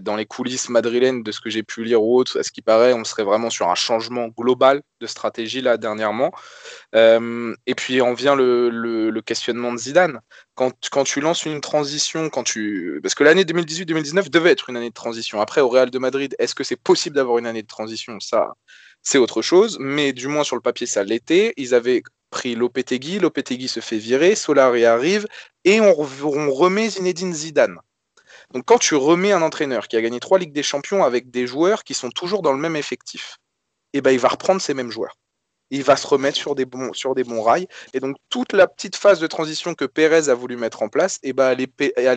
dans 0.01 0.15
les 0.15 0.27
coulisses 0.27 0.69
madrilènes, 0.69 1.23
de 1.23 1.33
ce 1.33 1.41
que 1.41 1.49
j'ai 1.49 1.63
pu 1.63 1.85
lire 1.85 2.03
ou 2.03 2.19
autre, 2.19 2.39
à 2.39 2.43
ce 2.43 2.53
qui 2.53 2.61
paraît, 2.61 2.93
on 2.93 3.03
serait 3.05 3.25
vraiment 3.25 3.49
sur 3.49 3.71
un 3.71 3.75
changement 3.75 4.29
global 4.29 4.83
de 5.01 5.07
stratégie 5.07 5.63
là 5.63 5.79
dernièrement. 5.79 6.33
et 6.93 7.75
puis 7.77 8.03
on 8.03 8.13
vient 8.13 8.35
le, 8.35 8.69
le, 8.69 9.23
questionnement 9.23 9.73
de 9.73 9.79
Zidane. 9.79 10.21
Quand, 10.55 10.73
quand, 10.91 11.05
tu 11.05 11.21
lances 11.21 11.47
une 11.47 11.61
transition, 11.61 12.29
quand 12.29 12.45
tu, 12.45 13.01
parce 13.03 13.15
que 13.15 13.25
l'année 13.25 13.45
2018-2019 13.45 14.29
devait 14.31 14.51
être 14.51 14.69
une 14.69 14.77
année 14.77 14.91
de 14.91 14.95
transition. 14.95 15.41
Après, 15.41 15.61
au 15.63 15.69
Real 15.69 15.91
de 15.91 15.99
Madrid, 15.99 16.35
est-ce 16.39 16.55
que 16.55 16.65
c'est 16.65 16.77
possible 16.77 17.17
d'avoir 17.17 17.39
une 17.39 17.47
année 17.47 17.63
de 17.63 17.67
transition? 17.67 18.21
Ça, 18.21 18.55
c'est 19.03 19.19
autre 19.19 19.41
chose. 19.41 19.79
Mais 19.81 20.13
du 20.13 20.29
moins 20.29 20.45
sur 20.45 20.57
le 20.57 20.63
papier, 20.63 20.87
ça 20.87 21.05
l'était. 21.05 21.55
Ils 21.57 21.75
avaient 21.75 22.03
pris 22.31 22.55
Lopetegui, 22.55 23.19
Lopetegui 23.19 23.69
se 23.69 23.81
fait 23.81 23.99
virer, 23.99 24.35
Solari 24.35 24.85
arrive 24.85 25.27
et 25.67 25.81
on, 25.81 25.93
remet 25.93 26.89
Zinedine 26.89 27.35
Zidane. 27.35 27.79
Donc 28.55 28.65
quand 28.65 28.79
tu 28.79 28.95
remets 28.95 29.33
un 29.33 29.43
entraîneur 29.43 29.89
qui 29.89 29.97
a 29.97 30.01
gagné 30.01 30.21
trois 30.21 30.39
Ligues 30.39 30.53
des 30.53 30.63
Champions 30.63 31.05
avec 31.05 31.31
des 31.31 31.47
joueurs 31.47 31.85
qui 31.85 31.93
sont 31.93 32.11
toujours 32.11 32.41
dans 32.41 32.53
le 32.53 32.59
même 32.59 32.77
effectif, 32.77 33.37
et 33.93 33.99
eh 33.99 34.01
ben 34.01 34.13
il 34.13 34.19
va 34.19 34.29
reprendre 34.29 34.63
ces 34.63 34.73
mêmes 34.73 34.91
joueurs 34.91 35.17
il 35.71 35.83
va 35.83 35.97
se 35.97 36.07
remettre 36.07 36.37
sur 36.37 36.55
des 36.55 36.65
bons, 36.65 37.43
rails. 37.43 37.67
Et 37.93 38.01
donc, 38.01 38.17
toute 38.29 38.53
la 38.53 38.67
petite 38.67 38.97
phase 38.97 39.21
de 39.21 39.27
transition 39.27 39.75
que 39.75 39.85
Pérez 39.85 40.29
a 40.29 40.35
voulu 40.35 40.57
mettre 40.57 40.83
en 40.83 40.89
place, 40.89 41.19
eh 41.23 41.33
ben, 41.33 41.51
elle, 41.51 41.61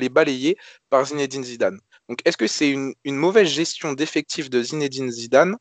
est, 0.03 0.09
balayée 0.09 0.57
par 0.89 1.05
Zinedine 1.05 1.43
Zidane. 1.43 1.79
Donc, 2.07 2.19
est-ce 2.25 2.37
que 2.37 2.47
c'est 2.47 2.69
une, 2.69 2.93
une 3.03 3.15
mauvaise 3.15 3.47
gestion 3.47 3.93
d'effectifs 3.93 4.49
de 4.49 4.61
Zinedine 4.61 5.11
Zidane? 5.11 5.57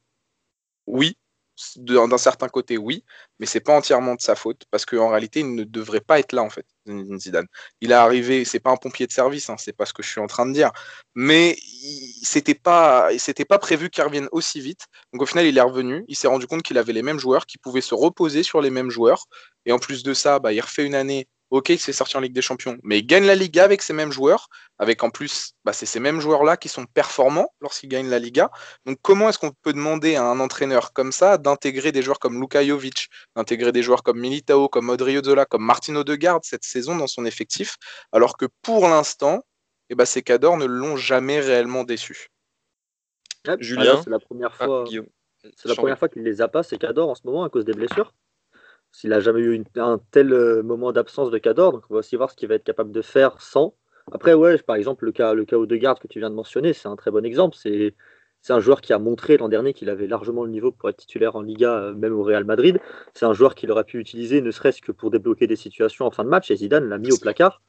Oui, 0.87 1.16
d'un 1.77 2.18
certain 2.18 2.49
côté, 2.49 2.79
oui, 2.79 3.05
mais 3.38 3.47
c'est 3.47 3.61
pas 3.61 3.77
entièrement 3.77 4.14
de 4.14 4.21
sa 4.21 4.35
faute 4.35 4.64
parce 4.71 4.85
qu'en 4.87 5.09
réalité, 5.09 5.40
il 5.40 5.55
ne 5.55 5.64
devrait 5.64 6.01
pas 6.01 6.18
être 6.18 6.33
là 6.33 6.42
en 6.42 6.51
fait, 6.51 6.66
Zidane. 7.18 7.47
Il 7.81 7.90
est 7.90 7.94
arrivé, 7.94 8.44
c'est 8.44 8.61
pas 8.61 8.71
un 8.71 8.77
pompier 8.77 9.07
de 9.07 9.12
service, 9.12 9.51
hein, 9.51 9.57
c'est 9.59 9.73
pas 9.73 9.87
ce 9.87 9.92
que 9.92 10.03
je 10.03 10.09
suis 10.09 10.21
en 10.21 10.27
train 10.27 10.47
de 10.47 10.53
dire, 10.53 10.71
mais 11.14 11.57
c'était 12.23 12.55
pas, 12.55 13.09
c'était 13.18 13.44
pas 13.44 13.59
prévu 13.59 13.90
qu'il 13.90 14.05
revienne 14.05 14.29
aussi 14.33 14.61
vite. 14.61 14.87
Donc 15.12 15.23
au 15.23 15.27
final, 15.27 15.47
il 15.47 15.57
est 15.59 15.61
revenu, 15.61 16.05
il 16.09 16.16
s'est 16.16 16.29
rendu 16.29 16.47
compte 16.47 16.62
qu'il 16.62 16.79
avait 16.79 16.92
les 16.92 17.03
mêmes 17.03 17.18
joueurs, 17.18 17.47
qu'il 17.47 17.61
pouvait 17.61 17.81
se 17.81 17.94
reposer 17.94 18.42
sur 18.42 18.61
les 18.61 18.71
mêmes 18.71 18.90
joueurs, 18.90 19.27
et 19.66 19.73
en 19.73 19.79
plus 19.79 20.03
de 20.03 20.14
ça, 20.14 20.38
bah, 20.38 20.53
il 20.53 20.61
refait 20.61 20.87
une 20.87 20.94
année 20.94 21.29
ok, 21.50 21.70
il 21.70 21.78
s'est 21.78 21.92
sorti 21.92 22.16
en 22.16 22.20
Ligue 22.20 22.32
des 22.32 22.42
Champions, 22.42 22.78
mais 22.82 22.98
il 22.98 23.06
gagne 23.06 23.24
la 23.24 23.34
Liga 23.34 23.64
avec 23.64 23.82
ces 23.82 23.92
mêmes 23.92 24.12
joueurs, 24.12 24.48
avec 24.78 25.02
en 25.02 25.11
plus, 25.11 25.54
bah, 25.64 25.72
c'est 25.72 25.87
ces 25.87 26.00
mêmes 26.00 26.20
joueurs-là 26.20 26.56
qui 26.56 26.68
sont 26.68 26.84
performants 26.87 27.52
lorsqu'ils 27.61 27.88
gagnent 27.88 28.11
la 28.11 28.18
Liga. 28.18 28.50
Donc 28.84 28.98
comment 29.02 29.28
est-ce 29.28 29.38
qu'on 29.38 29.52
peut 29.62 29.72
demander 29.72 30.16
à 30.16 30.24
un 30.24 30.40
entraîneur 30.40 30.92
comme 30.92 31.12
ça 31.12 31.38
d'intégrer 31.38 31.92
des 31.92 32.02
joueurs 32.02 32.18
comme 32.18 32.40
Luka 32.40 32.64
Jovic, 32.64 33.08
d'intégrer 33.34 33.72
des 33.72 33.82
joueurs 33.82 34.02
comme 34.02 34.20
Militao, 34.20 34.68
comme 34.68 34.90
Odrio 34.90 35.22
Zola, 35.22 35.46
comme 35.46 35.64
Martino 35.64 36.04
Degarde 36.04 36.44
cette 36.44 36.64
saison 36.64 36.96
dans 36.96 37.06
son 37.06 37.24
effectif, 37.24 37.76
alors 38.12 38.37
que 38.37 38.46
pour 38.62 38.88
l'instant, 38.88 39.42
eh 39.90 39.94
bah, 39.94 40.06
ces 40.06 40.22
cadors 40.22 40.58
ne 40.58 40.66
l'ont 40.66 40.96
jamais 40.96 41.40
réellement 41.40 41.84
déçu? 41.84 42.28
Julien, 43.61 44.02
c'est 44.02 44.11
la 44.11 44.18
première 44.18 44.54
ah, 44.61 44.64
fois. 44.66 44.84
c'est 45.56 45.68
la 45.68 45.74
première 45.74 45.98
fois 45.98 46.08
qu'il 46.08 46.22
les 46.22 46.42
a 46.42 46.48
pas, 46.48 46.62
ces 46.62 46.76
cadors 46.76 47.08
en 47.08 47.14
ce 47.14 47.22
moment 47.24 47.44
à 47.44 47.48
cause 47.48 47.64
des 47.64 47.72
blessures? 47.72 48.12
S'il 48.92 49.11
n'a 49.11 49.20
jamais 49.20 49.40
eu 49.40 49.64
un 49.77 50.01
tel 50.11 50.33
euh, 50.33 50.62
moment 50.62 50.92
d'absence 50.92 51.31
de 51.31 51.38
Cador. 51.38 51.72
Donc 51.72 51.85
on 51.90 51.94
va 51.94 52.01
aussi 52.01 52.16
voir 52.16 52.31
ce 52.31 52.37
qu'il 52.37 52.48
va 52.48 52.55
être 52.57 52.64
capable 52.64 52.92
de 52.92 53.03
faire 53.03 53.40
sans. 53.40 53.74
Après, 54.12 54.35
ouais, 54.35 54.59
par 54.59 54.77
exemple, 54.77 55.05
le 55.05 55.12
cas, 55.12 55.35
le 55.35 55.44
cas 55.44 55.57
de 55.59 55.77
garde 55.77 55.98
que 55.98 56.09
tu 56.09 56.18
viens 56.18 56.31
de 56.31 56.35
mentionner, 56.35 56.72
c'est 56.72 56.88
un 56.88 56.96
très 56.96 57.11
bon 57.11 57.24
exemple. 57.24 57.57
C'est 57.57 57.94
C'est 58.40 58.53
un 58.53 58.61
joueur 58.61 58.81
qui 58.81 58.92
a 58.92 58.98
montré 58.98 59.37
l'an 59.37 59.48
dernier 59.48 59.74
qu'il 59.74 59.90
avait 59.90 60.07
largement 60.07 60.44
le 60.44 60.51
niveau 60.51 60.72
pour 60.72 60.88
être 60.88 60.96
titulaire 60.98 61.37
en 61.37 61.42
Liga, 61.42 61.72
euh, 61.79 61.94
même 61.94 62.14
au 62.14 62.22
Real 62.22 62.44
Madrid. 62.44 62.81
C'est 63.14 63.27
un 63.27 63.35
joueur 63.35 63.55
qu'il 63.55 63.70
aurait 63.70 63.85
pu 63.85 63.98
utiliser, 63.98 64.40
ne 64.40 64.51
serait-ce 64.53 64.81
que 64.83 64.92
pour 64.92 65.11
débloquer 65.11 65.46
des 65.46 65.57
situations 65.57 66.07
en 66.07 66.11
fin 66.11 66.24
de 66.24 66.29
match, 66.31 66.51
et 66.51 66.57
Zidane 66.57 66.88
l'a 66.88 66.98
mis 66.98 67.12
au 67.12 67.18
placard. 67.18 67.62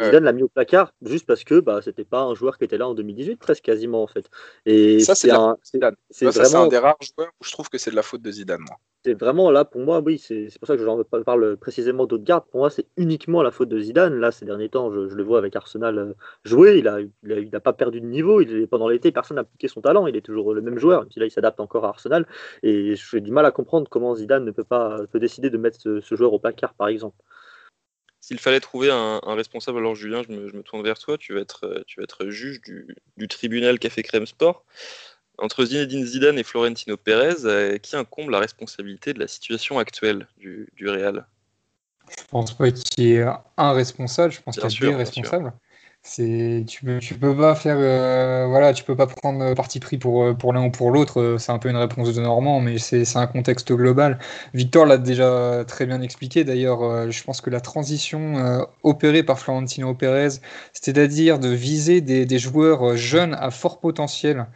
Zidane 0.00 0.24
l'a 0.24 0.32
mis 0.32 0.42
au 0.42 0.48
placard 0.48 0.92
juste 1.02 1.26
parce 1.26 1.44
que 1.44 1.60
bah, 1.60 1.80
c'était 1.82 2.04
pas 2.04 2.22
un 2.22 2.34
joueur 2.34 2.58
qui 2.58 2.64
était 2.64 2.78
là 2.78 2.88
en 2.88 2.94
2018, 2.94 3.36
presque 3.36 3.64
quasiment 3.64 4.02
en 4.02 4.06
fait. 4.06 4.28
Et 4.64 5.00
ça, 5.00 5.14
c'est 5.14 5.30
un, 5.30 5.56
vraiment... 6.22 6.62
un 6.64 6.68
des 6.68 6.78
rares 6.78 6.96
joueurs 7.00 7.30
où 7.40 7.44
je 7.44 7.52
trouve 7.52 7.68
que 7.68 7.78
c'est 7.78 7.90
de 7.90 7.96
la 7.96 8.02
faute 8.02 8.22
de 8.22 8.30
Zidane. 8.30 8.60
Moi 8.60 8.78
c'est 9.04 9.14
vraiment 9.14 9.50
là, 9.50 9.64
pour 9.64 9.80
moi, 9.80 10.00
oui, 10.00 10.18
c'est 10.18 10.48
pour 10.60 10.68
ça 10.68 10.76
que 10.76 10.82
je 10.84 11.20
parle 11.22 11.56
précisément 11.56 12.06
d'Odegaard. 12.06 12.44
Pour 12.44 12.60
moi, 12.60 12.70
c'est 12.70 12.86
uniquement 12.96 13.42
la 13.42 13.50
faute 13.50 13.68
de 13.68 13.80
Zidane. 13.80 14.14
Là, 14.14 14.30
ces 14.30 14.44
derniers 14.44 14.68
temps, 14.68 14.92
je, 14.92 15.14
le 15.14 15.22
vois 15.24 15.38
avec 15.38 15.56
Arsenal 15.56 15.98
euh, 15.98 16.12
jouer. 16.44 16.78
Il 16.78 16.84
n'a 16.84 17.00
il 17.24 17.56
a, 17.56 17.60
pas 17.60 17.72
perdu 17.72 18.00
de 18.00 18.06
niveau. 18.06 18.40
Il, 18.40 18.68
pendant 18.68 18.88
l'été, 18.88 19.10
personne 19.10 19.36
n'a 19.36 19.44
piqué 19.44 19.66
son 19.66 19.80
talent. 19.80 20.06
Il 20.06 20.16
est 20.16 20.20
toujours 20.20 20.54
le 20.54 20.60
même 20.60 20.78
joueur, 20.78 21.02
même 21.02 21.10
si 21.10 21.18
là, 21.18 21.26
il 21.26 21.30
s'adapte 21.32 21.58
encore 21.58 21.84
à 21.84 21.88
Arsenal. 21.88 22.26
Et 22.62 22.94
j'ai 22.94 23.20
du 23.20 23.32
mal 23.32 23.44
à 23.44 23.50
comprendre 23.50 23.88
comment 23.90 24.14
Zidane 24.14 24.44
ne 24.44 24.52
peut 24.52 24.64
pas 24.64 24.98
peut 25.10 25.18
décider 25.18 25.50
de 25.50 25.58
mettre 25.58 25.80
ce, 25.80 26.14
joueur 26.14 26.32
au 26.32 26.38
placard, 26.38 26.74
par 26.74 26.86
exemple. 26.86 27.16
S'il 28.22 28.38
fallait 28.38 28.60
trouver 28.60 28.90
un, 28.90 29.20
responsable, 29.26 29.78
alors 29.78 29.96
Julien, 29.96 30.22
je 30.22 30.32
me, 30.32 30.62
tourne 30.62 30.82
vers 30.82 30.98
toi. 30.98 31.18
Tu 31.18 31.34
vas 31.34 31.40
être, 31.40 31.84
tu 31.86 32.00
vas 32.00 32.04
être 32.04 32.28
juge 32.28 32.62
du, 32.62 32.96
du 33.16 33.28
tribunal 33.28 33.78
Café 33.78 34.02
Crème 34.02 34.26
Sport 34.26 34.64
entre 35.38 35.64
Zinedine 35.64 36.06
Zidane 36.06 36.38
et 36.38 36.44
Florentino 36.44 36.96
Pérez, 36.96 37.44
euh, 37.44 37.78
qui 37.78 37.96
incombe 37.96 38.30
la 38.30 38.38
responsabilité 38.38 39.12
de 39.12 39.18
la 39.18 39.28
situation 39.28 39.78
actuelle 39.78 40.26
du, 40.38 40.68
Real? 40.80 41.26
Je 42.08 42.24
pense 42.30 42.56
pas 42.56 42.70
qu'il 42.70 43.04
y 43.04 43.14
ait 43.14 43.26
un 43.56 43.72
responsable, 43.72 44.32
je 44.32 44.40
pense 44.40 44.56
qu'il 44.56 44.64
y 44.64 44.86
a 44.86 44.90
deux 44.90 44.96
responsables. 44.96 45.52
C'est 46.04 46.64
tu 46.66 46.84
peux 46.84 46.98
tu 46.98 47.14
peux 47.14 47.36
pas 47.36 47.54
faire 47.54 47.76
euh, 47.78 48.46
voilà 48.48 48.72
tu 48.72 48.82
peux 48.82 48.96
pas 48.96 49.06
prendre 49.06 49.54
parti 49.54 49.78
pris 49.78 49.98
pour 49.98 50.24
euh, 50.24 50.34
pour 50.34 50.52
l'un 50.52 50.64
ou 50.66 50.70
pour 50.70 50.90
l'autre 50.90 51.36
c'est 51.38 51.52
un 51.52 51.58
peu 51.58 51.70
une 51.70 51.76
réponse 51.76 52.12
de 52.12 52.20
Normand 52.20 52.60
mais 52.60 52.78
c'est 52.78 53.16
un 53.16 53.28
contexte 53.28 53.72
global. 53.72 54.18
Victor 54.52 54.84
l'a 54.84 54.98
déjà 54.98 55.64
très 55.64 55.86
bien 55.86 56.02
expliqué 56.02 56.42
d'ailleurs 56.42 57.10
je 57.10 57.22
pense 57.22 57.40
que 57.40 57.50
la 57.50 57.60
transition 57.60 58.66
opérée 58.82 59.22
par 59.22 59.38
Florentino 59.38 59.94
Pérez 59.94 60.40
c'est-à-dire 60.72 61.38
de 61.38 61.48
viser 61.48 62.00
des, 62.00 62.26
des, 62.26 62.38
joueurs 62.38 62.96
jeunes 62.96 63.34
à 63.34 63.50
fort 63.52 63.78
potentiel 63.78 64.46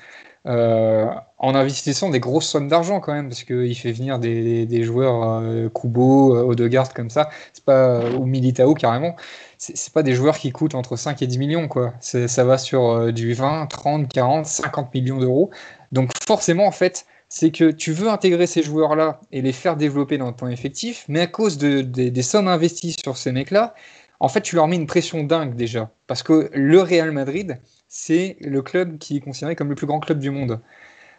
euh, 0.47 1.07
en 1.39 1.55
investissant 1.57 2.09
des 2.09 2.21
grosses 2.21 2.49
sommes 2.49 2.69
d'argent 2.69 3.01
quand 3.01 3.13
même, 3.13 3.29
parce 3.29 3.43
qu'il 3.43 3.75
fait 3.77 3.91
venir 3.91 4.19
des, 4.21 4.65
des 4.65 4.85
joueurs 4.85 5.41
euh, 5.43 5.69
Kubo, 5.69 6.37
euh, 6.37 6.43
Odegaard 6.45 6.95
comme 6.95 7.11
ça, 7.11 7.31
c'est 7.53 7.65
pas, 7.65 8.09
ou 8.11 8.27
Militao 8.27 8.75
carrément, 8.75 9.17
c'est 9.59 9.93
pas 9.93 10.03
des 10.03 10.15
joueurs 10.15 10.39
qui 10.39 10.53
coûtent 10.53 10.75
entre 10.75 10.97
5 10.97 11.23
et 11.23 11.27
10 11.27 11.39
millions, 11.39 11.69
quoi. 11.69 11.95
Ça 12.01 12.45
va 12.45 12.59
sur 12.59 13.13
du 13.13 13.33
20, 13.35 13.67
30, 13.67 14.09
40, 14.09 14.47
50 14.47 14.95
millions 14.95 15.19
d'euros. 15.19 15.51
Donc 15.93 16.11
forcément, 16.27 16.67
en 16.67 16.73
fait, 16.73 17.07
c'est 17.29 17.51
que 17.51 17.71
tu 17.71 17.93
veux 17.93 18.09
intégrer 18.09 18.47
ces 18.47 18.63
joueurs-là 18.63 19.21
et 19.33 19.43
les 19.43 19.53
faire 19.53 19.77
développer 19.77 20.19
dans 20.19 20.33
ton 20.33 20.49
effectif, 20.49 21.05
mais 21.09 21.21
à 21.21 21.27
cause 21.27 21.59
de, 21.59 21.81
des 21.83 22.23
sommes 22.23 22.49
investies 22.49 22.95
sur 23.03 23.17
ces 23.17 23.33
mecs-là, 23.33 23.75
en 24.21 24.29
fait, 24.29 24.41
tu 24.41 24.57
leur 24.57 24.67
mets 24.69 24.77
une 24.77 24.87
pression 24.87 25.25
dingue 25.25 25.55
déjà. 25.55 25.91
Parce 26.07 26.23
que 26.23 26.51
le 26.55 26.81
Real 26.81 27.11
Madrid, 27.11 27.59
c'est 27.89 28.37
le 28.41 28.63
club 28.63 28.99
qui 28.99 29.19
est 29.19 29.21
considéré 29.21 29.57
comme 29.57 29.69
le 29.69 29.75
plus 29.75 29.87
grand 29.87 30.01
club 30.01 30.19
du 30.19 30.31
monde. 30.31 30.61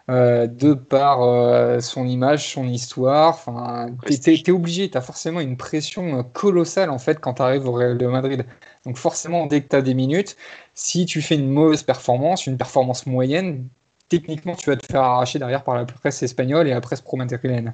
Euh, 0.10 0.48
de 0.48 0.74
par 0.74 1.22
euh, 1.22 1.82
son 1.82 2.08
image, 2.08 2.54
son 2.54 2.66
histoire. 2.66 3.34
Enfin, 3.34 3.90
tu 4.06 4.14
es, 4.14 4.52
obligé, 4.52 4.90
tu 4.90 4.98
as 4.98 5.02
forcément 5.02 5.42
une 5.42 5.58
pression 5.58 6.24
colossale 6.24 6.90
en 6.92 6.98
fait 6.98 7.20
quand 7.20 7.34
tu 7.36 7.42
arrives 7.42 7.68
au 7.68 7.74
Real 7.74 7.98
de 7.98 8.08
Madrid. 8.08 8.46
Donc 8.86 8.96
forcément, 8.96 9.48
dès 9.48 9.62
que 9.62 9.68
tu 9.68 9.76
as 9.76 9.82
des 9.82 9.94
minutes, 9.94 10.38
si 10.76 11.06
tu 11.06 11.22
fais 11.22 11.36
une 11.36 11.50
mauvaise 11.50 11.84
performance, 11.84 12.48
une 12.48 12.58
performance 12.58 13.06
moyenne, 13.06 13.68
techniquement, 14.08 14.56
tu 14.56 14.70
vas 14.70 14.78
te 14.78 14.86
faire 14.86 15.02
arracher 15.02 15.40
derrière 15.40 15.64
par 15.66 15.76
la 15.76 15.84
presse 15.86 16.24
espagnole 16.24 16.68
et 16.70 16.72
la 16.72 16.80
presse 16.80 17.02
pro-madrilène. 17.02 17.74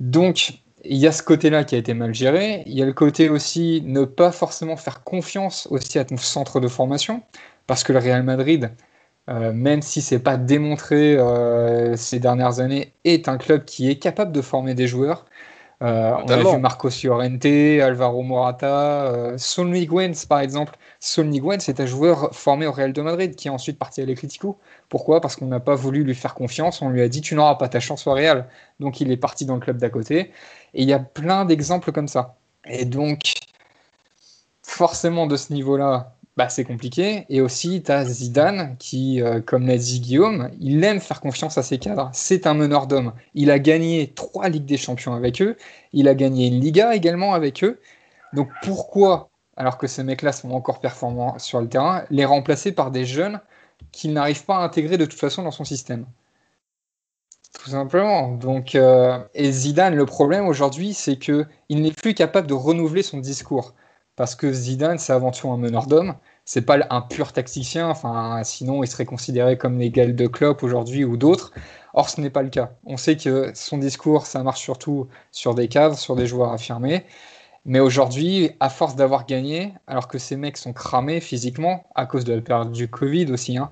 Donc, 0.00 0.62
il 0.84 0.96
y 0.96 1.06
a 1.06 1.12
ce 1.12 1.22
côté-là 1.22 1.64
qui 1.64 1.74
a 1.74 1.78
été 1.78 1.92
mal 1.92 2.14
géré. 2.14 2.62
Il 2.66 2.72
y 2.72 2.82
a 2.82 2.86
le 2.86 2.94
côté 2.94 3.28
aussi 3.28 3.82
ne 3.84 4.04
pas 4.06 4.32
forcément 4.32 4.76
faire 4.76 5.04
confiance 5.04 5.68
aussi 5.70 5.98
à 5.98 6.06
ton 6.06 6.16
centre 6.16 6.58
de 6.60 6.68
formation 6.68 7.22
parce 7.66 7.84
que 7.84 7.92
le 7.92 7.98
Real 7.98 8.22
Madrid, 8.22 8.72
euh, 9.30 9.52
même 9.52 9.80
si 9.80 10.02
c'est 10.02 10.18
pas 10.18 10.36
démontré 10.36 11.16
euh, 11.16 11.96
ces 11.96 12.18
dernières 12.18 12.60
années, 12.60 12.92
est 13.04 13.28
un 13.28 13.38
club 13.38 13.64
qui 13.64 13.88
est 13.88 13.96
capable 13.96 14.32
de 14.32 14.42
former 14.42 14.74
des 14.74 14.88
joueurs. 14.88 15.24
Euh, 15.82 16.12
on 16.22 16.28
a 16.28 16.36
vu 16.36 16.58
Marcos 16.58 16.90
Llorente, 17.04 17.46
Alvaro 17.46 18.22
Morata, 18.22 19.38
Sol 19.38 19.68
Miguens 19.68 20.26
par 20.28 20.40
exemple. 20.40 20.76
Sol 20.98 21.26
Miguens 21.26 21.60
c'est 21.60 21.80
un 21.80 21.86
joueur 21.86 22.34
formé 22.34 22.66
au 22.66 22.72
Real 22.72 22.92
de 22.92 23.00
Madrid 23.00 23.34
qui 23.34 23.48
est 23.48 23.50
ensuite 23.50 23.78
parti 23.78 24.02
à 24.02 24.04
l'Eclitico. 24.04 24.58
Pourquoi? 24.90 25.22
Parce 25.22 25.36
qu'on 25.36 25.46
n'a 25.46 25.60
pas 25.60 25.76
voulu 25.76 26.04
lui 26.04 26.14
faire 26.14 26.34
confiance. 26.34 26.82
On 26.82 26.90
lui 26.90 27.00
a 27.00 27.08
dit 27.08 27.22
tu 27.22 27.34
n'auras 27.34 27.54
pas 27.54 27.68
ta 27.68 27.80
chance 27.80 28.06
au 28.06 28.12
Real. 28.12 28.46
Donc 28.78 29.00
il 29.00 29.10
est 29.10 29.16
parti 29.16 29.46
dans 29.46 29.54
le 29.54 29.60
club 29.60 29.78
d'à 29.78 29.88
côté. 29.88 30.32
Et 30.74 30.82
il 30.82 30.88
y 30.88 30.92
a 30.92 30.98
plein 30.98 31.46
d'exemples 31.46 31.92
comme 31.92 32.08
ça. 32.08 32.36
Et 32.66 32.84
donc 32.84 33.32
forcément 34.62 35.26
de 35.26 35.36
ce 35.36 35.52
niveau-là, 35.52 36.14
bah, 36.40 36.48
c'est 36.48 36.64
compliqué. 36.64 37.26
Et 37.28 37.42
aussi, 37.42 37.82
tu 37.82 37.92
as 37.92 38.02
Zidane 38.06 38.74
qui, 38.78 39.20
euh, 39.20 39.42
comme 39.42 39.66
l'a 39.66 39.76
dit 39.76 40.00
Guillaume, 40.00 40.48
il 40.58 40.82
aime 40.84 40.98
faire 40.98 41.20
confiance 41.20 41.58
à 41.58 41.62
ses 41.62 41.76
cadres. 41.78 42.08
C'est 42.14 42.46
un 42.46 42.54
meneur 42.54 42.86
d'hommes. 42.86 43.12
Il 43.34 43.50
a 43.50 43.58
gagné 43.58 44.14
trois 44.14 44.48
Ligues 44.48 44.64
des 44.64 44.78
Champions 44.78 45.12
avec 45.12 45.42
eux. 45.42 45.58
Il 45.92 46.08
a 46.08 46.14
gagné 46.14 46.46
une 46.46 46.58
Liga 46.58 46.94
également 46.94 47.34
avec 47.34 47.62
eux. 47.62 47.78
Donc 48.32 48.48
pourquoi, 48.62 49.28
alors 49.58 49.76
que 49.76 49.86
ces 49.86 50.02
mecs-là 50.02 50.32
sont 50.32 50.50
encore 50.52 50.80
performants 50.80 51.38
sur 51.38 51.60
le 51.60 51.68
terrain, 51.68 52.04
les 52.08 52.24
remplacer 52.24 52.72
par 52.72 52.90
des 52.90 53.04
jeunes 53.04 53.40
qu'il 53.92 54.14
n'arrive 54.14 54.42
pas 54.46 54.56
à 54.56 54.60
intégrer 54.60 54.96
de 54.96 55.04
toute 55.04 55.20
façon 55.20 55.42
dans 55.42 55.50
son 55.50 55.64
système? 55.64 56.06
Tout 57.52 57.68
simplement. 57.68 58.30
Donc, 58.30 58.74
euh, 58.76 59.18
et 59.34 59.52
Zidane, 59.52 59.94
le 59.94 60.06
problème 60.06 60.46
aujourd'hui, 60.46 60.94
c'est 60.94 61.16
que 61.18 61.44
il 61.68 61.82
n'est 61.82 61.92
plus 61.92 62.14
capable 62.14 62.46
de 62.46 62.54
renouveler 62.54 63.02
son 63.02 63.18
discours 63.18 63.74
parce 64.16 64.34
que 64.34 64.52
Zidane, 64.52 64.98
c'est 64.98 65.12
avant 65.12 65.30
tout 65.30 65.50
un 65.50 65.56
meneur 65.58 65.86
d'hommes 65.86 66.14
c'est 66.44 66.62
pas 66.62 66.78
un 66.90 67.00
pur 67.00 67.32
tacticien, 67.32 67.88
enfin, 67.88 68.40
sinon 68.44 68.82
il 68.82 68.88
serait 68.88 69.04
considéré 69.04 69.56
comme 69.58 69.78
l'égal 69.78 70.16
de 70.16 70.26
Klopp 70.26 70.62
aujourd'hui 70.62 71.04
ou 71.04 71.16
d'autres. 71.16 71.52
Or, 71.94 72.08
ce 72.08 72.20
n'est 72.20 72.30
pas 72.30 72.42
le 72.42 72.50
cas. 72.50 72.72
On 72.84 72.96
sait 72.96 73.16
que 73.16 73.50
son 73.54 73.78
discours, 73.78 74.26
ça 74.26 74.42
marche 74.42 74.60
surtout 74.60 75.08
sur 75.32 75.54
des 75.54 75.68
cadres, 75.68 75.98
sur 75.98 76.16
des 76.16 76.26
joueurs 76.26 76.52
affirmés. 76.52 77.04
Mais 77.64 77.80
aujourd'hui, 77.80 78.52
à 78.60 78.70
force 78.70 78.96
d'avoir 78.96 79.26
gagné, 79.26 79.74
alors 79.86 80.08
que 80.08 80.18
ces 80.18 80.36
mecs 80.36 80.56
sont 80.56 80.72
cramés 80.72 81.20
physiquement, 81.20 81.84
à 81.94 82.06
cause 82.06 82.24
de 82.24 82.34
la 82.34 82.40
période 82.40 82.72
du 82.72 82.88
Covid 82.88 83.30
aussi, 83.32 83.58
hein, 83.58 83.70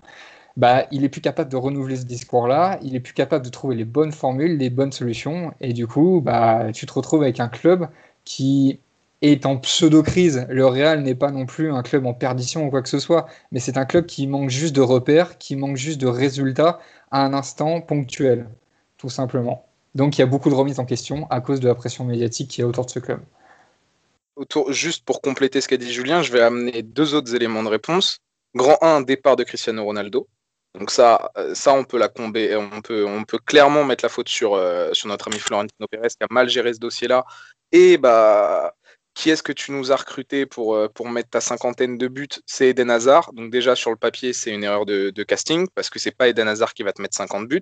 bah, 0.56 0.86
il 0.90 1.04
est 1.04 1.08
plus 1.08 1.20
capable 1.20 1.50
de 1.50 1.56
renouveler 1.56 1.96
ce 1.96 2.04
discours-là, 2.04 2.78
il 2.82 2.96
est 2.96 3.00
plus 3.00 3.14
capable 3.14 3.44
de 3.44 3.50
trouver 3.50 3.76
les 3.76 3.84
bonnes 3.84 4.12
formules, 4.12 4.58
les 4.58 4.70
bonnes 4.70 4.92
solutions, 4.92 5.54
et 5.60 5.72
du 5.72 5.86
coup, 5.86 6.20
bah, 6.20 6.72
tu 6.72 6.84
te 6.86 6.92
retrouves 6.92 7.22
avec 7.22 7.40
un 7.40 7.48
club 7.48 7.88
qui 8.24 8.80
est 9.22 9.46
en 9.46 9.56
pseudo-crise. 9.56 10.46
Le 10.48 10.66
Real 10.66 11.02
n'est 11.02 11.14
pas 11.14 11.30
non 11.30 11.46
plus 11.46 11.72
un 11.72 11.82
club 11.82 12.06
en 12.06 12.14
perdition 12.14 12.66
ou 12.66 12.70
quoi 12.70 12.82
que 12.82 12.88
ce 12.88 12.98
soit, 12.98 13.26
mais 13.50 13.60
c'est 13.60 13.76
un 13.76 13.84
club 13.84 14.06
qui 14.06 14.26
manque 14.26 14.50
juste 14.50 14.74
de 14.74 14.80
repères, 14.80 15.38
qui 15.38 15.56
manque 15.56 15.76
juste 15.76 16.00
de 16.00 16.06
résultats 16.06 16.80
à 17.10 17.24
un 17.24 17.34
instant 17.34 17.80
ponctuel, 17.80 18.48
tout 18.96 19.08
simplement. 19.08 19.66
Donc 19.94 20.16
il 20.16 20.20
y 20.20 20.24
a 20.24 20.26
beaucoup 20.26 20.50
de 20.50 20.54
remises 20.54 20.78
en 20.78 20.84
question 20.84 21.26
à 21.30 21.40
cause 21.40 21.60
de 21.60 21.68
la 21.68 21.74
pression 21.74 22.04
médiatique 22.04 22.50
qui 22.50 22.60
est 22.60 22.64
autour 22.64 22.86
de 22.86 22.90
ce 22.90 22.98
club. 22.98 23.20
Autour, 24.36 24.72
juste 24.72 25.04
pour 25.04 25.20
compléter 25.20 25.60
ce 25.60 25.66
qu'a 25.66 25.76
dit 25.76 25.92
Julien, 25.92 26.22
je 26.22 26.30
vais 26.32 26.40
amener 26.40 26.82
deux 26.82 27.14
autres 27.14 27.34
éléments 27.34 27.64
de 27.64 27.68
réponse. 27.68 28.18
Grand 28.54 28.78
1, 28.82 29.00
départ 29.00 29.34
de 29.34 29.42
Cristiano 29.42 29.84
Ronaldo. 29.84 30.28
Donc 30.78 30.90
ça, 30.90 31.32
ça 31.54 31.72
on 31.74 31.84
peut 31.84 31.98
la 31.98 32.08
comber, 32.08 32.54
on 32.54 32.80
peut, 32.80 33.04
on 33.04 33.24
peut 33.24 33.38
clairement 33.38 33.84
mettre 33.84 34.04
la 34.04 34.08
faute 34.08 34.28
sur, 34.28 34.54
euh, 34.54 34.92
sur 34.92 35.08
notre 35.08 35.28
ami 35.28 35.38
Florentino 35.38 35.86
Pérez 35.90 36.08
qui 36.08 36.22
a 36.22 36.26
mal 36.30 36.48
géré 36.48 36.72
ce 36.72 36.78
dossier-là. 36.78 37.24
Et 37.72 37.98
bah, 37.98 38.74
qui 39.18 39.30
est-ce 39.30 39.42
que 39.42 39.52
tu 39.52 39.72
nous 39.72 39.90
as 39.90 39.96
recruté 39.96 40.46
pour, 40.46 40.76
euh, 40.76 40.88
pour 40.88 41.08
mettre 41.10 41.30
ta 41.30 41.40
cinquantaine 41.40 41.98
de 41.98 42.06
buts? 42.06 42.28
C'est 42.46 42.68
Eden 42.68 42.88
Hazard. 42.88 43.32
Donc 43.32 43.50
déjà 43.50 43.74
sur 43.74 43.90
le 43.90 43.96
papier, 43.96 44.32
c'est 44.32 44.52
une 44.52 44.62
erreur 44.62 44.86
de, 44.86 45.10
casting 45.24 45.66
parce 45.74 45.90
que 45.90 45.98
c'est 45.98 46.12
pas 46.12 46.28
Eden 46.28 46.46
Hazard 46.46 46.72
qui 46.72 46.84
va 46.84 46.92
te 46.92 47.02
mettre 47.02 47.16
50 47.16 47.48
buts. 47.48 47.60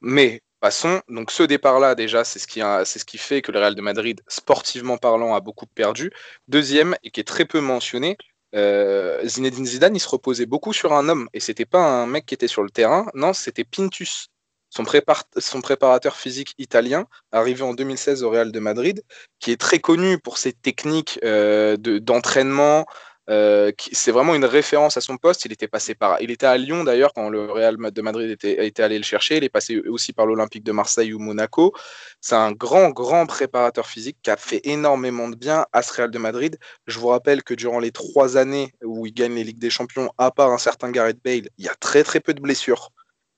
Mais 0.00 0.42
passons. 0.58 1.00
Donc 1.08 1.30
ce 1.30 1.44
départ-là, 1.44 1.94
déjà, 1.94 2.24
c'est 2.24 2.40
ce, 2.40 2.48
qui 2.48 2.60
c'est 2.84 2.98
ce 2.98 3.04
qui 3.04 3.18
fait 3.18 3.40
que 3.40 3.52
le 3.52 3.60
Real 3.60 3.76
de 3.76 3.82
Madrid, 3.82 4.20
sportivement 4.26 4.98
parlant, 4.98 5.34
a 5.36 5.40
beaucoup 5.40 5.66
perdu. 5.66 6.10
Deuxième, 6.48 6.96
et 7.04 7.12
qui 7.12 7.20
est 7.20 7.24
très 7.24 7.44
peu 7.44 7.60
mentionné, 7.60 8.16
euh, 8.56 9.24
Zinedine 9.24 9.66
Zidane, 9.66 9.94
il 9.94 10.00
se 10.00 10.08
reposait 10.08 10.46
beaucoup 10.46 10.72
sur 10.72 10.92
un 10.92 11.08
homme. 11.08 11.28
Et 11.34 11.38
c'était 11.40 11.66
pas 11.66 12.02
un 12.02 12.06
mec 12.06 12.26
qui 12.26 12.34
était 12.34 12.48
sur 12.48 12.64
le 12.64 12.70
terrain. 12.70 13.06
Non, 13.14 13.32
c'était 13.32 13.64
Pintus 13.64 14.28
son, 14.74 15.60
préparateur 15.60 16.16
physique 16.16 16.54
italien, 16.58 17.06
arrivé 17.32 17.62
en 17.62 17.74
2016 17.74 18.22
au 18.24 18.30
Real 18.30 18.50
de 18.50 18.60
Madrid, 18.60 19.02
qui 19.38 19.52
est 19.52 19.60
très 19.60 19.78
connu 19.78 20.18
pour 20.18 20.38
ses 20.38 20.52
techniques 20.52 21.18
euh, 21.24 21.76
d'entraînement. 21.76 22.86
Euh, 23.30 23.72
c'est 23.92 24.10
vraiment 24.10 24.34
une 24.34 24.44
référence 24.44 24.98
à 24.98 25.00
son 25.00 25.16
poste. 25.16 25.44
Il 25.46 25.52
était 25.52 25.68
passé 25.68 25.94
par, 25.94 26.20
il 26.20 26.30
était 26.30 26.46
à 26.46 26.58
Lyon 26.58 26.84
d'ailleurs 26.84 27.12
quand 27.14 27.30
le 27.30 27.50
Real 27.50 27.76
de 27.76 28.02
Madrid 28.02 28.30
était, 28.30 28.82
allé 28.82 28.98
le 28.98 29.04
chercher. 29.04 29.38
Il 29.38 29.44
est 29.44 29.48
passé 29.48 29.78
aussi 29.88 30.12
par 30.12 30.26
l'Olympique 30.26 30.64
de 30.64 30.72
Marseille 30.72 31.14
ou 31.14 31.18
Monaco. 31.18 31.72
C'est 32.20 32.34
un 32.34 32.52
grand, 32.52 32.90
grand 32.90 33.26
préparateur 33.26 33.86
physique 33.86 34.18
qui 34.22 34.30
a 34.30 34.36
fait 34.36 34.60
énormément 34.64 35.28
de 35.28 35.36
bien 35.36 35.64
à 35.72 35.82
ce 35.82 35.94
Real 35.94 36.10
de 36.10 36.18
Madrid. 36.18 36.58
Je 36.86 36.98
vous 36.98 37.08
rappelle 37.08 37.42
que 37.42 37.54
durant 37.54 37.78
les 37.78 37.92
trois 37.92 38.36
années 38.36 38.74
où 38.82 39.06
il 39.06 39.14
gagne 39.14 39.34
les 39.34 39.44
Ligues 39.44 39.58
des 39.58 39.70
Champions, 39.70 40.10
à 40.18 40.30
part 40.30 40.50
un 40.50 40.58
certain 40.58 40.90
Gareth 40.90 41.22
Bale, 41.24 41.48
il 41.58 41.64
y 41.64 41.68
a 41.68 41.74
très 41.76 42.02
très 42.02 42.20
peu 42.20 42.34
de 42.34 42.40
blessures 42.40 42.90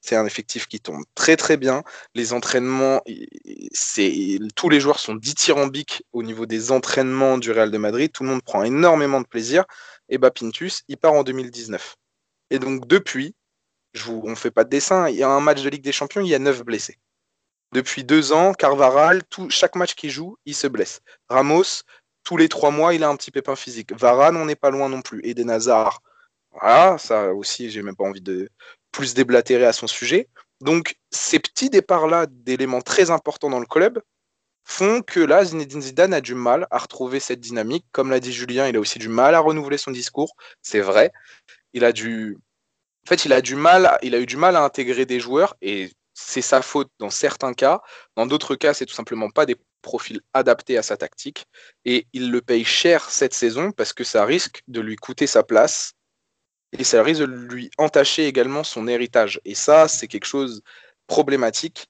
C'est 0.06 0.14
un 0.14 0.24
effectif 0.24 0.68
qui 0.68 0.78
tombe 0.78 1.02
très 1.16 1.36
très 1.36 1.56
bien. 1.56 1.82
Les 2.14 2.32
entraînements, 2.32 3.02
c'est 3.72 4.38
tous 4.54 4.68
les 4.68 4.78
joueurs 4.78 5.00
sont 5.00 5.16
dithyrambiques 5.16 6.04
au 6.12 6.22
niveau 6.22 6.46
des 6.46 6.70
entraînements 6.70 7.38
du 7.38 7.50
Real 7.50 7.72
de 7.72 7.78
Madrid. 7.78 8.12
Tout 8.12 8.22
le 8.22 8.28
monde 8.28 8.42
prend 8.42 8.62
énormément 8.62 9.20
de 9.20 9.26
plaisir. 9.26 9.64
Et 10.08 10.18
bah 10.18 10.30
Pintus, 10.30 10.84
il 10.86 10.96
part 10.96 11.14
en 11.14 11.24
2019. 11.24 11.96
Et 12.50 12.60
donc 12.60 12.86
depuis, 12.86 13.34
je 13.94 14.04
vous, 14.04 14.22
on 14.24 14.36
fait 14.36 14.52
pas 14.52 14.62
de 14.62 14.68
dessin, 14.68 15.08
il 15.08 15.16
y 15.16 15.24
a 15.24 15.28
un 15.28 15.40
match 15.40 15.62
de 15.62 15.68
Ligue 15.68 15.82
des 15.82 15.90
Champions, 15.90 16.20
il 16.20 16.28
y 16.28 16.36
a 16.36 16.38
9 16.38 16.62
blessés. 16.62 16.98
Depuis 17.72 18.04
deux 18.04 18.32
ans, 18.32 18.54
Carvaral, 18.54 19.24
tout, 19.24 19.50
chaque 19.50 19.74
match 19.74 19.94
qu'il 19.96 20.10
joue, 20.10 20.36
il 20.46 20.54
se 20.54 20.68
blesse. 20.68 21.00
Ramos, 21.28 21.82
tous 22.22 22.36
les 22.36 22.48
trois 22.48 22.70
mois, 22.70 22.94
il 22.94 23.02
a 23.02 23.08
un 23.08 23.16
petit 23.16 23.32
pépin 23.32 23.56
physique. 23.56 23.92
Varane, 23.92 24.36
on 24.36 24.44
n'est 24.44 24.54
pas 24.54 24.70
loin 24.70 24.88
non 24.88 25.02
plus. 25.02 25.20
Et 25.24 25.34
des 25.34 25.44
Nazars, 25.44 26.00
voilà, 26.52 26.96
ça 26.98 27.34
aussi, 27.34 27.70
j'ai 27.70 27.82
même 27.82 27.96
pas 27.96 28.04
envie 28.04 28.20
de 28.20 28.48
plus 28.96 29.12
déblatérer 29.12 29.66
à 29.66 29.74
son 29.74 29.86
sujet. 29.86 30.26
Donc, 30.62 30.96
ces 31.10 31.38
petits 31.38 31.68
départs-là 31.68 32.24
d'éléments 32.30 32.80
très 32.80 33.10
importants 33.10 33.50
dans 33.50 33.60
le 33.60 33.66
club 33.66 34.00
font 34.64 35.02
que 35.02 35.20
là, 35.20 35.44
Zinedine 35.44 35.82
Zidane 35.82 36.14
a 36.14 36.22
du 36.22 36.34
mal 36.34 36.66
à 36.70 36.78
retrouver 36.78 37.20
cette 37.20 37.40
dynamique. 37.40 37.84
Comme 37.92 38.08
l'a 38.08 38.20
dit 38.20 38.32
Julien, 38.32 38.68
il 38.68 38.76
a 38.76 38.80
aussi 38.80 38.98
du 38.98 39.10
mal 39.10 39.34
à 39.34 39.40
renouveler 39.40 39.76
son 39.76 39.90
discours. 39.90 40.34
C'est 40.62 40.80
vrai. 40.80 41.12
Il 41.74 41.84
a 41.84 41.92
du, 41.92 42.38
en 43.04 43.08
fait, 43.08 43.26
il 43.26 43.34
a 43.34 43.42
du 43.42 43.54
mal, 43.54 43.98
il 44.02 44.14
a 44.14 44.18
eu 44.18 44.24
du 44.24 44.38
mal 44.38 44.56
à 44.56 44.64
intégrer 44.64 45.04
des 45.04 45.20
joueurs 45.20 45.54
et 45.60 45.92
c'est 46.14 46.40
sa 46.40 46.62
faute 46.62 46.88
dans 46.98 47.10
certains 47.10 47.52
cas. 47.52 47.82
Dans 48.16 48.24
d'autres 48.24 48.56
cas, 48.56 48.72
c'est 48.72 48.86
tout 48.86 48.94
simplement 48.94 49.28
pas 49.28 49.44
des 49.44 49.56
profils 49.82 50.22
adaptés 50.32 50.78
à 50.78 50.82
sa 50.82 50.96
tactique 50.96 51.44
et 51.84 52.06
il 52.14 52.30
le 52.30 52.40
paye 52.40 52.64
cher 52.64 53.10
cette 53.10 53.34
saison 53.34 53.72
parce 53.72 53.92
que 53.92 54.04
ça 54.04 54.24
risque 54.24 54.62
de 54.68 54.80
lui 54.80 54.96
coûter 54.96 55.26
sa 55.26 55.42
place 55.42 55.92
et 56.72 56.84
ça 56.84 57.02
risque 57.02 57.20
de 57.20 57.26
lui 57.26 57.70
entacher 57.78 58.26
également 58.26 58.64
son 58.64 58.88
héritage. 58.88 59.40
Et 59.44 59.54
ça, 59.54 59.88
c'est 59.88 60.08
quelque 60.08 60.26
chose 60.26 60.62
problématique 61.06 61.86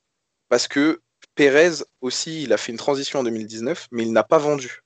parce 0.48 0.68
que 0.68 1.00
Pérez 1.34 1.84
aussi, 2.00 2.44
il 2.44 2.52
a 2.52 2.56
fait 2.56 2.72
une 2.72 2.78
transition 2.78 3.20
en 3.20 3.24
2019, 3.24 3.88
mais 3.90 4.04
il 4.04 4.12
n'a 4.12 4.24
pas 4.24 4.38
vendu. 4.38 4.80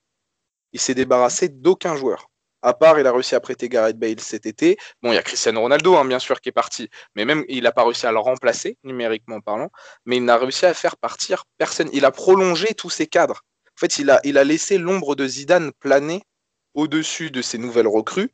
Il 0.73 0.81
s'est 0.81 0.95
débarrassé 0.95 1.49
d'aucun 1.49 1.97
joueur. 1.97 2.29
À 2.63 2.75
part, 2.75 2.99
il 2.99 3.07
a 3.07 3.13
réussi 3.13 3.35
à 3.35 3.41
prêter 3.41 3.69
Gareth 3.69 3.99
Bale 3.99 4.21
cet 4.21 4.47
été. 4.47 4.77
Bon, 5.01 5.13
il 5.13 5.15
y 5.15 5.19
a 5.19 5.23
Cristiano 5.23 5.61
Ronaldo, 5.61 5.97
hein, 5.97 6.05
bien 6.05 6.19
sûr, 6.19 6.41
qui 6.41 6.51
est 6.51 6.53
parti. 6.53 6.91
Mais 7.15 7.25
même, 7.25 7.45
il 7.49 7.63
n'a 7.63 7.73
pas 7.73 7.85
réussi 7.85 8.07
à 8.07 8.13
le 8.13 8.19
remplacer, 8.19 8.77
numériquement 8.85 9.41
parlant. 9.41 9.71
Mais 10.05 10.17
il 10.17 10.25
n'a 10.25 10.37
réussi 10.37 10.67
à 10.67 10.75
faire 10.75 10.97
partir 10.97 11.45
personne. 11.57 11.89
Il 11.93 12.05
a 12.05 12.11
prolongé 12.11 12.75
tous 12.75 12.91
ses 12.91 13.07
cadres. 13.07 13.43
En 13.69 13.81
fait, 13.81 13.99
il 13.99 14.11
a, 14.11 14.21
il 14.25 14.37
a 14.37 14.45
laissé 14.45 14.77
l'ombre 14.77 15.15
de 15.15 15.27
Zidane 15.27 15.73
planer 15.79 16.23
au-dessus 16.75 17.31
de 17.31 17.43
ses 17.43 17.59
nouvelles 17.59 17.89
recrues 17.89 18.31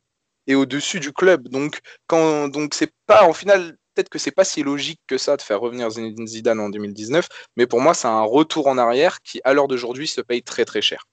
et 0.47 0.55
au-dessus 0.55 1.01
du 1.01 1.12
club. 1.12 1.49
Donc, 1.49 1.80
quand, 2.07 2.49
donc 2.49 2.74
c'est 2.74 2.92
pas, 3.07 3.24
en 3.24 3.32
final, 3.32 3.76
peut-être 3.94 4.09
que 4.09 4.18
c'est 4.18 4.30
pas 4.30 4.44
si 4.44 4.62
logique 4.62 5.01
que 5.07 5.18
ça 5.18 5.36
de 5.36 5.42
faire 5.42 5.61
revenir 5.61 5.90
Zinedine 5.90 6.26
Zidane 6.26 6.61
en 6.61 6.68
2019, 6.68 7.28
mais 7.57 7.66
pour 7.66 7.80
moi, 7.80 7.94
c'est 7.94 8.09
un 8.09 8.22
retour 8.22 8.66
en 8.68 8.78
arrière 8.78 9.22
qui, 9.22 9.40
à 9.44 9.55
l'heure 9.55 9.68
d'aujourd'hui, 9.68 10.07
se 10.07 10.20
paye 10.20 10.42
très 10.42 10.64
très 10.64 10.82
cher. 10.82 11.07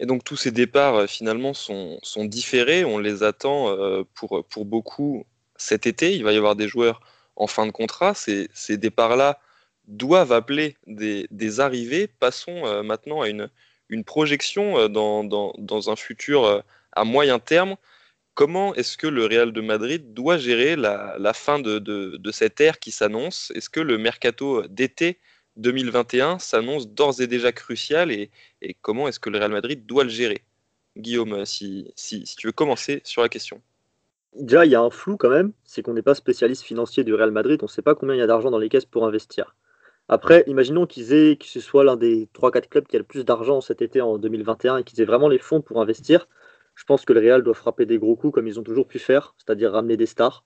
Et 0.00 0.06
donc 0.06 0.24
tous 0.24 0.36
ces 0.36 0.50
départs 0.50 0.96
euh, 0.96 1.06
finalement 1.06 1.54
sont, 1.54 1.98
sont, 2.02 2.24
différés, 2.24 2.84
on 2.84 2.98
les 2.98 3.22
attend 3.22 3.68
euh, 3.68 4.02
pour, 4.14 4.44
pour 4.48 4.64
beaucoup 4.64 5.24
cet 5.56 5.86
été, 5.86 6.14
il 6.14 6.24
va 6.24 6.32
y 6.32 6.36
avoir 6.36 6.56
des 6.56 6.68
joueurs 6.68 7.00
en 7.36 7.46
fin 7.46 7.66
de 7.66 7.70
contrat, 7.70 8.14
ces, 8.14 8.48
ces 8.54 8.76
départs-là 8.76 9.38
doivent 9.86 10.32
appeler 10.32 10.76
des, 10.86 11.26
des 11.30 11.60
arrivées. 11.60 12.08
Passons 12.08 12.66
euh, 12.66 12.82
maintenant 12.82 13.20
à 13.20 13.28
une, 13.28 13.50
une 13.88 14.04
projection 14.04 14.88
dans, 14.88 15.24
dans, 15.24 15.52
dans, 15.58 15.90
un 15.90 15.96
futur 15.96 16.64
à 16.92 17.04
moyen 17.04 17.38
terme. 17.38 17.76
Comment 18.34 18.74
est-ce 18.74 18.96
que 18.96 19.06
le 19.06 19.26
Real 19.26 19.52
de 19.52 19.60
Madrid 19.60 20.12
doit 20.12 20.38
gérer 20.38 20.74
la, 20.74 21.32
fin 21.34 21.60
de, 21.60 22.30
cette 22.32 22.60
ère 22.60 22.80
qui 22.80 22.90
s'annonce? 22.90 23.52
Est-ce 23.54 23.70
que 23.70 23.80
le 23.80 23.96
mercato 23.96 24.66
d'été 24.66 25.20
2021 25.56 26.40
s'annonce 26.40 26.88
d'ores 26.88 27.20
et 27.20 27.28
déjà 27.28 27.52
crucial 27.52 28.10
et, 28.10 28.30
comment 28.82 29.06
est-ce 29.06 29.20
que 29.20 29.30
le 29.30 29.38
Real 29.38 29.52
Madrid 29.52 29.86
doit 29.86 30.02
le 30.02 30.10
gérer? 30.10 30.42
Guillaume, 30.96 31.44
si, 31.44 31.92
si, 31.94 32.24
tu 32.36 32.48
veux 32.48 32.52
commencer 32.52 33.02
sur 33.04 33.22
la 33.22 33.28
question. 33.28 33.60
Déjà, 34.34 34.64
il 34.64 34.72
y 34.72 34.74
a 34.74 34.80
un 34.80 34.90
flou 34.90 35.16
quand 35.16 35.30
même, 35.30 35.52
c'est 35.62 35.82
qu'on 35.82 35.94
n'est 35.94 36.02
pas 36.02 36.16
spécialiste 36.16 36.62
financier 36.62 37.04
du 37.04 37.14
Real 37.14 37.30
Madrid, 37.30 37.60
on 37.62 37.66
ne 37.66 37.70
sait 37.70 37.82
pas 37.82 37.94
combien 37.94 38.16
il 38.16 38.18
y 38.18 38.22
a 38.22 38.26
d'argent 38.26 38.50
dans 38.50 38.58
les 38.58 38.68
caisses 38.68 38.84
pour 38.84 39.06
investir. 39.06 39.54
Après, 40.08 40.44
imaginons 40.48 40.86
qu'ils 40.86 41.12
aient, 41.12 41.36
que 41.36 41.46
ce 41.46 41.60
soit 41.60 41.84
l'un 41.84 41.96
des 41.96 42.28
3-4 42.34 42.68
clubs 42.68 42.86
qui 42.86 42.96
a 42.96 42.98
le 42.98 43.04
plus 43.04 43.24
d'argent 43.24 43.60
cet 43.60 43.80
été 43.80 44.00
en 44.00 44.18
2021 44.18 44.78
et 44.78 44.84
qu'ils 44.84 45.00
aient 45.00 45.06
vraiment 45.06 45.28
les 45.28 45.38
fonds 45.38 45.62
pour 45.62 45.80
investir. 45.80 46.28
Je 46.74 46.84
pense 46.84 47.04
que 47.04 47.12
le 47.12 47.20
Real 47.20 47.42
doit 47.42 47.54
frapper 47.54 47.86
des 47.86 47.98
gros 47.98 48.16
coups 48.16 48.34
comme 48.34 48.46
ils 48.46 48.58
ont 48.58 48.62
toujours 48.62 48.86
pu 48.86 48.98
faire, 48.98 49.34
c'est-à-dire 49.38 49.72
ramener 49.72 49.96
des 49.96 50.06
stars. 50.06 50.44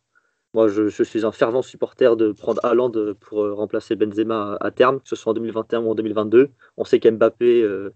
Moi, 0.54 0.68
je, 0.68 0.88
suis 0.88 1.26
un 1.26 1.32
fervent 1.32 1.60
supporter 1.62 2.16
de 2.16 2.32
prendre 2.32 2.64
Haaland 2.64 2.92
pour 3.20 3.44
euh, 3.44 3.52
remplacer 3.52 3.96
Benzema 3.96 4.56
à, 4.60 4.70
terme, 4.70 5.00
que 5.00 5.08
ce 5.08 5.14
soit 5.16 5.32
en 5.32 5.34
2021 5.34 5.80
ou 5.80 5.90
en 5.90 5.94
2022. 5.94 6.50
On 6.78 6.84
sait 6.84 7.00
qu'Mbappé, 7.00 7.62
euh, 7.62 7.92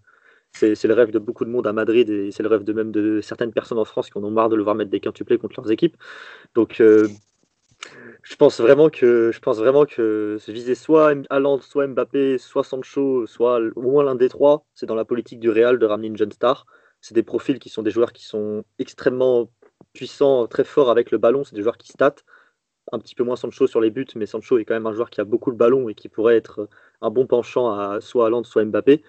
c'est 0.52 0.84
le 0.84 0.94
rêve 0.94 1.10
de 1.10 1.18
beaucoup 1.18 1.46
de 1.46 1.50
monde 1.50 1.66
à 1.66 1.72
Madrid 1.72 2.10
et 2.10 2.30
c'est 2.30 2.42
le 2.42 2.48
rêve 2.50 2.64
de 2.64 2.72
même 2.74 2.92
de 2.92 3.20
certaines 3.22 3.52
personnes 3.52 3.78
en 3.78 3.86
France 3.86 4.10
qui 4.10 4.18
en 4.18 4.24
ont 4.24 4.30
marre 4.30 4.50
de 4.50 4.56
le 4.56 4.62
voir 4.62 4.74
mettre 4.74 4.90
des 4.90 5.00
quintuplés 5.00 5.38
contre 5.38 5.60
leurs 5.60 5.70
équipes. 5.70 5.96
Donc, 6.54 6.80
euh, 6.80 7.08
je 8.22 8.36
pense 8.36 8.60
vraiment 8.60 8.90
que 8.90 9.30
je 9.32 9.40
pense 9.40 9.58
vraiment 9.58 9.86
que 9.86 10.38
viser 10.48 10.74
soit 10.74 11.14
Haaland, 11.30 11.60
soit 11.60 11.86
Mbappé, 11.86 12.38
soit 12.38 12.64
Sancho, 12.64 13.26
soit 13.26 13.60
au 13.74 13.82
moins 13.82 14.04
l'un 14.04 14.14
des 14.14 14.28
trois, 14.28 14.64
c'est 14.74 14.86
dans 14.86 14.94
la 14.94 15.04
politique 15.04 15.40
du 15.40 15.50
Real 15.50 15.78
de 15.78 15.86
ramener 15.86 16.08
une 16.08 16.16
jeune 16.16 16.32
star. 16.32 16.66
C'est 17.02 17.14
des 17.14 17.22
profils 17.22 17.58
qui 17.58 17.68
sont 17.68 17.82
des 17.82 17.90
joueurs 17.90 18.14
qui 18.14 18.24
sont 18.24 18.64
extrêmement 18.78 19.50
puissants, 19.92 20.46
très 20.46 20.64
forts 20.64 20.90
avec 20.90 21.10
le 21.10 21.18
ballon. 21.18 21.44
C'est 21.44 21.54
des 21.54 21.62
joueurs 21.62 21.76
qui 21.76 21.88
statent 21.88 22.24
un 22.90 22.98
petit 22.98 23.14
peu 23.14 23.24
moins 23.24 23.36
Sancho 23.36 23.66
sur 23.66 23.80
les 23.80 23.90
buts, 23.90 24.06
mais 24.16 24.26
Sancho 24.26 24.58
est 24.58 24.64
quand 24.64 24.74
même 24.74 24.86
un 24.86 24.92
joueur 24.92 25.10
qui 25.10 25.20
a 25.20 25.24
beaucoup 25.24 25.50
le 25.50 25.56
ballon 25.56 25.88
et 25.88 25.94
qui 25.94 26.08
pourrait 26.08 26.36
être 26.36 26.68
un 27.00 27.10
bon 27.10 27.26
penchant 27.26 27.70
à 27.70 28.00
soit 28.00 28.26
Haaland, 28.26 28.44
soit 28.44 28.64
Mbappé. 28.64 29.02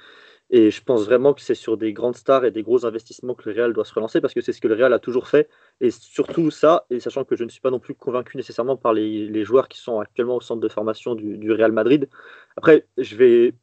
Et 0.50 0.70
je 0.70 0.84
pense 0.84 1.06
vraiment 1.06 1.34
que 1.34 1.42
c'est 1.42 1.56
sur 1.56 1.78
des 1.78 1.94
grandes 1.94 2.16
stars 2.16 2.46
et 2.46 2.52
des 2.52 2.62
gros 2.62 2.86
investissements 2.86 3.34
que 3.34 3.50
le 3.50 3.56
Real 3.56 3.74
doit 3.74 3.86
se 3.86 3.94
relancer 3.94 4.22
parce 4.22 4.36
que 4.36 4.42
c'est 4.42 4.54
ce 4.54 4.62
que 4.62 4.68
le 4.68 4.76
Real 4.76 4.94
a 4.94 5.00
toujours 5.00 5.28
fait. 5.28 5.50
Et 5.82 5.90
surtout 5.90 6.52
ça, 6.52 6.86
et 6.92 7.00
sachant 7.00 7.24
que 7.24 7.36
je 7.36 7.44
ne 7.44 7.50
suis 7.50 7.62
pas 7.62 7.72
non 7.72 7.80
plus 7.80 7.96
convaincu 7.96 8.38
nécessairement 8.38 8.78
par 8.78 8.94
les, 8.94 9.44
joueurs 9.46 9.68
qui 9.68 9.80
sont 9.80 10.00
actuellement 10.00 10.36
au 10.36 10.42
centre 10.42 10.62
de 10.62 10.70
formation 10.70 11.16
du, 11.16 11.52
Real 11.52 11.72
Madrid. 11.72 12.08
Après, 12.56 12.86
je 12.98 13.16
vais, 13.16 13.56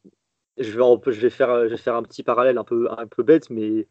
je 0.57 0.71
vais, 0.71 1.11
je 1.13 1.21
vais, 1.21 1.29
faire, 1.29 1.63
je 1.63 1.69
vais 1.69 1.77
faire 1.77 1.95
un 1.95 2.03
petit 2.03 2.23
parallèle 2.23 2.57
un 2.57 2.63
peu, 2.63 2.89
un 2.91 3.07
peu 3.07 3.23
bête, 3.23 3.49
mais 3.49 3.87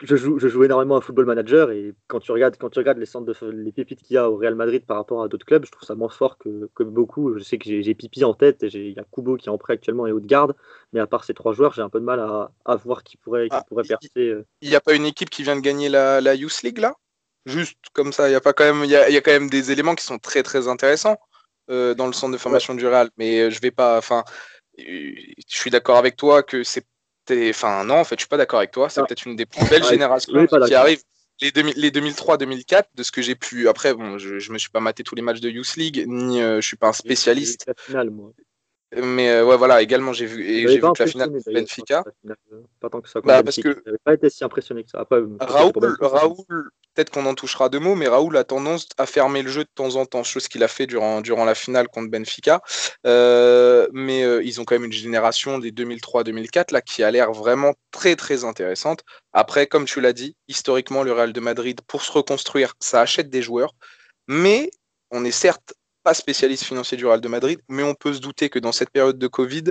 je 0.00 0.16
joue, 0.16 0.38
je 0.38 0.48
joue 0.48 0.64
énormément 0.64 0.96
à 0.96 1.00
Football 1.00 1.26
Manager 1.26 1.70
et 1.70 1.94
quand 2.06 2.20
tu 2.20 2.32
regardes, 2.32 2.56
quand 2.56 2.70
tu 2.70 2.78
regardes 2.78 2.98
les 2.98 3.06
centres 3.06 3.26
de, 3.26 3.50
les 3.50 3.72
pépites 3.72 4.02
qu'il 4.02 4.14
y 4.14 4.18
a 4.18 4.30
au 4.30 4.36
Real 4.36 4.54
Madrid 4.54 4.84
par 4.86 4.96
rapport 4.96 5.22
à 5.22 5.28
d'autres 5.28 5.44
clubs, 5.44 5.64
je 5.64 5.70
trouve 5.70 5.86
ça 5.86 5.94
moins 5.94 6.08
fort 6.08 6.38
que, 6.38 6.68
que 6.74 6.82
beaucoup. 6.82 7.36
Je 7.36 7.42
sais 7.42 7.58
que 7.58 7.64
j'ai 7.64 7.94
Pipi 7.94 8.24
en 8.24 8.34
tête, 8.34 8.62
il 8.62 8.92
y 8.92 8.98
a 8.98 9.04
Kubo 9.12 9.36
qui 9.36 9.48
est 9.48 9.52
en 9.52 9.58
prêt 9.58 9.74
actuellement 9.74 10.06
et 10.06 10.12
Haute-Garde, 10.12 10.54
mais 10.92 11.00
à 11.00 11.06
part 11.06 11.24
ces 11.24 11.34
trois 11.34 11.52
joueurs, 11.52 11.72
j'ai 11.74 11.82
un 11.82 11.90
peu 11.90 12.00
de 12.00 12.04
mal 12.04 12.20
à, 12.20 12.50
à 12.64 12.76
voir 12.76 13.02
qui 13.02 13.16
pourrait, 13.16 13.48
qui 13.48 13.56
ah, 13.56 13.64
pourrait 13.68 13.84
percer. 13.84 14.08
Euh. 14.16 14.44
Il 14.60 14.70
n'y 14.70 14.76
a 14.76 14.80
pas 14.80 14.94
une 14.94 15.06
équipe 15.06 15.30
qui 15.30 15.42
vient 15.42 15.56
de 15.56 15.60
gagner 15.60 15.88
la, 15.88 16.20
la 16.20 16.34
Youth 16.34 16.62
League 16.62 16.78
là? 16.78 16.94
Juste 17.44 17.78
comme 17.92 18.12
ça, 18.12 18.28
il 18.28 18.32
y 18.32 18.36
a 18.36 18.40
pas 18.40 18.52
quand 18.52 18.64
même, 18.64 18.84
il 18.84 18.90
y 18.90 18.96
a, 18.96 19.10
y 19.10 19.16
a, 19.16 19.20
quand 19.20 19.32
même 19.32 19.50
des 19.50 19.72
éléments 19.72 19.96
qui 19.96 20.04
sont 20.04 20.18
très 20.18 20.44
très 20.44 20.68
intéressants 20.68 21.16
euh, 21.70 21.92
dans 21.92 22.06
le 22.06 22.12
centre 22.12 22.32
de 22.32 22.38
formation 22.38 22.74
du 22.74 22.86
Real, 22.86 23.10
mais 23.16 23.50
je 23.50 23.60
vais 23.60 23.72
pas, 23.72 23.98
enfin, 23.98 24.22
je 24.78 25.34
suis 25.46 25.70
d'accord 25.70 25.98
avec 25.98 26.16
toi 26.16 26.42
que 26.42 26.62
c'est 26.64 26.86
Enfin, 27.30 27.84
non, 27.84 27.98
en 27.98 28.04
fait, 28.04 28.16
je 28.16 28.22
suis 28.22 28.28
pas 28.28 28.36
d'accord 28.36 28.58
avec 28.58 28.72
toi. 28.72 28.88
C'est 28.88 29.00
peut-être 29.02 29.26
une 29.26 29.36
des 29.36 29.46
plus 29.46 29.64
belles 29.68 29.84
générations 29.84 30.46
qui 30.66 30.74
arrive. 30.74 31.02
Les, 31.40 31.50
les 31.50 31.90
2003-2004, 31.90 32.84
de 32.94 33.02
ce 33.02 33.10
que 33.10 33.22
j'ai 33.22 33.34
pu. 33.34 33.68
Après, 33.68 33.94
bon, 33.94 34.18
je, 34.18 34.38
je 34.38 34.52
me 34.52 34.58
suis 34.58 34.70
pas 34.70 34.80
maté 34.80 35.02
tous 35.02 35.14
les 35.14 35.22
matchs 35.22 35.40
de 35.40 35.48
Youth 35.48 35.76
League, 35.76 36.04
ni 36.06 36.40
euh, 36.40 36.60
je 36.60 36.66
suis 36.66 36.76
pas 36.76 36.88
un 36.88 36.92
spécialiste. 36.92 37.70
Mais 38.94 39.30
euh, 39.30 39.44
ouais, 39.44 39.56
voilà, 39.56 39.80
également, 39.80 40.12
j'ai 40.12 40.26
vu, 40.26 40.44
et 40.44 40.68
j'ai 40.68 40.74
vu 40.76 40.80
que 40.80 41.02
la 41.02 41.06
finale 41.06 41.32
de 41.32 41.52
Benfica. 41.52 42.04
Pas 42.80 42.90
tant 42.90 43.00
que 43.00 43.08
ça. 43.08 43.20
Bah, 43.22 43.42
parce 43.42 43.56
que. 43.56 43.82
pas 44.04 44.14
été 44.14 44.28
si 44.28 44.44
impressionné 44.44 44.84
que 44.84 44.90
ça. 44.90 45.06
Raoul, 45.40 45.96
Raoul 46.00 46.70
peut-être 46.94 47.10
qu'on 47.10 47.26
en 47.26 47.34
touchera 47.34 47.68
deux 47.68 47.78
mots, 47.78 47.94
mais 47.94 48.08
Raoul 48.08 48.36
a 48.36 48.44
tendance 48.44 48.88
à 48.98 49.06
fermer 49.06 49.42
le 49.42 49.50
jeu 49.50 49.64
de 49.64 49.70
temps 49.74 49.96
en 49.96 50.06
temps, 50.06 50.22
chose 50.22 50.48
qu'il 50.48 50.62
a 50.62 50.68
fait 50.68 50.86
durant, 50.86 51.20
durant 51.20 51.44
la 51.44 51.54
finale 51.54 51.88
contre 51.88 52.10
Benfica. 52.10 52.60
Euh, 53.06 53.88
mais 53.92 54.24
euh, 54.24 54.42
ils 54.42 54.60
ont 54.60 54.64
quand 54.64 54.74
même 54.74 54.84
une 54.84 54.92
génération 54.92 55.58
des 55.58 55.72
2003-2004 55.72 56.72
là 56.72 56.80
qui 56.80 57.02
a 57.02 57.10
l'air 57.10 57.32
vraiment 57.32 57.74
très 57.90 58.16
très 58.16 58.44
intéressante. 58.44 59.04
Après, 59.32 59.66
comme 59.66 59.86
tu 59.86 60.00
l'as 60.00 60.12
dit, 60.12 60.36
historiquement, 60.48 61.02
le 61.02 61.12
Real 61.12 61.32
de 61.32 61.40
Madrid, 61.40 61.80
pour 61.86 62.02
se 62.02 62.12
reconstruire, 62.12 62.74
ça 62.80 63.00
achète 63.00 63.30
des 63.30 63.42
joueurs, 63.42 63.74
mais 64.28 64.70
on 65.10 65.24
est 65.24 65.30
certes 65.30 65.74
pas 66.02 66.14
spécialiste 66.14 66.64
financier 66.64 66.96
du 66.96 67.06
Real 67.06 67.20
de 67.20 67.28
Madrid, 67.28 67.60
mais 67.68 67.82
on 67.82 67.94
peut 67.94 68.14
se 68.14 68.20
douter 68.20 68.50
que 68.50 68.58
dans 68.58 68.72
cette 68.72 68.90
période 68.90 69.18
de 69.18 69.26
Covid, 69.26 69.64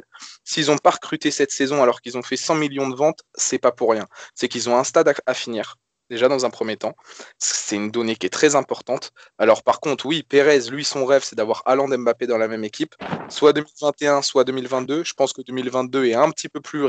s'ils 0.43 0.67
n'ont 0.67 0.77
pas 0.77 0.91
recruté 0.91 1.31
cette 1.31 1.51
saison 1.51 1.81
alors 1.83 2.01
qu'ils 2.01 2.17
ont 2.17 2.23
fait 2.23 2.37
100 2.37 2.55
millions 2.55 2.89
de 2.89 2.95
ventes, 2.95 3.21
c'est 3.35 3.59
pas 3.59 3.71
pour 3.71 3.91
rien. 3.91 4.07
C'est 4.35 4.47
qu'ils 4.47 4.69
ont 4.69 4.77
un 4.77 4.83
stade 4.83 5.13
à 5.25 5.33
finir 5.33 5.77
déjà 6.11 6.27
dans 6.27 6.45
un 6.45 6.49
premier 6.49 6.77
temps. 6.77 6.95
C'est 7.39 7.77
une 7.77 7.89
donnée 7.89 8.15
qui 8.17 8.27
est 8.27 8.29
très 8.29 8.55
importante. 8.55 9.11
Alors 9.37 9.63
par 9.63 9.79
contre, 9.79 10.05
oui, 10.05 10.23
Pérez, 10.23 10.69
lui, 10.69 10.83
son 10.83 11.05
rêve, 11.05 11.23
c'est 11.23 11.37
d'avoir 11.37 11.63
Haaland 11.65 11.91
et 11.91 11.97
Mbappé 11.97 12.27
dans 12.27 12.37
la 12.37 12.49
même 12.49 12.65
équipe, 12.65 12.93
soit 13.29 13.53
2021, 13.53 14.21
soit 14.21 14.43
2022. 14.43 15.03
Je 15.05 15.13
pense 15.13 15.31
que 15.33 15.41
2022 15.41 16.05
est 16.05 16.13
un 16.13 16.29
petit 16.29 16.49
peu 16.49 16.59
plus 16.59 16.85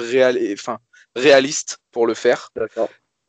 enfin, 0.55 0.79
réaliste 1.15 1.79
pour 1.93 2.07
le 2.07 2.15
faire. 2.15 2.51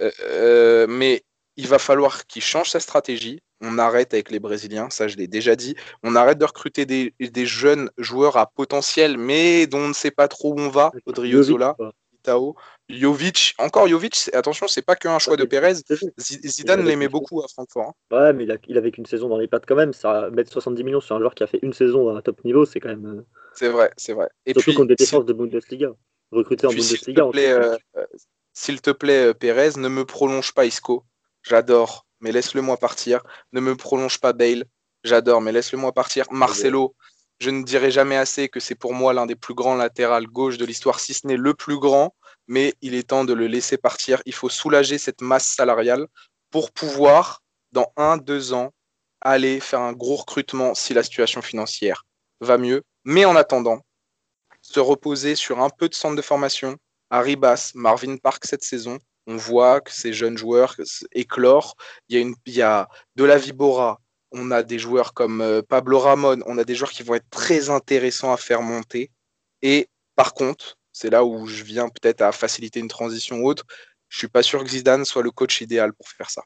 Euh, 0.01 0.11
euh, 0.21 0.87
mais 0.89 1.23
il 1.55 1.67
va 1.67 1.77
falloir 1.77 2.25
qu'il 2.25 2.41
change 2.41 2.71
sa 2.71 2.79
stratégie. 2.79 3.41
On 3.63 3.79
arrête 3.79 4.13
avec 4.13 4.29
les 4.29 4.39
Brésiliens, 4.39 4.89
ça 4.89 5.07
je 5.07 5.17
l'ai 5.17 5.27
déjà 5.27 5.55
dit. 5.55 5.75
On 6.03 6.15
arrête 6.15 6.37
de 6.37 6.45
recruter 6.45 6.85
des, 6.85 7.13
jeunes 7.45 7.89
joueurs 7.97 8.37
à 8.37 8.47
potentiel, 8.47 9.17
mais 9.17 9.65
dont 9.67 9.79
on 9.79 9.87
ne 9.87 9.93
sait 9.93 10.11
pas 10.11 10.27
trop 10.27 10.53
où 10.53 10.59
on 10.59 10.69
va. 10.69 10.91
Odriozola, 11.05 11.75
Itao, 12.13 12.55
Jovic. 12.89 13.55
Encore 13.57 13.87
Jovic, 13.87 14.29
attention, 14.33 14.67
c'est 14.67 14.81
pas 14.81 14.95
qu'un 14.95 15.17
choix 15.19 15.37
de 15.37 15.45
Pérez. 15.45 15.75
Zidane 16.19 16.85
l'aimait 16.85 17.07
beaucoup 17.07 17.41
à 17.41 17.47
Francfort. 17.47 17.93
Hein. 18.11 18.15
Ouais, 18.15 18.33
mais 18.33 18.43
il, 18.43 18.51
a, 18.51 18.57
il 18.67 18.77
avait 18.77 18.91
qu'une 18.91 19.05
saison 19.05 19.29
dans 19.29 19.37
les 19.37 19.47
pattes 19.47 19.65
quand 19.65 19.75
même. 19.75 19.93
Ça, 19.93 20.29
mettre 20.31 20.51
70 20.51 20.83
millions 20.83 21.01
sur 21.01 21.15
un 21.15 21.19
joueur 21.19 21.33
qui 21.33 21.43
a 21.43 21.47
fait 21.47 21.59
une 21.61 21.73
saison 21.73 22.15
à 22.15 22.21
top 22.21 22.43
niveau, 22.43 22.65
c'est 22.65 22.79
quand 22.79 22.89
même. 22.89 23.05
Euh, 23.05 23.21
c'est 23.53 23.69
vrai, 23.69 23.91
c'est 23.97 24.13
vrai. 24.13 24.29
Et 24.45 24.51
Surtout 24.51 24.71
puis, 24.71 24.75
contre 24.75 24.89
des 24.89 24.95
défenses 24.95 25.25
de 25.25 25.33
Bundesliga. 25.33 25.91
Recruter 26.31 26.67
en 26.67 26.71
Bundesliga. 26.71 27.23
Euh, 27.23 27.77
euh, 27.97 28.05
s'il 28.53 28.81
te 28.81 28.91
plaît, 28.91 29.33
Pérez, 29.33 29.71
ne 29.77 29.87
me 29.87 30.05
prolonge 30.05 30.53
pas 30.53 30.65
Isco. 30.65 31.03
J'adore 31.43 32.05
mais 32.23 32.31
laisse-le-moi 32.31 32.77
partir. 32.77 33.21
Ne 33.51 33.59
me 33.59 33.75
prolonge 33.75 34.17
pas 34.19 34.33
Bale, 34.33 34.63
j'adore, 35.03 35.41
mais 35.41 35.51
laisse-le-moi 35.51 35.91
partir. 35.91 36.25
Marcelo, 36.31 36.95
je 37.39 37.49
ne 37.49 37.63
dirai 37.63 37.91
jamais 37.91 38.15
assez 38.15 38.47
que 38.47 38.61
c'est 38.61 38.75
pour 38.75 38.93
moi 38.93 39.13
l'un 39.13 39.25
des 39.25 39.35
plus 39.35 39.53
grands 39.53 39.75
latérales 39.75 40.27
gauche 40.27 40.57
de 40.57 40.65
l'histoire, 40.65 41.01
si 41.01 41.13
ce 41.13 41.27
n'est 41.27 41.35
le 41.35 41.53
plus 41.53 41.77
grand, 41.77 42.15
mais 42.47 42.73
il 42.81 42.95
est 42.95 43.09
temps 43.09 43.25
de 43.25 43.33
le 43.33 43.45
laisser 43.47 43.77
partir. 43.77 44.21
Il 44.25 44.33
faut 44.33 44.49
soulager 44.49 44.97
cette 44.97 45.21
masse 45.21 45.47
salariale 45.47 46.07
pour 46.49 46.71
pouvoir, 46.71 47.41
dans 47.73 47.91
un, 47.97 48.15
deux 48.15 48.53
ans, 48.53 48.71
aller 49.19 49.59
faire 49.59 49.81
un 49.81 49.93
gros 49.93 50.15
recrutement 50.15 50.73
si 50.73 50.93
la 50.93 51.03
situation 51.03 51.41
financière 51.41 52.05
va 52.39 52.57
mieux. 52.57 52.83
Mais 53.03 53.25
en 53.25 53.35
attendant, 53.35 53.81
se 54.61 54.79
reposer 54.79 55.35
sur 55.35 55.59
un 55.59 55.69
peu 55.69 55.89
de 55.89 55.93
centre 55.93 56.15
de 56.15 56.21
formation, 56.21 56.77
à 57.09 57.19
Ribas, 57.19 57.71
Marvin 57.75 58.15
Park 58.15 58.45
cette 58.45 58.63
saison, 58.63 58.97
on 59.27 59.37
voit 59.37 59.81
que 59.81 59.91
ces 59.91 60.13
jeunes 60.13 60.37
joueurs 60.37 60.75
éclorent. 61.13 61.75
Il 62.09 62.15
y 62.15 62.19
a, 62.19 62.21
une, 62.21 62.35
de 63.15 63.23
la 63.23 63.37
Vibora, 63.37 64.01
on 64.31 64.51
a 64.51 64.63
des 64.63 64.79
joueurs 64.79 65.13
comme 65.13 65.41
euh, 65.41 65.61
Pablo 65.61 65.99
Ramon, 65.99 66.39
on 66.45 66.57
a 66.57 66.63
des 66.63 66.75
joueurs 66.75 66.91
qui 66.91 67.03
vont 67.03 67.15
être 67.15 67.29
très 67.29 67.69
intéressants 67.69 68.33
à 68.33 68.37
faire 68.37 68.61
monter. 68.61 69.11
Et 69.61 69.87
par 70.15 70.33
contre, 70.33 70.77
c'est 70.91 71.09
là 71.09 71.23
où 71.23 71.47
je 71.47 71.63
viens 71.63 71.89
peut-être 71.89 72.21
à 72.21 72.31
faciliter 72.31 72.79
une 72.79 72.87
transition 72.87 73.43
autre. 73.43 73.63
Je 74.09 74.17
suis 74.17 74.27
pas 74.27 74.43
sûr 74.43 74.63
que 74.63 74.69
Zidane 74.69 75.05
soit 75.05 75.23
le 75.23 75.31
coach 75.31 75.61
idéal 75.61 75.93
pour 75.93 76.07
faire 76.09 76.29
ça. 76.29 76.43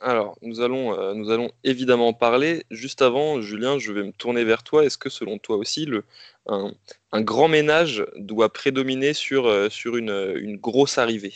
Alors, 0.00 0.36
nous 0.42 0.60
allons, 0.60 0.98
euh, 0.98 1.14
nous 1.14 1.30
allons 1.30 1.50
évidemment 1.62 2.12
parler. 2.12 2.64
Juste 2.70 3.02
avant, 3.02 3.40
Julien, 3.40 3.78
je 3.78 3.92
vais 3.92 4.02
me 4.02 4.12
tourner 4.12 4.44
vers 4.44 4.62
toi. 4.62 4.84
Est-ce 4.84 4.98
que 4.98 5.08
selon 5.08 5.38
toi 5.38 5.56
aussi, 5.56 5.88
un, 6.46 6.72
grand 7.22 7.48
ménage 7.48 8.04
doit 8.16 8.52
prédominer 8.52 9.14
sur, 9.14 9.46
euh, 9.46 9.70
sur 9.70 9.96
une 9.96 10.56
grosse 10.56 10.98
arrivée? 10.98 11.34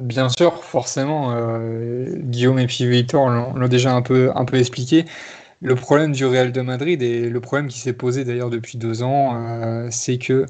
Bien 0.00 0.30
sûr, 0.30 0.64
forcément, 0.64 1.32
euh, 1.36 2.06
Guillaume 2.16 2.58
et 2.58 2.66
puis 2.66 2.86
Victor 2.88 3.28
l'ont 3.28 3.68
déjà 3.68 3.94
un 3.94 4.00
peu, 4.00 4.32
expliqué. 4.54 5.04
Le 5.60 5.74
problème 5.74 6.12
du 6.12 6.24
Real 6.24 6.52
de 6.52 6.60
Madrid 6.62 7.02
et 7.02 7.28
le 7.28 7.40
problème 7.40 7.68
qui 7.68 7.80
s'est 7.80 7.92
posé 7.92 8.24
d'ailleurs 8.24 8.48
depuis 8.48 8.78
deux 8.78 9.02
ans, 9.02 9.34
euh, 9.36 9.88
c'est 9.90 10.16
que 10.18 10.46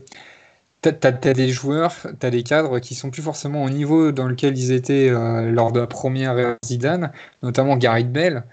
tu 0.82 0.88
as, 0.88 1.34
des 1.34 1.48
joueurs, 1.48 1.94
tu 2.20 2.26
as 2.26 2.30
des 2.30 2.44
cadres 2.44 2.78
qui 2.78 2.94
sont 2.94 3.10
plus 3.10 3.22
forcément 3.22 3.64
au 3.64 3.70
niveau 3.70 4.12
dans 4.12 4.28
lequel 4.28 4.56
ils 4.56 4.70
étaient 4.72 5.10
euh, 5.10 5.50
lors 5.50 5.72
de 5.72 5.80
la 5.80 5.88
première 5.88 6.56
Zidane, 6.64 7.12
notamment 7.42 7.76
Gareth 7.76 8.12
Bell. 8.12 8.44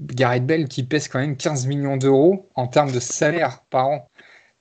Gareth 0.00 0.46
Bell 0.46 0.68
qui 0.68 0.82
pèse 0.82 1.08
quand 1.08 1.20
même 1.20 1.36
15 1.36 1.66
millions 1.68 1.96
d'euros 1.96 2.48
en 2.56 2.66
termes 2.66 2.92
de 2.92 3.00
salaire 3.00 3.62
par 3.70 3.88
an. 3.88 4.09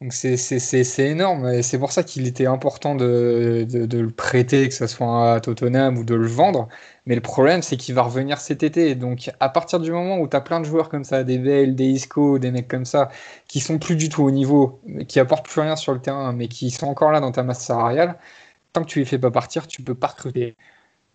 Donc 0.02 0.14
c'est 0.14 1.00
énorme 1.00 1.50
et 1.50 1.62
c'est 1.62 1.78
pour 1.78 1.92
ça 1.92 2.04
qu'il 2.04 2.26
était 2.26 2.46
important 2.46 2.96
de, 2.96 3.66
de, 3.70 4.00
le 4.00 4.10
prêter, 4.10 4.70
que 4.70 4.74
ce 4.74 4.88
soit 4.88 5.34
à 5.34 5.40
Tottenham 5.42 5.98
ou 5.98 6.06
de 6.06 6.16
le 6.16 6.26
vendre. 6.26 6.70
Mais 7.06 7.16
le 7.16 7.22
problème, 7.22 7.62
c'est 7.62 7.76
qu'il 7.76 7.96
va 7.96 8.04
revenir 8.04 8.40
cet 8.40 8.64
été. 8.64 8.96
Donc 8.96 9.30
à 9.42 9.50
partir 9.50 9.82
du 9.82 9.92
moment 9.92 10.20
où 10.20 10.28
tu 10.30 10.38
as 10.38 10.42
plein 10.42 10.62
de 10.62 10.66
joueurs 10.66 10.88
comme 10.88 11.04
ça, 11.04 11.26
des 11.26 11.38
Bell, 11.38 11.76
des 11.76 11.88
Isco, 11.88 12.40
des 12.40 12.50
mecs 12.50 12.70
comme 12.70 12.86
ça, 12.86 13.10
qui 13.50 13.60
sont 13.60 13.78
plus 13.78 13.98
du 13.98 14.08
tout 14.08 14.24
au 14.24 14.32
niveau, 14.32 14.80
qui 15.10 15.20
apportent 15.20 15.46
plus 15.50 15.60
rien 15.60 15.76
sur 15.76 15.94
le 15.94 16.00
terrain, 16.00 16.32
mais 16.32 16.48
qui 16.48 16.72
sont 16.72 16.88
encore 16.88 17.12
là 17.12 17.20
dans 17.20 17.34
ta 17.34 17.44
masse 17.44 17.66
salariale, 17.66 18.18
tant 18.74 18.84
que 18.84 18.88
tu 18.88 19.00
les 19.00 19.06
fais 19.06 19.20
pas 19.20 19.32
partir, 19.32 19.68
tu 19.68 19.82
peux 19.84 19.96
pas 19.96 20.08
recruter. 20.08 20.56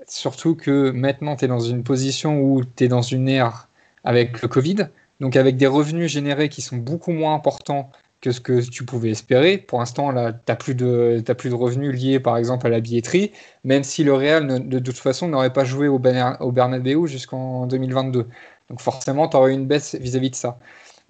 Surtout 0.08 0.56
que 0.56 0.90
maintenant, 0.90 1.36
tu 1.36 1.46
es 1.46 1.48
dans 1.48 1.60
une 1.60 1.84
position 1.84 2.40
où 2.42 2.62
tu 2.64 2.84
es 2.84 2.88
dans 2.88 3.02
une 3.02 3.28
ère 3.30 3.68
avec 4.04 4.42
le 4.42 4.48
Covid, 4.48 4.88
donc 5.20 5.36
avec 5.36 5.56
des 5.56 5.66
revenus 5.66 6.10
générés 6.12 6.48
qui 6.50 6.62
sont 6.62 6.76
beaucoup 6.76 7.12
moins 7.12 7.34
importants 7.34 7.90
que 8.24 8.32
ce 8.32 8.40
que 8.40 8.60
tu 8.62 8.86
pouvais 8.86 9.10
espérer. 9.10 9.58
Pour 9.58 9.80
l'instant, 9.80 10.10
là, 10.10 10.32
tu 10.32 10.38
n'as 10.48 10.56
plus, 10.56 10.74
de, 10.74 11.52
revenus 11.52 11.92
liés, 11.94 12.18
par 12.20 12.38
exemple, 12.38 12.66
à 12.66 12.70
la 12.70 12.80
billetterie, 12.80 13.32
même 13.64 13.84
si 13.84 14.02
le 14.02 14.14
Real, 14.14 14.66
de, 14.66 14.78
toute 14.78 14.96
façon, 14.96 15.28
n'aurait 15.28 15.52
pas 15.52 15.64
joué 15.64 15.88
au, 15.88 16.00
au 16.40 16.52
Bernabeu 16.52 17.06
jusqu'en 17.06 17.66
2022. 17.66 18.26
Donc 18.70 18.80
forcément, 18.80 19.28
tu 19.28 19.36
aurais 19.36 19.52
une 19.52 19.66
baisse 19.66 19.94
vis-à-vis 19.94 20.30
de 20.30 20.36
ça. 20.36 20.58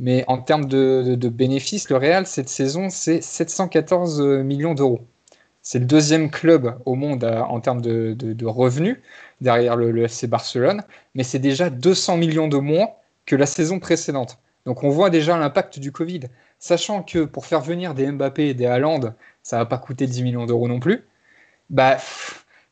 Mais 0.01 0.25
en 0.27 0.39
termes 0.39 0.67
de, 0.67 1.15
bénéfices, 1.29 1.89
le 1.89 1.99
Real, 1.99 2.27
cette 2.27 2.49
saison, 2.49 2.89
c'est 2.91 3.23
714 3.23 4.21
millions 4.21 4.75
d'euros. 4.75 5.07
C'est 5.63 5.79
le 5.79 5.87
deuxième 5.87 6.31
club 6.33 6.77
au 6.85 6.97
monde 6.97 7.23
en 7.25 7.61
termes 7.61 7.81
de, 7.81 8.45
revenus, 8.45 8.99
derrière 9.41 9.77
le 9.77 9.97
FC 10.03 10.27
Barcelone, 10.27 10.83
mais 11.15 11.23
c'est 11.23 11.39
déjà 11.39 11.71
200 11.71 12.17
millions 12.17 12.49
de 12.49 12.59
moins 12.59 12.89
que 13.25 13.37
la 13.37 13.47
saison 13.47 13.79
précédente. 13.79 14.39
Donc 14.67 14.83
on 14.83 14.89
voit 14.89 15.11
déjà 15.11 15.37
l'impact 15.37 15.79
du 15.79 15.93
Covid. 15.93 16.21
Sachant 16.59 17.03
que 17.03 17.25
pour 17.25 17.47
faire 17.47 17.61
venir 17.61 17.95
des 17.95 18.11
Mbappé 18.11 18.49
et 18.49 18.55
des 18.55 18.67
Haaland, 18.67 19.15
ça 19.43 19.59
va 19.59 19.67
pas 19.67 19.79
coûter 19.79 20.07
10 20.07 20.23
millions 20.23 20.47
d'euros 20.47 20.69
non 20.69 20.81
plus, 20.81 21.05
bah, 21.71 21.99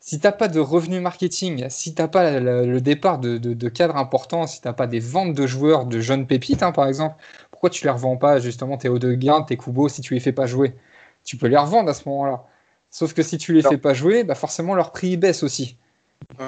si 0.01 0.19
t'as 0.19 0.33
pas 0.33 0.49
de 0.49 0.59
revenus 0.59 1.01
marketing, 1.01 1.67
si 1.69 1.95
t'as 1.95 2.09
pas 2.09 2.41
le, 2.41 2.81
départ 2.81 3.19
de, 3.19 3.69
cadres 3.69 3.97
importants, 3.97 4.47
si 4.47 4.61
t'as 4.61 4.73
pas 4.73 4.87
des 4.87 5.01
ventes 5.01 5.35
de 5.35 5.47
joueurs, 5.47 5.87
de 5.87 6.01
jeunes 6.01 6.27
pépites, 6.27 6.63
hein, 6.63 6.73
par 6.73 6.87
exemple, 6.89 7.17
pourquoi 7.51 7.71
tu 7.71 7.85
les 7.85 7.91
revends 7.91 8.17
pas 8.17 8.41
justement 8.41 8.77
tes 8.77 8.89
Odegaard, 8.89 9.47
tes 9.47 9.57
Kubo, 9.57 9.89
si 9.89 10.01
tu 10.01 10.15
les 10.15 10.21
fais 10.21 10.33
pas 10.33 10.47
jouer? 10.47 10.75
Tu 11.25 11.37
peux 11.37 11.47
les 11.47 11.57
revendre 11.57 11.89
à 11.89 11.95
ce 11.95 12.09
moment-là. 12.09 12.45
Sauf 12.91 13.15
que 13.15 13.23
si 13.23 13.39
tu 13.39 13.53
les 13.53 13.63
fais 13.63 13.79
pas 13.79 13.95
jouer, 13.95 14.25
bah 14.25 14.35
forcément 14.35 14.75
leur 14.75 14.93
prix 14.93 15.17
baisse 15.17 15.43
aussi. 15.43 15.77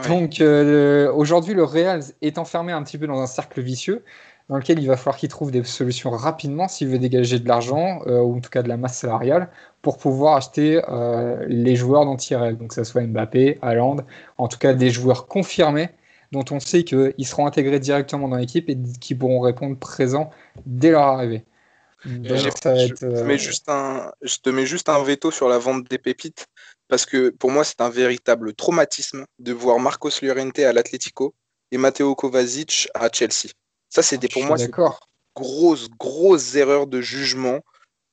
Donc 0.09 0.41
euh, 0.41 1.13
aujourd'hui, 1.13 1.55
le 1.55 1.65
Real 1.65 2.03
est 2.23 2.39
enfermé 2.39 2.73
un 2.73 2.83
petit 2.83 2.99
peu 2.99 3.07
dans 3.07 3.21
un 3.21 3.27
cercle 3.27 3.61
vicieux 3.61 4.05
dans 4.49 4.57
lequel 4.57 4.79
il 4.79 4.87
va 4.87 4.97
falloir 4.97 5.17
qu'il 5.17 5.29
trouve 5.29 5.51
des 5.51 5.65
solutions 5.65 6.11
rapidement 6.11 6.69
s'il 6.69 6.89
veut 6.89 6.99
dégager 6.99 7.39
de 7.39 7.49
l'argent, 7.49 8.01
euh, 8.07 8.21
ou 8.21 8.37
en 8.37 8.41
tout 8.41 8.51
cas 8.51 8.63
de 8.63 8.69
la 8.69 8.77
masse 8.77 8.99
salariale, 8.99 9.49
pour 9.81 9.99
pouvoir 9.99 10.37
acheter 10.37 10.83
euh, 10.89 11.45
les 11.49 11.77
joueurs 11.77 12.05
dont 12.05 12.17
il 12.17 12.37
rêve. 12.37 12.57
Donc 12.57 12.69
que 12.69 12.75
ce 12.75 12.85
soit 12.85 13.03
Mbappé, 13.03 13.59
Haaland, 13.63 13.97
en 14.37 14.49
tout 14.49 14.59
cas 14.59 14.75
des 14.75 14.91
joueurs 14.91 15.27
confirmés 15.27 15.89
dont 16.33 16.45
on 16.51 16.61
sait 16.61 16.85
qu'ils 16.85 17.27
seront 17.27 17.47
intégrés 17.47 17.81
directement 17.81 18.29
dans 18.29 18.37
l'équipe 18.37 18.69
et 18.69 18.77
qui 19.01 19.15
pourront 19.15 19.41
répondre 19.41 19.79
présents 19.79 20.31
dès 20.67 20.91
leur 20.91 21.05
arrivée. 21.05 21.45
je, 22.05 23.23
mets 23.23 23.39
juste 23.39 23.69
un, 23.69 24.13
je 24.21 24.37
te 24.39 24.51
mets 24.51 24.67
juste 24.67 24.89
un 24.89 25.03
veto 25.03 25.31
sur 25.31 25.49
la 25.49 25.59
vente 25.59 25.89
des 25.89 25.97
pépites 25.97 26.47
parce 26.89 27.07
que 27.07 27.31
pour 27.31 27.51
moi 27.51 27.65
c'est 27.65 27.81
un 27.81 27.89
véritable 27.89 28.53
traumatisme 28.53 29.25
de 29.39 29.53
voir 29.53 29.79
Marcos 29.79 30.11
Llorente 30.21 30.59
à 30.59 30.73
l'Atlético 30.73 31.35
et 31.71 31.79
Matteo 31.79 32.15
Kovacic 32.15 32.89
à 32.95 33.09
Chelsea. 33.11 33.53
Ça, 33.95 34.03
c'était 34.03 34.27
pour 34.27 34.43
moi 34.45 34.57
grosse, 35.37 35.89
grosse 35.89 36.57
erreur 36.57 36.89
de 36.89 37.01
jugement 37.01 37.61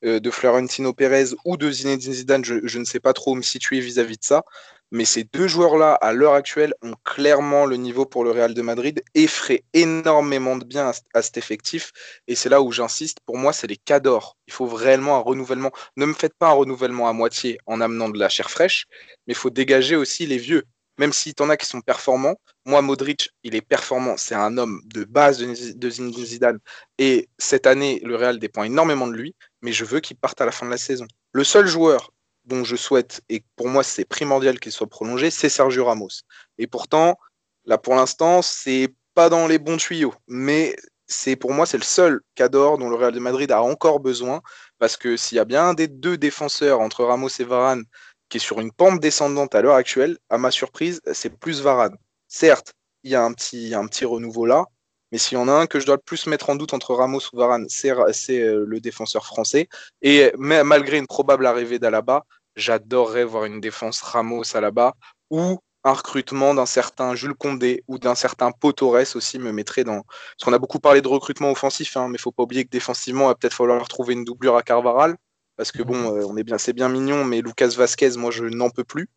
euh, 0.05 0.19
de 0.19 0.29
Florentino 0.29 0.93
Pérez 0.93 1.29
ou 1.43 1.57
de 1.57 1.71
Zinedine 1.71 2.13
Zidane. 2.13 2.45
Je, 2.45 2.77
ne 2.77 2.86
sais 2.86 2.99
pas 2.99 3.13
trop 3.13 3.32
où 3.32 3.36
me 3.36 3.41
situer 3.41 3.79
vis-à-vis 3.79 4.17
de 4.17 4.23
ça. 4.23 4.43
Mais 4.91 5.05
ces 5.05 5.23
deux 5.23 5.47
joueurs-là, 5.47 5.93
à 5.93 6.13
l'heure 6.13 6.36
actuelle, 6.36 6.75
ont 6.84 6.93
clairement 7.03 7.65
le 7.65 7.77
niveau 7.77 8.05
pour 8.05 8.23
le 8.23 8.29
Real 8.29 8.53
de 8.53 8.61
Madrid 8.61 9.01
et 9.15 9.25
feraient 9.25 9.63
énormément 9.73 10.55
de 10.55 10.65
bien 10.65 10.91
à, 11.15 11.21
cet 11.23 11.38
effectif. 11.38 11.91
Et 12.27 12.36
c'est 12.36 12.49
là 12.49 12.61
où 12.61 12.71
j'insiste. 12.71 13.17
Pour 13.25 13.39
moi, 13.39 13.51
c'est 13.51 13.67
les 13.67 13.77
cadors. 13.77 14.38
Il 14.45 14.53
faut 14.53 14.67
vraiment 14.67 15.15
un 15.15 15.21
renouvellement. 15.21 15.71
Ne 15.97 16.05
me 16.05 16.13
faites 16.13 16.36
pas 16.36 16.49
un 16.49 16.53
renouvellement 16.53 17.09
à 17.09 17.13
moitié 17.13 17.57
en 17.65 17.82
amenant 17.82 18.09
de 18.09 18.19
la 18.19 18.29
chair 18.29 18.51
fraîche, 18.51 18.86
mais 19.25 19.34
il 19.34 19.38
faut 19.38 19.49
dégager 19.49 19.95
aussi 19.95 20.27
les 20.27 20.38
vieux 20.38 20.63
même 21.01 21.13
si 21.13 21.33
en 21.39 21.49
as 21.49 21.57
qui 21.57 21.65
sont 21.65 21.81
performants. 21.81 22.35
Moi, 22.63 22.83
Modric, 22.83 23.31
il 23.41 23.55
est 23.55 23.61
performant. 23.61 24.17
C'est 24.17 24.35
un 24.35 24.55
homme 24.59 24.81
de 24.85 25.03
base 25.03 25.39
de, 25.39 25.89
Zidane. 25.89 26.59
Et 26.99 27.27
cette 27.39 27.65
année, 27.65 27.99
le 28.03 28.15
Real 28.15 28.37
dépend 28.37 28.63
énormément 28.63 29.07
de 29.07 29.13
lui, 29.13 29.35
mais 29.63 29.71
je 29.71 29.83
veux 29.83 29.99
qu'il 29.99 30.15
parte 30.15 30.39
à 30.41 30.45
la 30.45 30.51
fin 30.51 30.67
de 30.67 30.71
la 30.71 30.77
saison. 30.77 31.07
Le 31.31 31.43
seul 31.43 31.65
joueur 31.65 32.11
dont 32.45 32.63
je 32.63 32.75
souhaite, 32.75 33.21
et 33.29 33.43
pour 33.55 33.67
moi 33.67 33.83
c'est 33.83 34.05
primordial 34.05 34.59
qu'il 34.59 34.71
soit 34.71 34.87
prolongé, 34.87 35.31
c'est 35.31 35.49
Sergio 35.49 35.85
Ramos. 35.85 36.21
Et 36.59 36.67
pourtant, 36.67 37.17
là 37.65 37.79
pour 37.79 37.95
l'instant, 37.95 38.43
c'est 38.43 38.93
pas 39.15 39.29
dans 39.29 39.47
les 39.47 39.57
bons 39.57 39.77
tuyaux, 39.77 40.13
mais 40.27 40.75
c'est 41.07 41.35
pour 41.35 41.51
moi 41.53 41.65
c'est 41.65 41.77
le 41.77 41.83
seul 41.83 42.21
cador 42.35 42.77
dont 42.77 42.89
le 42.89 42.95
Real 42.95 43.13
de 43.13 43.19
Madrid 43.19 43.51
a 43.51 43.61
encore 43.61 43.99
besoin, 43.99 44.41
parce 44.79 44.97
que 44.97 45.17
s'il 45.17 45.37
y 45.37 45.39
a 45.39 45.45
bien 45.45 45.73
des 45.73 45.87
deux 45.87 46.17
défenseurs 46.17 46.79
entre 46.79 47.03
Ramos 47.05 47.29
et 47.39 47.43
Varane 47.43 47.85
qui 48.32 48.38
est 48.38 48.39
sur 48.39 48.61
une 48.61 48.71
pente 48.71 48.99
descendante 48.99 49.53
à 49.53 49.61
l'heure 49.61 49.75
actuelle, 49.75 50.17
à 50.29 50.38
ma 50.38 50.51
surprise, 50.51 51.01
c'est 51.13 51.38
plus 51.38 51.61
Varane. 51.61 51.97
Certes, 52.29 52.73
il 53.03 53.11
y 53.11 53.15
a 53.15 53.23
un 53.23 53.34
petit, 53.34 54.05
renouveau 54.05 54.45
là, 54.45 54.65
mais 55.11 55.17
s'il 55.17 55.38
y 55.38 55.41
en 55.41 55.49
a 55.49 55.51
un 55.51 55.67
que 55.67 55.82
je 55.82 55.86
dois 55.86 55.97
le 55.97 56.01
plus 56.01 56.27
mettre 56.27 56.49
en 56.49 56.55
doute 56.55 56.73
entre 56.73 56.95
Ramos 56.95 57.19
ou 57.34 57.38
Varane, 57.38 57.67
c'est 57.67 57.91
euh, 57.91 58.65
le 58.65 58.79
défenseur 58.79 59.25
français. 59.25 59.67
Et 60.01 60.32
malgré 60.38 60.97
une 60.97 61.07
probable 61.07 61.45
arrivée 61.45 61.77
d'Alaba, 61.77 62.23
j'adorerais 62.55 63.25
voir 63.25 63.43
une 63.45 63.59
défense 63.59 64.01
Ramos 64.01 64.55
Alaba 64.55 64.93
ou 65.29 65.59
un 65.84 65.93
recrutement 65.93 66.53
d'un 66.53 66.65
certain 66.65 67.15
Jules 67.15 67.34
Condé 67.34 67.84
ou 67.88 67.97
d'un 67.97 68.15
certain 68.15 68.51
Potores 68.51 69.15
aussi 69.15 69.39
me 69.39 69.51
mettrait 69.51 69.84
dans. 69.84 70.03
Parce 70.03 70.45
qu'on 70.45 70.53
a 70.53 70.59
beaucoup 70.59 70.79
parlé 70.79 71.01
de 71.01 71.07
recrutement 71.09 71.51
offensif, 71.51 71.97
hein, 71.97 72.07
mais 72.07 72.13
il 72.13 72.13
ne 72.13 72.19
faut 72.19 72.32
pas 72.32 72.43
oublier 72.43 72.63
que 72.63 72.69
défensivement, 72.69 73.25
il 73.25 73.29
va 73.29 73.36
peut-être 73.36 73.55
falloir 73.55 73.86
trouver 73.89 74.13
une 74.13 74.23
doublure 74.23 74.55
à 74.55 74.63
Carvaral. 74.63 75.17
Parce 75.62 75.72
que 75.72 75.84
bon, 75.84 76.16
euh, 76.16 76.26
on 76.28 76.38
est 76.38 76.43
bien, 76.43 76.57
c'est 76.57 76.74
bien 76.74 76.89
mignon, 76.89 77.24
mais 77.24 77.41
Lucas 77.41 77.68
Vasquez, 77.78 78.18
moi, 78.18 78.32
je 78.32 78.45
n'en 78.45 78.72
peux 78.72 78.84
plus. 78.84 79.07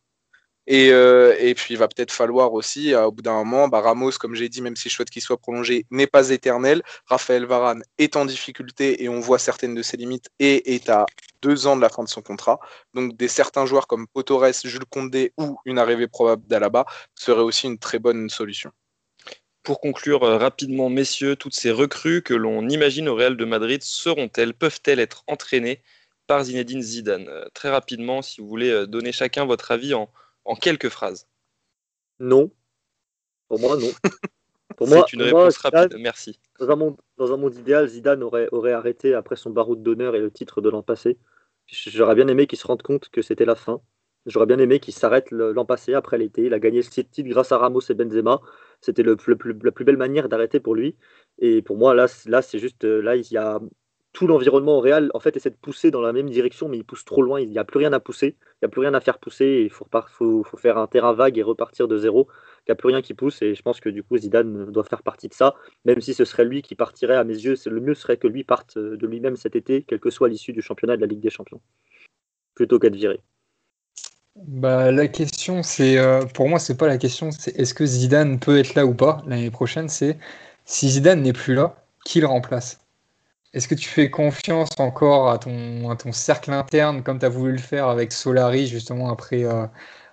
Et, 0.67 0.91
euh, 0.93 1.35
et, 1.39 1.55
puis 1.55 1.73
il 1.73 1.79
va 1.79 1.89
peut-être 1.89 2.13
falloir 2.13 2.53
aussi, 2.53 2.95
au 2.95 3.11
bout 3.13 3.23
d'un 3.23 3.33
moment, 3.33 3.67
bah, 3.67 3.81
Ramos, 3.81 4.11
comme 4.21 4.35
j'ai 4.35 4.51
dit, 4.51 4.61
même 4.61 4.77
si 4.77 4.91
je 4.91 4.95
souhaite 4.95 5.09
qu'il 5.09 5.23
soit 5.23 5.39
prolongé, 5.39 5.87
n'est 5.91 6.07
pas 6.07 6.29
éternel. 6.29 6.83
Raphaël 7.07 7.47
Varane 7.47 7.83
est 7.97 8.15
en 8.17 8.27
difficulté 8.27 9.03
et 9.03 9.09
on 9.09 9.21
voit 9.21 9.39
certaines 9.39 9.75
de 9.75 9.81
ses 9.81 9.97
limites 9.97 10.29
et 10.39 10.75
est 10.75 10.91
à 10.91 11.07
deux 11.41 11.67
ans 11.67 11.77
de 11.77 11.81
la 11.81 11.89
fin 11.89 12.05
de 12.05 12.11
son 12.11 12.21
contrat. 12.21 12.61
Donc 12.93 13.17
des 13.17 13.29
certains 13.29 13.65
joueurs 13.65 13.87
comme 13.87 14.07
Potores, 14.07 14.53
Jules 14.65 14.85
Condé 14.91 15.33
ou 15.39 15.57
une 15.65 15.79
arrivée 15.79 16.09
probable 16.09 16.47
d'Alaba 16.47 16.85
serait 17.15 17.41
aussi 17.41 17.69
une 17.69 17.79
très 17.79 17.99
bonne 17.99 18.29
solution. 18.29 18.71
Pour 19.63 19.81
conclure 19.81 20.25
euh, 20.25 20.37
rapidement, 20.37 20.91
messieurs, 20.91 21.37
toutes 21.37 21.55
ces 21.55 21.71
recrues 21.71 22.21
que 22.21 22.35
l'on 22.35 22.69
imagine 22.69 23.09
au 23.09 23.15
Real 23.15 23.35
de 23.35 23.45
Madrid 23.47 23.83
seront-elles, 23.83 24.53
peuvent-elles 24.53 25.01
être 25.01 25.25
entraînées 25.27 25.81
par 26.27 26.45
Zinedine 26.45 26.83
Zidane 26.83 27.29
euh, 27.29 27.45
Très 27.55 27.71
rapidement, 27.71 28.23
si 28.23 28.41
vous 28.41 28.49
voulez 28.49 28.87
donner 28.87 29.13
chacun 29.13 29.45
votre 29.45 29.71
avis 29.71 29.95
en, 29.95 30.11
en 30.45 30.57
quelques 30.57 30.89
phrases 30.89 31.27
Non. 32.19 32.51
Pour 33.49 33.61
moi, 33.61 33.77
non. 33.77 33.91
C'est 34.81 35.13
une 35.13 35.23
réponse 35.23 35.57
rapide, 35.59 35.97
merci. 35.99 36.41
Dans 36.59 36.71
un, 36.71 36.77
monde, 36.77 36.97
dans 37.17 37.33
un 37.33 37.37
monde 37.37 37.55
idéal, 37.55 37.87
Zidane 37.89 38.23
aurait, 38.23 38.49
aurait 38.51 38.73
arrêté 38.73 39.15
après 39.15 39.37
son 39.37 39.51
baroud 39.51 39.83
d'honneur 39.83 40.17
et 40.17 40.21
le 40.21 40.31
titre 40.31 40.61
de 40.61 40.69
l'an 40.69 40.83
passé. 40.83 41.19
J'aurais 41.67 42.15
bien 42.15 42.29
aimé 42.29 42.47
qu'il 42.47 42.59
se 42.59 42.67
rende 42.67 42.83
compte 42.83 43.09
que 43.09 43.23
c'était 43.23 43.45
la 43.45 43.55
fin. 43.55 43.81
J'aurais 44.27 44.47
bien 44.47 44.59
aimé 44.59 44.81
qu'il 44.81 44.95
s'arrête 44.95 45.31
l'an 45.31 45.65
passé, 45.65 45.95
après 45.95 46.19
l'été. 46.19 46.45
Il 46.45 46.55
a 46.55 46.59
gagné 46.59 46.83
ce 46.83 46.91
titre 46.91 47.29
grâce 47.29 47.53
à 47.53 47.59
Ramos 47.59 47.81
et 47.89 47.95
Benzema. 47.95 48.41
C'était 48.81 49.03
le, 49.03 49.17
la 49.63 49.73
plus 49.73 49.85
belle 49.85 49.97
manière 49.97 50.29
d'arrêter 50.29 50.61
pour 50.61 50.75
lui. 50.75 50.97
Et 51.39 51.63
pour 51.63 51.77
moi, 51.77 51.95
là, 51.95 52.07
là 52.27 52.43
c'est 52.43 52.59
juste. 52.59 52.85
Là, 52.85 53.17
il 53.17 53.31
y 53.31 53.37
a 53.37 53.61
tout 54.15 54.29
l'environnement 54.29 54.79
réel 54.79 55.11
en 55.13 55.19
fait 55.19 55.37
essaie 55.37 55.51
de 55.51 55.57
pousser 55.57 55.91
dans 55.91 56.01
la 56.01 56.13
même 56.13 56.31
direction, 56.31 56.69
mais 56.69 56.79
il 56.79 56.85
pousse 56.85 57.05
trop 57.05 57.21
loin. 57.21 57.41
Il 57.41 57.51
n'y 57.51 57.59
a 57.59 57.65
plus 57.65 57.79
rien 57.79 57.93
à 57.93 57.99
pousser, 58.01 58.37
il 58.39 58.59
n'y 58.63 58.67
a 58.67 58.69
plus 58.69 58.81
rien 58.81 58.95
à 58.95 59.01
faire 59.01 59.19
pousser. 59.19 59.63
Il 59.65 59.71
faut, 59.71 59.87
faire 60.57 60.79
un 60.79 60.87
terrain 60.87 61.13
vague 61.13 61.37
et 61.37 61.43
repartir 61.43 61.89
de 61.89 61.99
zéro. 61.99 62.29
Il 62.61 62.71
n'y 62.71 62.73
a 62.73 62.77
plus 62.77 62.89
rien 62.89 63.03
qui 63.03 63.13
pousse, 63.13 63.43
et 63.43 63.55
je 63.55 63.63
pense 63.63 63.81
que 63.81 63.89
du 63.89 64.03
coup 64.05 64.17
Zidane 64.17 64.71
doit 64.71 64.85
faire 64.85 65.03
partie 65.03 65.29
de 65.29 65.35
ça, 65.35 65.55
même 65.85 66.01
si 66.01 66.15
ce 66.15 66.25
serait 66.25 66.45
lui 66.45 66.63
qui 66.63 66.77
partirait 66.77 67.17
à 67.17 67.25
mes 67.25 67.35
yeux. 67.35 67.57
Le 67.67 67.81
mieux 67.81 67.95
serait 67.95 68.17
que 68.17 68.29
lui 68.29 68.45
parte 68.45 68.79
de 68.79 69.07
lui-même 69.07 69.37
cet 69.37 69.57
été, 69.57 69.83
quelle 69.83 70.01
que 70.01 70.11
soit 70.11 70.29
l'issue 70.29 70.53
du 70.53 70.63
championnat 70.63 70.97
de 70.97 71.01
la 71.01 71.09
Ligue 71.09 71.21
des 71.21 71.31
Champions, 71.31 71.61
plutôt 72.55 72.79
qu'être 72.79 72.95
viré. 72.95 73.21
Bah, 74.37 74.93
la 74.93 75.09
question, 75.09 75.63
c'est 75.63 75.99
euh, 75.99 76.25
pour 76.25 76.49
moi, 76.49 76.61
c'est 76.61 76.77
pas 76.77 76.87
la 76.87 76.99
question, 76.99 77.33
c'est 77.33 77.57
est-ce 77.59 77.75
que 77.75 77.85
Zidane 77.85 78.39
peut 78.39 78.59
être 78.59 78.75
là 78.77 78.87
ou 78.87 78.95
pas 78.95 79.23
l'année 79.27 79.51
prochaine. 79.51 79.89
C'est 79.89 80.19
si 80.65 80.89
Zidane 80.89 81.23
n'est 81.23 81.33
plus 81.33 81.55
là, 81.55 81.85
qui 82.05 82.21
le 82.21 82.27
remplace? 82.27 82.84
Est-ce 83.55 83.69
que 83.69 83.75
tu 83.77 83.89
fais 83.89 84.11
confiance 84.11 84.69
encore 84.79 85.31
à 85.31 85.39
ton, 85.39 86.13
cercle 86.13 86.53
interne 86.53 87.03
comme 87.03 87.21
tu 87.21 87.27
as 87.27 87.29
voulu 87.29 87.53
le 87.53 87.59
faire 87.59 87.89
avec 87.89 88.13
Solari 88.13 88.67
justement 88.67 89.11
après, 89.11 89.45
euh, 89.45 89.67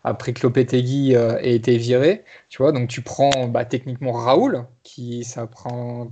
après 0.04 0.34
que 0.34 0.44
Lopetegui 0.44 1.16
euh, 1.16 1.40
ait 1.40 1.56
été 1.56 1.78
viré? 1.78 2.24
Tu 2.50 2.60
vois 2.62 2.72
Donc 2.72 2.88
tu 2.88 3.02
prends 3.02 3.48
bah, 3.48 3.66
techniquement 3.66 4.12
Raoul 4.12 4.66
qui, 4.84 5.24
ça 5.24 5.48
prend, 5.48 6.12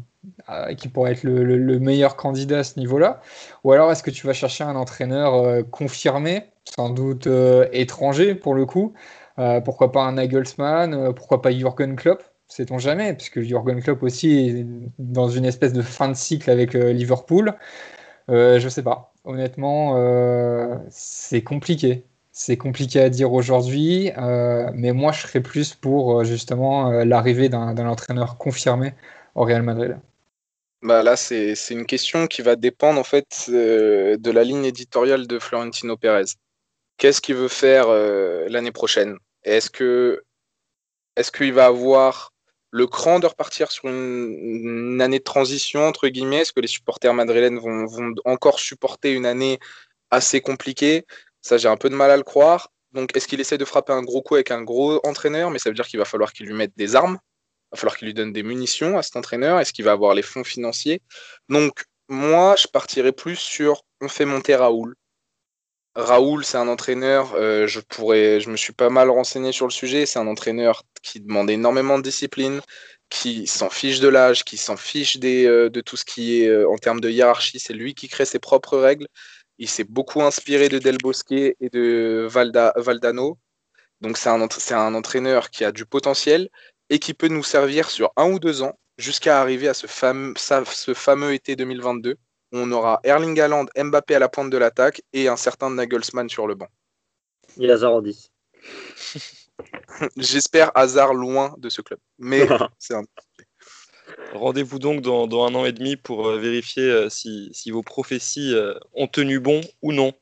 euh, 0.50 0.74
qui 0.74 0.88
pourrait 0.88 1.12
être 1.12 1.24
le, 1.24 1.44
le, 1.44 1.80
meilleur 1.80 2.16
candidat 2.16 2.60
à 2.60 2.64
ce 2.64 2.80
niveau-là. 2.80 3.22
Ou 3.64 3.74
alors 3.74 3.92
est-ce 3.92 4.04
que 4.04 4.12
tu 4.12 4.26
vas 4.26 4.34
chercher 4.34 4.64
un 4.64 4.76
entraîneur 4.76 5.64
confirmé, 5.70 6.46
sans 6.66 6.90
doute 6.90 7.28
étranger 7.72 8.34
pour 8.36 8.56
le 8.56 8.66
coup? 8.66 8.94
Pourquoi 9.64 9.92
pas 9.92 10.02
un 10.04 10.14
Nagelsmann 10.14 11.14
Pourquoi 11.14 11.42
pas 11.42 11.52
Jürgen 11.52 11.96
Klopp? 11.96 12.24
Sait-on 12.50 12.80
jamais, 12.80 13.14
puisque 13.14 13.42
Jurgen 13.42 13.82
Klopp 13.82 14.04
aussi 14.04 14.32
est 14.38 14.66
dans 14.98 15.30
une 15.30 15.46
espèce 15.46 15.72
de 15.72 15.82
fin 15.82 16.10
de 16.10 16.16
cycle 16.16 16.50
avec 16.50 16.76
euh, 16.76 16.92
Liverpool. 16.92 17.56
Euh, 18.30 18.60
je 18.60 18.70
sais 18.70 18.84
pas. 18.84 19.14
Honnêtement, 19.24 19.96
euh, 19.98 20.76
c'est 20.90 21.44
compliqué. 21.44 22.04
C'est 22.32 22.58
compliqué 22.58 23.02
à 23.02 23.10
dire 23.10 23.34
aujourd'hui, 23.34 24.12
euh, 24.18 24.70
mais 24.74 24.94
moi 24.94 25.12
je 25.12 25.22
serais 25.22 25.42
plus 25.42 25.74
pour 25.74 26.24
justement 26.24 26.90
l'arrivée 27.04 27.50
d'un 27.50 27.88
entraîneur 27.88 28.38
confirmé 28.38 28.94
au 29.36 29.44
Real 29.44 29.62
Madrid. 29.62 29.98
Bah 30.82 31.04
là, 31.04 31.18
c'est 31.18 31.56
une 31.72 31.86
question 31.86 32.28
qui 32.28 32.42
va 32.42 32.56
dépendre 32.56 33.00
en 33.00 33.04
fait 33.04 33.50
de 33.50 34.32
la 34.32 34.44
ligne 34.46 34.64
éditoriale 34.64 35.28
de 35.28 35.38
Florentino 35.38 35.98
Pérez. 35.98 36.32
Qu'est-ce 36.98 37.20
qu'il 37.20 37.36
veut 37.36 37.50
faire 37.50 37.88
l'année 38.48 38.72
prochaine? 38.72 39.18
Est-ce 39.44 39.70
que 39.70 40.24
est-ce 41.18 41.32
qu'il 41.32 41.52
va 41.52 41.66
avoir 41.66 42.32
le 42.72 42.88
cran 42.88 43.20
de 43.20 43.26
repartir 43.26 43.72
sur 43.72 43.86
une, 43.88 45.02
année 45.02 45.20
de 45.20 45.24
transition, 45.24 45.88
entre 45.88 46.08
guillemets 46.08 46.38
Est-ce 46.38 46.54
que 46.54 46.60
les 46.60 46.68
supporters 46.68 47.14
madrilènes 47.14 47.60
vont, 47.60 48.14
encore 48.26 48.60
supporter 48.60 49.14
une 49.14 49.26
année 49.26 49.60
assez 50.12 50.42
compliquée? 50.42 51.06
Ça, 51.42 51.58
j'ai 51.58 51.68
un 51.68 51.78
peu 51.78 51.90
de 51.90 51.96
mal 51.96 52.12
à 52.12 52.18
le 52.18 52.24
croire. 52.24 52.72
Donc, 52.92 53.16
est-ce 53.16 53.28
qu'il 53.28 53.40
essaie 53.40 53.58
de 53.58 53.66
frapper 53.66 53.94
un 53.94 54.04
gros 54.04 54.22
coup 54.22 54.36
avec 54.36 54.52
un 54.52 54.64
gros 54.64 55.00
entraîneur? 55.06 55.52
Mais 55.52 55.60
ça 55.60 55.70
veut 55.70 55.76
dire 55.76 55.88
qu'il 55.88 56.00
va 56.00 56.06
falloir 56.06 56.34
qu'il 56.34 56.48
lui 56.48 56.54
mette 56.54 56.74
des 56.76 56.96
armes. 56.96 57.20
Il 57.72 57.76
va 57.76 57.78
falloir 57.78 57.98
qu'il 57.98 58.08
lui 58.08 58.14
donne 58.14 58.34
des 58.34 58.44
munitions 58.44 58.98
à 58.98 59.04
cet 59.04 59.16
entraîneur. 59.16 59.60
Est-ce 59.60 59.74
qu'il 59.74 59.86
va 59.86 59.92
avoir 59.92 60.16
les 60.16 60.24
fonds 60.24 60.44
financiers? 60.44 61.02
Donc, 61.50 61.86
moi, 62.08 62.56
je 62.58 62.68
partirais 62.68 63.12
plus 63.12 63.36
sur 63.36 63.84
on 64.02 64.08
fait 64.08 64.26
monter 64.26 64.56
Raoul. 64.56 64.96
Raoul, 66.00 66.46
c'est 66.46 66.58
un 66.58 66.68
entraîneur, 66.68 67.34
euh, 67.36 67.68
je 67.68 68.50
me 68.50 68.58
suis 68.58 68.74
pas 68.74 68.90
mal 68.90 69.10
renseigné 69.10 69.52
sur 69.52 69.66
le 69.66 69.72
sujet, 69.72 70.06
c'est 70.06 70.20
un 70.20 70.28
entraîneur 70.28 70.84
qui 71.02 71.20
demande 71.20 71.50
énormément 71.50 71.98
de 71.98 72.04
discipline, 72.04 72.62
qui 73.10 73.48
s'en 73.48 73.70
fiche 73.70 74.00
de 74.00 74.08
l'âge, 74.08 74.46
qui 74.46 74.58
s'en 74.58 74.78
fiche 74.78 75.18
euh, 75.24 75.70
de 75.70 75.82
tout 75.82 75.98
ce 75.98 76.06
qui 76.06 76.42
est 76.42 76.48
euh, 76.48 76.70
en 76.70 76.78
termes 76.78 77.02
de 77.02 77.10
hiérarchie, 77.10 77.60
c'est 77.60 77.74
lui 77.74 77.96
qui 77.96 78.08
crée 78.08 78.26
ses 78.26 78.40
propres 78.40 78.78
règles. 78.78 79.08
Il 79.58 79.68
s'est 79.68 79.84
beaucoup 79.84 80.22
inspiré 80.22 80.70
de 80.70 80.80
Del 80.80 80.98
Bosque 80.98 81.32
et 81.34 81.56
de 81.74 82.28
Valdano. 82.30 83.38
Donc 84.02 84.18
c'est 84.18 84.30
un, 84.30 84.94
entraîneur 84.96 85.50
qui 85.50 85.66
a 85.66 85.72
du 85.74 85.86
potentiel 85.86 86.50
et 86.90 87.00
qui 87.00 87.14
peut 87.14 87.28
nous 87.28 87.44
servir 87.44 87.90
sur 87.90 88.12
un 88.16 88.32
ou 88.32 88.40
deux 88.40 88.62
ans 88.62 88.80
jusqu'à 88.98 89.42
arriver 89.42 89.68
à 89.68 89.74
ce 89.74 89.88
fameux 89.88 91.34
été 91.34 91.56
2022 91.58 92.16
on 92.52 92.72
aura 92.72 93.00
Erling 93.04 93.40
Haaland, 93.40 93.66
Mbappé 93.78 94.16
à 94.16 94.20
la 94.20 94.30
pointe 94.30 94.50
de 94.50 94.58
l'attaque 94.58 95.02
et 95.14 95.28
un 95.28 95.38
certain 95.38 95.70
Nagelsmann 95.70 96.30
sur 96.30 96.48
le 96.48 96.56
banc. 96.56 96.68
Et 97.60 97.70
Hazard 97.70 97.94
en 97.94 98.02
10. 98.02 98.32
J'espère 100.18 100.72
Hazard 100.76 101.14
loin 101.14 101.54
de 101.58 101.70
ce 101.70 101.82
club. 101.82 102.00
Mais 102.18 102.48
c'est 102.80 102.96
un... 102.96 103.04
Rendez-vous 104.34 104.80
donc 104.80 105.02
dans, 105.02 105.26
un 105.46 105.56
an 105.56 105.66
et 105.66 105.72
demi 105.72 105.96
pour 105.96 106.28
euh, 106.28 106.38
vérifier 106.38 106.84
euh, 106.84 107.10
si, 107.10 107.52
vos 107.72 107.84
prophéties 107.84 108.54
euh, 108.54 108.76
ont 108.94 109.08
tenu 109.08 109.40
bon 109.40 109.62
ou 109.82 109.92
non. 109.92 110.14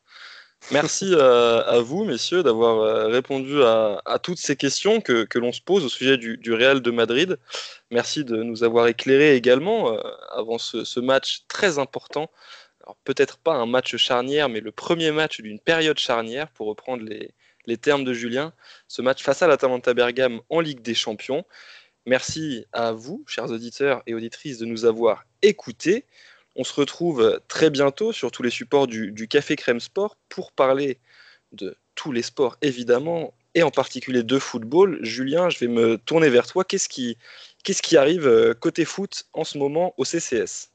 Merci 0.71 1.15
à, 1.15 1.79
vous, 1.79 2.03
messieurs, 2.03 2.43
d'avoir 2.43 3.07
répondu 3.09 3.63
à, 3.63 4.19
toutes 4.21 4.37
ces 4.37 4.57
questions 4.57 4.99
que, 4.99 5.25
l'on 5.37 5.53
se 5.53 5.61
pose 5.61 5.85
au 5.85 5.89
sujet 5.89 6.17
du, 6.17 6.53
Real 6.53 6.81
de 6.81 6.91
Madrid. 6.91 7.37
Merci 7.89 8.25
de 8.25 8.43
nous 8.43 8.63
avoir 8.65 8.87
éclairés 8.87 9.35
également 9.35 9.93
euh, 9.93 10.01
avant 10.31 10.57
ce, 10.57 10.99
match 10.99 11.43
très 11.47 11.79
important. 11.79 12.29
Peut-être 13.05 13.37
pas 13.37 13.53
un 13.53 13.65
match 13.65 13.95
charnière, 13.95 14.49
mais 14.49 14.59
le 14.59 14.71
premier 14.71 15.11
match 15.11 15.39
d'une 15.39 15.59
période 15.59 15.99
charnière, 15.99 16.49
pour 16.49 16.67
reprendre 16.67 17.03
les, 17.03 17.77
termes 17.77 18.03
de 18.03 18.13
Julien. 18.13 18.53
Ce 18.87 19.01
match 19.01 19.23
face 19.23 19.41
à 19.41 19.47
l'Atalanta 19.47 19.93
Bergame 19.93 20.41
en 20.49 20.59
Ligue 20.59 20.81
des 20.81 20.95
Champions. 20.95 21.45
Merci 22.05 22.65
à 22.73 22.91
vous, 22.91 23.23
chers 23.27 23.51
auditeurs 23.51 24.03
et 24.05 24.13
auditrices, 24.13 24.57
de 24.57 24.65
nous 24.65 24.85
avoir 24.85 25.25
écoutés. 25.41 26.05
On 26.57 26.63
se 26.63 26.73
retrouve 26.73 27.39
très 27.47 27.69
bientôt 27.69 28.11
sur 28.11 28.31
tous 28.31 28.41
les 28.41 28.49
supports 28.49 28.87
du, 28.87 29.27
Café 29.29 29.55
Crème 29.55 29.79
Sport 29.79 30.17
pour 30.27 30.51
parler 30.51 30.99
de 31.51 31.77
tous 31.93 32.11
les 32.11 32.23
sports, 32.23 32.57
évidemment, 32.61 33.33
et 33.53 33.63
en 33.63 33.71
particulier 33.71 34.23
de 34.23 34.39
football. 34.39 34.97
Julien, 35.01 35.49
je 35.49 35.59
vais 35.59 35.67
me 35.67 35.97
tourner 35.97 36.29
vers 36.29 36.47
toi. 36.47 36.63
Qu'est-ce 36.63 36.89
qui, 36.89 37.17
Qu'est-ce 37.63 37.81
qui 37.83 37.95
arrive 37.95 38.27
euh, 38.27 38.53
côté 38.53 38.85
foot 38.85 39.25
en 39.33 39.43
ce 39.43 39.57
moment 39.59 39.93
au 39.97 40.03
CCS 40.03 40.71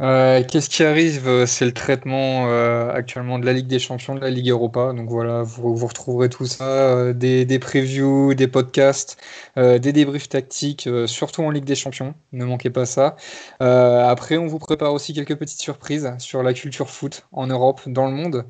euh, 0.00 0.42
Qu'est-ce 0.44 0.68
qui 0.68 0.84
arrive 0.84 1.26
euh, 1.26 1.46
C'est 1.46 1.64
le 1.64 1.72
traitement 1.72 2.46
actuellement 2.90 3.38
de 3.38 3.46
la 3.46 3.52
Ligue 3.52 3.66
des 3.66 3.78
Champions, 3.78 4.14
de 4.14 4.20
la 4.20 4.30
Ligue 4.30 4.50
Europa. 4.50 4.92
Donc 4.92 5.08
voilà, 5.08 5.42
vous, 5.42 5.74
vous 5.74 5.86
retrouverez 5.86 6.28
tout 6.28 6.46
ça, 6.46 7.12
des, 7.12 7.44
des, 7.44 7.58
previews, 7.58 8.34
des 8.34 8.48
podcasts, 8.48 9.16
des 9.56 9.92
débriefs 9.92 10.28
tactiques, 10.28 10.88
surtout 11.06 11.42
en 11.42 11.50
Ligue 11.50 11.64
des 11.64 11.74
Champions. 11.74 12.14
Ne 12.32 12.44
manquez 12.44 12.70
pas 12.70 12.86
ça. 12.86 13.16
après, 13.60 14.36
on 14.38 14.46
vous 14.46 14.58
prépare 14.58 14.92
aussi 14.92 15.12
quelques 15.14 15.36
petites 15.36 15.60
surprises 15.60 16.12
sur 16.18 16.42
la 16.42 16.52
culture 16.54 16.90
foot 16.90 17.26
en 17.32 17.46
Europe, 17.46 17.82
dans 17.86 18.06
le 18.06 18.12
monde. 18.12 18.46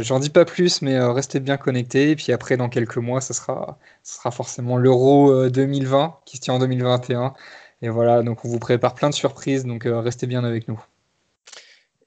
J'en 0.00 0.20
dis 0.20 0.30
pas 0.30 0.46
plus, 0.46 0.80
mais 0.80 0.94
euh, 0.94 1.12
restez 1.12 1.38
bien 1.38 1.58
connectés. 1.58 2.10
Et 2.10 2.16
puis 2.16 2.32
après, 2.32 2.56
dans 2.56 2.68
quelques 2.70 2.96
mois, 2.96 3.20
ce 3.20 3.34
sera, 3.34 3.78
sera 4.02 4.30
forcément 4.30 4.78
l'Euro 4.78 5.48
2020 5.50 6.04
euh, 6.04 6.08
qui 6.24 6.38
se 6.38 6.42
tient 6.42 6.54
en 6.54 6.58
2021. 6.58 7.34
Et 7.82 7.88
voilà, 7.88 8.22
donc 8.22 8.44
on 8.44 8.48
vous 8.48 8.58
prépare 8.58 8.94
plein 8.94 9.10
de 9.10 9.14
surprises, 9.14 9.64
donc 9.64 9.86
euh, 9.86 10.00
restez 10.00 10.26
bien 10.26 10.44
avec 10.44 10.68
nous. 10.68 10.82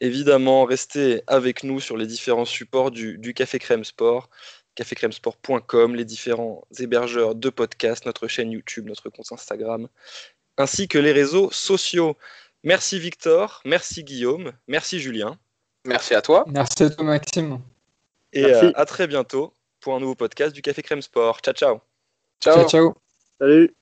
Évidemment, 0.02 0.64
restez 0.64 1.24
avec 1.28 1.64
nous 1.64 1.80
sur 1.80 1.98
les 1.98 2.08
différents 2.08 2.46
supports 2.46 2.90
du, 2.90 3.18
du 3.18 3.34
Café 3.34 3.60
Crème 3.60 3.84
Sport 3.84 4.30
cafécrèmesport.com, 4.80 5.96
les 5.96 6.06
différents 6.06 6.64
hébergeurs 6.80 7.36
de 7.36 7.50
podcasts, 7.50 8.06
notre 8.06 8.28
chaîne 8.28 8.52
YouTube, 8.52 8.88
notre 8.88 9.10
compte 9.10 9.32
Instagram, 9.32 9.90
ainsi 10.58 10.88
que 10.88 10.98
les 10.98 11.12
réseaux 11.12 11.52
sociaux. 11.52 12.16
Merci 12.64 12.98
Victor, 12.98 13.62
merci 13.66 14.06
Guillaume, 14.06 14.54
merci 14.68 15.00
Julien. 15.00 15.38
Merci 15.86 16.14
à 16.14 16.22
toi. 16.22 16.46
Merci 16.48 16.84
à 16.84 16.90
toi 16.90 17.04
Maxime. 17.04 17.60
Et 18.32 18.46
euh, 18.46 18.72
à 18.76 18.86
très 18.86 19.08
bientôt 19.08 19.54
pour 19.82 19.96
un 19.96 20.00
nouveau 20.00 20.16
podcast 20.16 20.54
du 20.54 20.62
Café 20.62 20.82
Crème 20.82 21.02
Sport. 21.02 21.40
Ciao 21.42 21.54
ciao. 21.54 21.82
Ciao 22.42 22.56
ciao. 22.56 22.70
ciao. 22.70 22.96
Salut. 23.40 23.79